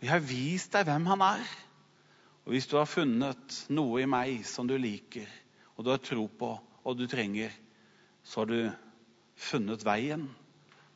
Og 0.00 0.06
jeg 0.06 0.14
har 0.14 0.22
vist 0.24 0.72
deg 0.72 0.86
hvem 0.88 1.04
han 1.10 1.20
er. 1.20 1.48
Og 2.48 2.54
hvis 2.54 2.66
du 2.70 2.78
har 2.78 2.88
funnet 2.88 3.56
noe 3.68 4.00
i 4.00 4.08
meg 4.08 4.46
som 4.48 4.64
du 4.64 4.78
liker, 4.80 5.26
og 5.76 5.84
du 5.84 5.90
har 5.92 6.00
tro 6.00 6.22
på, 6.24 6.54
og 6.56 6.96
du 6.96 7.04
trenger, 7.04 7.52
så 8.24 8.40
har 8.40 8.48
du 8.48 8.70
funnet 9.36 9.84
veien. 9.84 10.22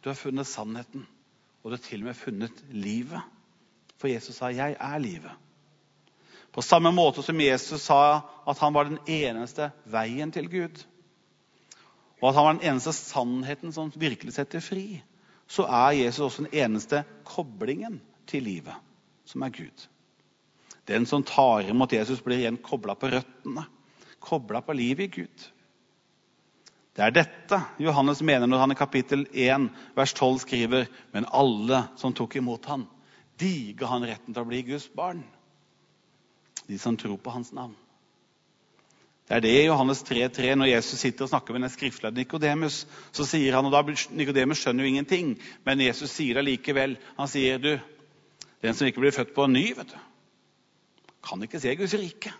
Du 0.00 0.08
har 0.08 0.16
funnet 0.16 0.48
sannheten, 0.48 1.04
og 1.60 1.68
du 1.68 1.76
har 1.76 1.82
til 1.84 2.00
og 2.00 2.08
med 2.08 2.16
funnet 2.16 2.62
livet. 2.72 3.20
For 4.00 4.08
Jesus 4.08 4.36
sa 4.40 4.48
'Jeg 4.48 4.76
er 4.80 4.98
livet'. 4.98 5.36
På 6.52 6.62
samme 6.62 6.92
måte 6.92 7.22
som 7.22 7.40
Jesus 7.40 7.82
sa 7.82 8.20
at 8.48 8.58
han 8.58 8.74
var 8.74 8.84
den 8.84 8.98
eneste 9.06 9.70
veien 9.84 10.32
til 10.32 10.48
Gud, 10.48 10.84
og 12.22 12.28
at 12.28 12.34
han 12.34 12.44
var 12.44 12.52
den 12.52 12.70
eneste 12.70 12.92
sannheten 12.92 13.72
som 13.72 13.92
virkelig 13.96 14.32
setter 14.32 14.60
fri, 14.60 15.02
så 15.46 15.62
er 15.62 15.90
Jesus 15.90 16.20
også 16.20 16.42
den 16.42 16.54
eneste 16.54 17.04
koblingen 17.24 18.00
til 18.26 18.42
livet 18.42 18.74
som 19.28 19.42
er 19.42 19.54
Gud. 19.54 19.88
Den 20.84 21.06
som 21.06 21.24
tar 21.24 21.68
imot 21.70 21.92
Jesus, 21.92 22.20
blir 22.24 22.42
igjen 22.42 22.60
kobla 22.60 22.96
på 22.98 23.08
røttene, 23.12 23.66
kobla 24.20 24.60
på 24.64 24.76
livet 24.76 25.08
i 25.08 25.22
Gud. 25.22 25.46
Det 26.94 27.02
er 27.02 27.14
dette 27.14 27.58
Johannes 27.82 28.20
mener 28.22 28.46
når 28.46 28.60
han 28.62 28.72
i 28.74 28.78
kapittel 28.78 29.24
1 29.32 29.64
vers 29.96 30.12
12 30.14 30.44
skriver 30.44 30.84
Men 31.10 31.26
alle 31.26 31.80
som 31.98 32.14
tok 32.14 32.36
imot 32.38 32.68
han, 32.70 32.84
de 33.40 33.74
ga 33.74 33.88
han 33.90 34.06
retten 34.06 34.34
til 34.34 34.44
å 34.44 34.46
bli 34.46 34.62
Guds 34.68 34.86
barn. 34.94 35.24
De 36.68 36.78
som 36.78 36.96
tror 36.96 37.18
på 37.18 37.34
hans 37.34 37.50
navn. 37.52 37.74
Det 39.24 39.38
er 39.38 39.40
det 39.40 39.52
i 39.56 39.66
Johannes 39.66 40.02
3,3, 40.04 40.52
når 40.54 40.68
Jesus 40.68 41.00
sitter 41.00 41.24
og 41.24 41.30
snakker 41.32 41.56
med 41.56 41.64
den 41.64 41.72
skriftlærde 41.72 42.20
Nikodemus. 42.20 42.82
Så 43.08 43.24
sier 43.24 43.56
han, 43.56 43.64
og 43.64 43.72
da 43.72 43.80
Nikodemus 44.12 44.60
skjønner 44.60 44.84
jo 44.84 44.90
ingenting, 44.92 45.30
men 45.64 45.80
Jesus 45.80 46.12
sier 46.12 46.36
det 46.36 46.44
likevel. 46.44 46.98
Han 47.16 47.30
sier, 47.32 47.56
du, 47.58 47.72
den 48.64 48.76
som 48.76 48.88
ikke 48.88 49.02
blir 49.04 49.12
født 49.12 49.34
på 49.36 49.44
ny, 49.50 49.66
vet 49.76 49.92
du, 49.92 50.00
kan 51.24 51.42
ikke 51.44 51.60
se 51.60 51.74
Guds 51.76 51.94
rike. 52.00 52.32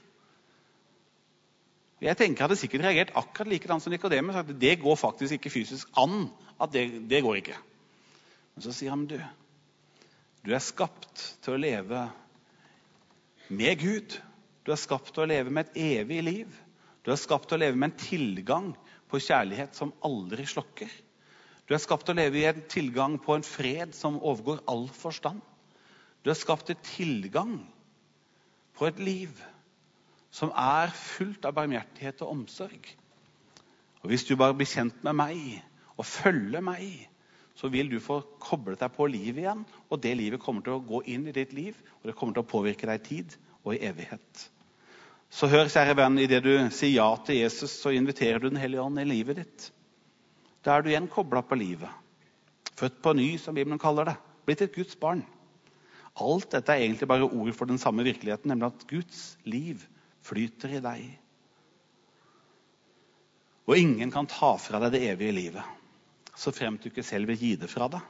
Jeg 2.04 2.18
tenker 2.20 2.44
hadde 2.44 2.58
sikkert 2.60 2.84
reagert 2.84 3.14
akkurat 3.16 3.48
likedan 3.48 3.80
som 3.80 3.92
Nikodemus. 3.94 4.36
At 4.36 4.50
det 4.60 4.74
går 4.82 4.98
faktisk 5.00 5.38
ikke 5.38 5.52
fysisk 5.52 5.88
an. 5.96 6.28
at 6.60 6.72
det, 6.72 7.08
det, 7.10 7.22
går 7.22 7.40
ikke. 7.40 7.56
Men 8.54 8.64
så 8.66 8.74
sier 8.76 8.92
han 8.92 9.06
du, 9.08 9.16
du 10.44 10.52
er 10.52 10.62
skapt 10.62 11.22
til 11.42 11.56
å 11.56 11.60
leve 11.60 12.02
med 13.48 13.80
Gud. 13.80 14.18
Du 14.64 14.72
er 14.72 14.80
skapt 14.80 15.14
til 15.14 15.24
å 15.24 15.30
leve 15.30 15.50
med 15.50 15.66
et 15.66 15.80
evig 16.00 16.20
liv. 16.22 16.60
Du 17.04 17.10
er 17.12 17.20
skapt 17.20 17.48
til 17.48 17.56
å 17.56 17.64
leve 17.64 17.80
med 17.80 17.92
en 17.92 18.04
tilgang 18.04 18.68
på 19.08 19.22
kjærlighet 19.24 19.76
som 19.76 19.92
aldri 20.04 20.46
slokker. 20.48 20.92
Du 21.64 21.72
er 21.74 21.80
skapt 21.80 22.04
til 22.06 22.16
å 22.16 22.20
leve 22.20 22.40
i 22.42 22.46
en 22.48 22.62
tilgang 22.68 23.16
på 23.20 23.36
en 23.36 23.46
fred 23.46 23.96
som 23.96 24.20
overgår 24.20 24.60
all 24.68 24.86
forstand. 24.92 25.40
Du 26.24 26.30
er 26.32 26.38
skapt 26.38 26.66
til 26.70 26.78
tilgang 26.82 27.58
på 28.74 28.88
et 28.88 28.98
liv 28.98 29.32
som 30.34 30.50
er 30.58 30.90
fullt 30.96 31.44
av 31.46 31.54
barmhjertighet 31.54 32.22
og 32.24 32.32
omsorg. 32.32 32.88
Og 34.02 34.10
Hvis 34.10 34.24
du 34.24 34.34
bare 34.36 34.56
blir 34.56 34.68
kjent 34.68 35.04
med 35.04 35.14
meg 35.20 35.60
og 35.94 36.08
følger 36.08 36.64
meg, 36.64 37.06
så 37.54 37.70
vil 37.70 37.90
du 37.92 38.00
få 38.02 38.18
koblet 38.42 38.80
deg 38.82 38.90
på 38.96 39.06
livet 39.06 39.44
igjen. 39.44 39.62
Og 39.88 40.00
det 40.02 40.16
livet 40.18 40.42
kommer 40.42 40.64
til 40.64 40.74
å 40.74 40.82
gå 40.82 41.04
inn 41.12 41.28
i 41.30 41.36
ditt 41.36 41.54
liv, 41.54 41.76
og 42.02 42.10
det 42.10 42.16
kommer 42.18 42.34
til 42.34 42.42
å 42.42 42.50
påvirke 42.50 42.88
deg 42.90 42.98
i 42.98 43.06
tid 43.08 43.36
og 43.62 43.76
i 43.76 43.84
evighet. 43.86 44.48
Så 45.30 45.48
hør, 45.50 45.70
kjære 45.70 45.96
venn, 45.98 46.18
idet 46.22 46.42
du 46.44 46.52
sier 46.74 46.96
ja 46.98 47.08
til 47.26 47.40
Jesus, 47.40 47.72
så 47.80 47.94
inviterer 47.94 48.42
du 48.42 48.48
Den 48.50 48.60
hellige 48.60 48.82
ånd 48.82 49.00
i 49.00 49.06
livet 49.06 49.38
ditt. 49.40 49.70
Da 50.64 50.76
er 50.76 50.82
du 50.82 50.90
igjen 50.90 51.08
kobla 51.10 51.42
på 51.42 51.58
livet. 51.58 51.90
Født 52.74 53.00
på 53.02 53.14
ny, 53.14 53.36
som 53.38 53.54
Bibelen 53.54 53.78
kaller 53.78 54.10
det. 54.10 54.18
Blitt 54.46 54.62
et 54.66 54.74
Guds 54.74 54.96
barn. 54.98 55.24
Alt 56.14 56.52
dette 56.54 56.70
er 56.70 56.84
egentlig 56.84 57.08
bare 57.10 57.26
ord 57.26 57.52
for 57.56 57.66
den 57.66 57.80
samme 57.80 58.04
virkeligheten, 58.06 58.52
nemlig 58.52 58.70
at 58.70 58.86
Guds 58.90 59.22
liv 59.50 59.82
flyter 60.22 60.76
i 60.76 60.82
deg. 60.82 61.06
Og 63.66 63.80
ingen 63.80 64.12
kan 64.12 64.28
ta 64.30 64.52
fra 64.60 64.78
deg 64.84 64.94
det 64.94 65.02
evige 65.08 65.34
livet, 65.34 65.64
så 66.36 66.52
fremt 66.54 66.84
du 66.84 66.90
ikke 66.90 67.06
selv 67.06 67.32
vil 67.32 67.40
gi 67.40 67.52
det 67.58 67.70
fra 67.72 67.88
deg. 67.90 68.02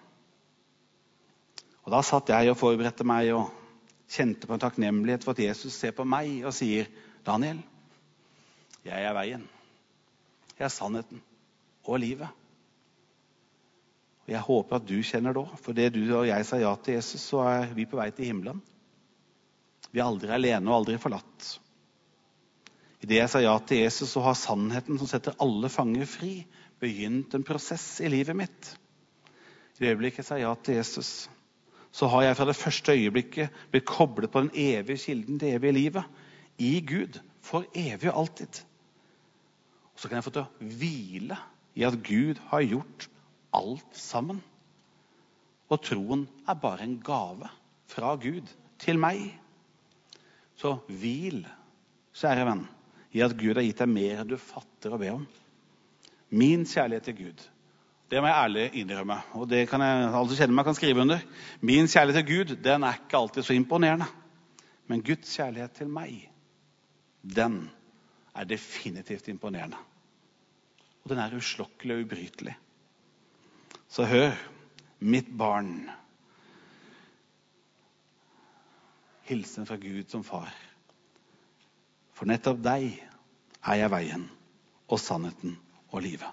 Og 1.85 1.93
Da 1.93 2.01
satt 2.05 2.33
jeg 2.33 2.51
og 2.51 2.59
forberedte 2.59 3.05
meg 3.05 3.31
og 3.37 3.53
kjente 4.11 4.49
på 4.49 4.57
en 4.57 4.63
takknemlighet 4.63 5.25
for 5.25 5.37
at 5.37 5.45
Jesus 5.45 5.77
ser 5.77 5.93
på 5.97 6.05
meg 6.05 6.45
og 6.45 6.53
sier, 6.57 6.89
'Daniel, 7.25 7.61
jeg 8.85 9.05
er 9.05 9.17
veien, 9.17 9.49
jeg 10.59 10.65
er 10.65 10.73
sannheten 10.73 11.23
og 11.85 12.01
livet.' 12.01 12.44
Og 14.25 14.33
Jeg 14.33 14.41
håper 14.47 14.79
at 14.79 14.87
du 14.89 14.97
kjenner 15.05 15.35
det 15.35 15.43
òg. 15.43 15.57
For 15.61 15.77
det 15.77 15.91
du 15.97 16.03
og 16.07 16.29
jeg 16.29 16.47
sa 16.49 16.61
ja 16.61 16.73
til 16.81 16.97
Jesus, 16.97 17.27
så 17.29 17.43
er 17.45 17.75
vi 17.77 17.85
på 17.89 17.99
vei 18.01 18.09
til 18.15 18.31
himmelen. 18.31 18.63
Vi 19.93 20.01
er 20.01 20.09
aldri 20.09 20.33
alene 20.33 20.71
og 20.71 20.81
aldri 20.81 20.97
forlatt. 20.99 21.51
Idet 23.05 23.21
jeg 23.21 23.31
sa 23.31 23.43
ja 23.45 23.53
til 23.61 23.85
Jesus, 23.85 24.15
så 24.15 24.23
har 24.25 24.39
sannheten 24.39 24.99
som 24.99 25.11
setter 25.11 25.37
alle 25.45 25.69
fanger 25.69 26.09
fri, 26.09 26.33
begynt 26.81 27.37
en 27.37 27.45
prosess 27.47 28.01
i 28.01 28.09
livet 28.09 28.37
mitt. 28.39 28.73
I 29.77 29.85
det 29.85 29.93
øyeblikket 29.93 30.23
jeg 30.23 30.31
sa 30.31 30.41
ja 30.41 30.55
til 30.57 30.79
Jesus, 30.81 31.13
så 31.95 32.09
har 32.11 32.25
jeg 32.25 32.37
fra 32.39 32.49
det 32.49 32.59
første 32.59 32.95
øyeblikket 32.97 33.65
blitt 33.71 33.87
koblet 33.87 34.33
på 34.33 34.41
den 34.43 34.55
evige 34.57 35.03
kilden, 35.05 35.39
til 35.39 35.55
evige 35.55 35.77
livet, 35.77 36.05
i 36.59 36.79
Gud. 36.81 37.21
For 37.45 37.67
evig 37.77 38.09
og 38.09 38.23
alltid. 38.23 38.63
Og 39.93 40.01
så 40.01 40.09
kan 40.09 40.17
jeg 40.17 40.25
få 40.25 40.33
til 40.33 40.47
å 40.47 40.71
hvile 40.81 41.37
i 41.77 41.85
at 41.87 42.01
Gud 42.07 42.41
har 42.49 42.65
gjort 42.65 43.11
alt 43.55 43.97
sammen. 43.99 44.43
Og 45.71 45.81
troen 45.83 46.27
er 46.49 46.61
bare 46.61 46.85
en 46.85 46.99
gave 47.03 47.49
fra 47.91 48.15
Gud 48.21 48.51
til 48.83 49.01
meg. 49.01 49.23
Så 50.61 50.77
hvil, 50.89 51.43
kjære 52.15 52.47
venn 52.47 52.67
i 53.15 53.23
at 53.25 53.35
Gud 53.39 53.55
har 53.55 53.65
gitt 53.65 53.81
deg 53.83 53.91
mer 53.91 54.23
enn 54.23 54.31
du 54.31 54.37
fatter 54.41 54.95
og 54.95 55.03
ber 55.03 55.17
om. 55.17 55.27
Min 56.35 56.65
kjærlighet 56.67 57.09
til 57.09 57.19
Gud. 57.21 57.45
Det 58.11 58.21
må 58.21 58.29
jeg 58.29 58.37
ærlig 58.37 58.65
innrømme. 58.83 59.17
og 59.35 59.49
det 59.49 59.65
kan 59.69 59.83
jeg, 59.83 60.11
som 60.13 60.37
kjenner 60.37 60.55
meg, 60.55 60.67
kan 60.67 60.77
skrive 60.77 61.01
under. 61.01 61.23
Min 61.61 61.89
kjærlighet 61.89 62.21
til 62.21 62.31
Gud 62.31 62.57
den 62.63 62.85
er 62.85 62.99
ikke 63.01 63.19
alltid 63.19 63.47
så 63.47 63.55
imponerende. 63.55 64.07
Men 64.87 65.03
Guds 65.03 65.37
kjærlighet 65.37 65.73
til 65.79 65.89
meg, 65.89 66.29
den 67.23 67.71
er 68.35 68.45
definitivt 68.45 69.29
imponerende. 69.29 69.79
Og 71.05 71.11
den 71.11 71.23
er 71.23 71.37
uslokkelig 71.37 71.97
og 71.97 72.05
ubrytelig. 72.05 72.57
Så 73.95 74.03
hør, 74.11 74.33
mitt 74.99 75.29
barn. 75.39 75.85
Hilsen 79.29 79.69
fra 79.69 79.77
Gud 79.79 80.09
som 80.11 80.25
far. 80.27 80.51
For 82.19 82.27
nettopp 82.27 82.59
deg 82.65 82.89
er 82.91 83.79
jeg 83.79 83.93
veien 83.93 84.25
og 84.91 84.99
sannheten 84.99 85.55
og 85.93 86.03
livet. 86.03 86.27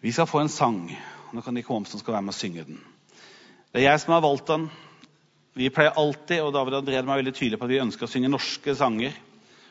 Vi 0.00 0.14
skal 0.16 0.30
få 0.30 0.46
en 0.46 0.52
sang. 0.52 0.80
Nå 1.36 1.44
kan 1.44 1.52
Nick 1.52 1.68
som 1.68 2.00
skal 2.00 2.16
være 2.16 2.24
med 2.24 2.32
og 2.32 2.40
synge 2.40 2.64
den. 2.64 2.80
Det 3.68 3.82
er 3.82 3.90
jeg 3.90 4.00
som 4.00 4.16
har 4.16 4.24
valgt 4.24 4.48
den. 4.48 4.68
Vi 5.52 5.68
pleier 5.68 5.92
alltid, 5.92 6.40
og 6.40 6.54
David 6.56 6.80
André 6.80 7.04
meg 7.04 7.20
veldig 7.20 7.36
tydelig 7.36 7.60
på 7.60 7.68
at 7.68 7.74
vi 7.74 7.84
ønsker 7.84 8.08
å 8.08 8.12
synge 8.14 8.32
norske 8.32 8.74
sanger. 8.80 9.12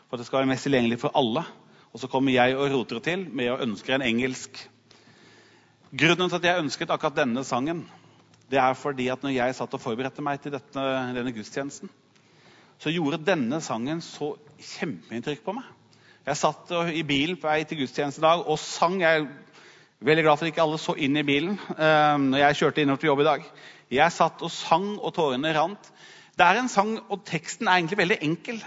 For 0.06 0.18
at 0.18 0.22
det 0.22 0.30
skal 0.30 0.44
være 0.44 0.54
mest 0.54 0.70
tilgjengelig 0.70 1.02
for 1.02 1.18
alle. 1.18 1.48
Og 1.96 2.02
så 2.02 2.10
kommer 2.12 2.34
jeg 2.36 2.58
og 2.60 2.68
roter 2.74 3.00
til 3.00 3.22
med 3.32 3.54
å 3.54 3.62
ønske 3.64 3.94
en 3.96 4.04
engelsk. 4.04 4.58
Grunnen 5.96 6.28
til 6.28 6.42
at 6.42 6.48
jeg 6.50 6.64
ønsket 6.66 6.92
akkurat 6.92 7.22
denne 7.22 7.46
sangen, 7.48 7.86
det 8.52 8.60
er 8.60 8.76
fordi 8.76 9.08
at 9.14 9.24
når 9.24 9.32
jeg 9.38 9.56
satt 9.56 9.78
og 9.78 9.80
forberedte 9.80 10.26
meg 10.26 10.42
til 10.44 10.52
dette, 10.58 10.84
denne 11.16 11.32
gudstjenesten, 11.32 11.88
så 12.84 12.92
gjorde 12.92 13.24
denne 13.24 13.62
sangen 13.64 14.04
så 14.04 14.34
kjempeinntrykk 14.60 15.46
på 15.46 15.56
meg. 15.56 15.72
Jeg 16.28 16.42
satt 16.42 16.76
i 16.92 17.08
bilen 17.08 17.40
på 17.40 17.48
vei 17.48 17.62
til 17.64 17.86
gudstjeneste 17.86 18.20
i 18.20 18.28
dag 18.28 18.44
og 18.44 18.60
sang. 18.60 19.00
Jeg 19.00 19.24
er 19.24 20.06
veldig 20.10 20.28
glad 20.28 20.36
for 20.36 20.50
at 20.50 20.52
ikke 20.52 20.66
alle 20.68 20.84
så 20.84 21.00
inn 21.00 21.16
i 21.16 21.24
bilen 21.24 21.56
uh, 21.78 22.20
når 22.20 22.42
jeg 22.44 22.60
kjørte 22.60 22.84
innover 22.84 23.06
til 23.06 23.14
jobb 23.14 23.24
i 23.24 23.32
dag. 23.32 23.52
Jeg 24.04 24.20
satt 24.20 24.44
og 24.44 24.52
sang, 24.52 24.98
og 25.00 25.16
tårene 25.16 25.56
rant. 25.56 25.94
Det 26.36 26.44
er 26.44 26.60
en 26.60 26.68
sang, 26.68 26.98
og 27.08 27.24
teksten 27.24 27.70
er 27.70 27.80
egentlig 27.80 28.04
veldig 28.04 28.24
enkel. 28.28 28.66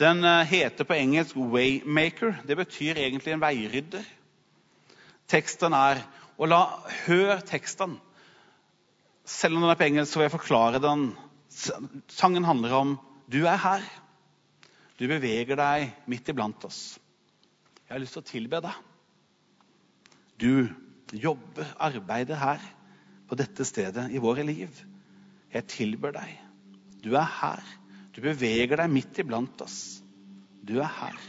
Den 0.00 0.24
uh, 0.24 0.46
heter 0.48 0.84
på 0.88 0.96
engelsk 0.96 1.36
'Waymaker'. 1.36 2.40
Det 2.46 2.56
betyr 2.56 2.96
egentlig 2.96 3.34
en 3.34 3.42
veirydder. 3.42 4.04
Teksten 5.28 5.72
er 5.76 6.00
Og 6.40 6.48
la 6.48 6.60
hør 7.06 7.40
teksten. 7.44 7.98
Selv 9.24 9.56
om 9.56 9.62
den 9.62 9.70
er 9.70 9.76
på 9.76 9.84
engelsk, 9.84 10.12
så 10.12 10.18
vil 10.18 10.24
jeg 10.24 10.38
forklare 10.38 10.80
den. 10.80 11.02
Sangen 12.08 12.44
handler 12.44 12.72
om 12.72 12.94
du 13.28 13.44
er 13.44 13.56
her. 13.60 13.84
Du 14.98 15.04
beveger 15.04 15.56
deg 15.60 15.92
midt 16.08 16.28
iblant 16.32 16.64
oss. 16.64 16.98
Jeg 17.84 17.92
har 17.92 18.00
lyst 18.00 18.16
til 18.16 18.22
å 18.22 18.30
tilbe 18.30 18.62
deg. 18.64 18.72
Du 20.40 20.68
jobber, 21.12 21.68
arbeider 21.76 22.40
her, 22.40 22.64
på 23.28 23.36
dette 23.36 23.64
stedet 23.68 24.08
i 24.10 24.18
våre 24.22 24.42
liv. 24.48 24.72
Jeg 25.52 25.68
tilber 25.68 26.16
deg. 26.16 26.40
Du 27.04 27.12
er 27.12 27.28
her. 27.36 27.62
Du 28.14 28.22
beveger 28.24 28.80
deg 28.80 28.90
midt 28.92 29.20
iblant 29.22 29.62
oss. 29.62 30.00
Du 30.66 30.78
er 30.80 30.90
her. 30.90 31.20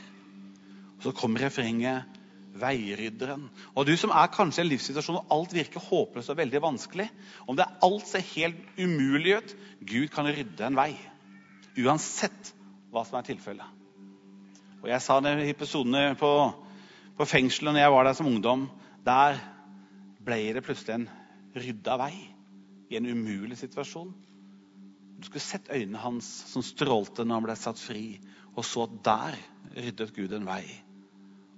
Og 0.97 1.05
så 1.05 1.13
kommer 1.17 1.45
refrenget 1.45 2.19
veirydderen. 2.61 3.45
Og 3.75 3.87
du 3.87 3.93
som 3.97 4.11
er 4.13 4.31
kanskje 4.33 4.61
i 4.61 4.65
en 4.65 4.71
livssituasjon 4.71 5.19
hvor 5.19 5.35
alt 5.37 5.53
virker 5.55 5.83
håpløst 5.83 6.33
og 6.33 6.39
veldig 6.39 6.61
vanskelig, 6.63 7.07
om 7.47 7.57
det 7.57 7.69
alt 7.85 8.07
ser 8.09 8.25
helt 8.33 8.59
umulig 8.79 9.37
ut 9.37 9.53
Gud 9.87 10.09
kan 10.13 10.27
rydde 10.27 10.67
en 10.67 10.77
vei. 10.77 10.91
Uansett 11.79 12.51
hva 12.91 13.05
som 13.07 13.19
er 13.19 13.29
tilfellet. 13.29 13.77
Og 14.81 14.89
Jeg 14.89 15.01
sa 15.05 15.19
det 15.21 15.35
i 15.43 15.51
episodene 15.53 16.15
på, 16.19 16.31
på 17.17 17.29
fengselet 17.29 17.75
når 17.75 17.83
jeg 17.83 17.93
var 17.93 18.07
der 18.07 18.17
som 18.17 18.27
ungdom. 18.27 18.67
Der 19.05 19.37
ble 20.25 20.41
det 20.55 20.65
plutselig 20.65 20.97
en 20.97 21.09
rydda 21.55 21.97
vei 22.01 22.13
i 22.91 22.97
en 22.97 23.07
umulig 23.07 23.57
situasjon. 23.61 24.11
Du 25.21 25.29
skulle 25.29 25.45
sett 25.45 25.69
øynene 25.69 26.01
hans 26.01 26.27
som 26.49 26.65
strålte 26.65 27.23
når 27.23 27.37
han 27.37 27.45
ble 27.45 27.55
satt 27.59 27.79
fri, 27.79 28.05
og 28.57 28.65
så 28.65 28.87
at 28.87 28.95
der 29.05 29.41
ryddet 29.77 30.15
Gud 30.17 30.33
en 30.35 30.49
vei 30.49 30.65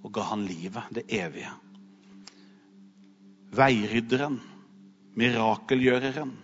og 0.04 0.12
ga 0.12 0.26
han 0.28 0.44
livet, 0.44 0.84
det 0.92 1.06
evige. 1.16 1.48
Veirydderen, 3.56 4.36
mirakelgjøreren, 5.16 6.34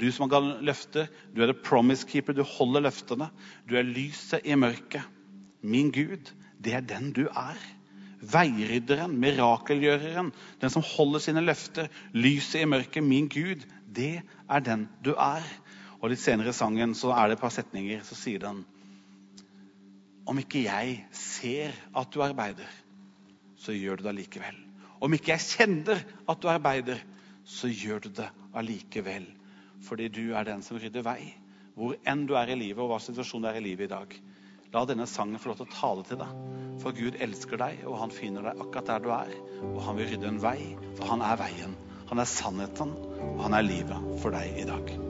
Du 0.00 0.08
som 0.10 0.26
har 0.26 0.40
gitt 0.42 0.64
løfter, 0.66 1.10
du 1.30 1.42
er 1.42 1.52
the 1.52 1.54
promise 1.54 2.06
keeper. 2.08 2.34
Du 2.34 2.42
holder 2.42 2.88
løftene. 2.88 3.28
Du 3.68 3.76
er 3.78 3.86
lyset 3.86 4.42
i 4.42 4.56
mørket. 4.58 5.04
Min 5.62 5.92
Gud, 5.94 6.32
det 6.58 6.74
er 6.74 6.80
den 6.82 7.12
du 7.14 7.28
er. 7.28 7.58
Veirydderen, 8.22 9.14
mirakelgjøreren, 9.20 10.32
den 10.60 10.70
som 10.74 10.82
holder 10.82 11.22
sine 11.22 11.44
løfter. 11.44 11.86
Lyset 12.14 12.64
i 12.64 12.66
mørket. 12.66 13.04
Min 13.04 13.28
Gud, 13.30 13.62
det 13.86 14.22
er 14.50 14.64
den 14.66 14.88
du 15.04 15.12
er. 15.14 15.46
Og 16.02 16.10
Litt 16.10 16.22
senere 16.22 16.50
i 16.50 16.56
sangen 16.56 16.96
så 16.98 17.12
er 17.14 17.30
det 17.30 17.36
et 17.36 17.42
par 17.44 17.52
setninger, 17.54 18.02
så 18.02 18.18
sier 18.18 18.42
den 18.42 18.64
Om 20.26 20.38
ikke 20.42 20.64
jeg 20.64 20.98
ser 21.14 21.76
at 21.98 22.10
du 22.14 22.22
arbeider, 22.22 22.68
så 23.58 23.74
gjør 23.74 23.98
du 23.98 24.04
det 24.04 24.12
allikevel. 24.12 24.58
Om 25.02 25.14
ikke 25.16 25.32
jeg 25.34 25.46
kjenner 25.46 26.02
at 26.30 26.42
du 26.42 26.48
arbeider, 26.50 26.98
så 27.46 27.70
gjør 27.70 28.04
du 28.04 28.08
det 28.18 28.28
allikevel. 28.54 29.26
Fordi 29.82 30.08
du 30.14 30.34
er 30.38 30.46
den 30.46 30.62
som 30.62 30.78
rydder 30.78 31.02
vei. 31.06 31.32
Hvor 31.74 31.96
enn 32.06 32.26
du 32.28 32.36
er 32.38 32.52
i 32.52 32.58
livet, 32.58 32.82
og 32.82 32.92
hva 32.92 33.00
situasjonen 33.02 33.50
er 33.50 33.58
i 33.58 33.64
livet 33.64 33.88
i 33.88 33.92
dag. 33.94 34.14
La 34.72 34.84
denne 34.88 35.08
sangen 35.10 35.42
få 35.42 35.50
lov 35.50 35.58
til 35.58 35.66
å 35.66 35.74
tale 35.74 36.06
til 36.06 36.20
deg. 36.22 36.42
For 36.82 36.96
Gud 36.96 37.18
elsker 37.22 37.60
deg, 37.60 37.82
og 37.86 37.98
han 37.98 38.14
finner 38.14 38.46
deg 38.46 38.62
akkurat 38.62 38.92
der 38.94 39.04
du 39.04 39.10
er. 39.18 39.38
Og 39.72 39.80
han 39.88 39.98
vil 39.98 40.12
rydde 40.12 40.30
en 40.30 40.42
vei, 40.42 40.58
for 40.98 41.10
han 41.10 41.24
er 41.26 41.40
veien. 41.42 41.78
Han 42.12 42.22
er 42.22 42.30
sannheten, 42.30 42.94
og 43.32 43.46
han 43.48 43.58
er 43.58 43.66
livet 43.66 44.12
for 44.22 44.34
deg 44.34 44.62
i 44.62 44.68
dag. 44.68 45.01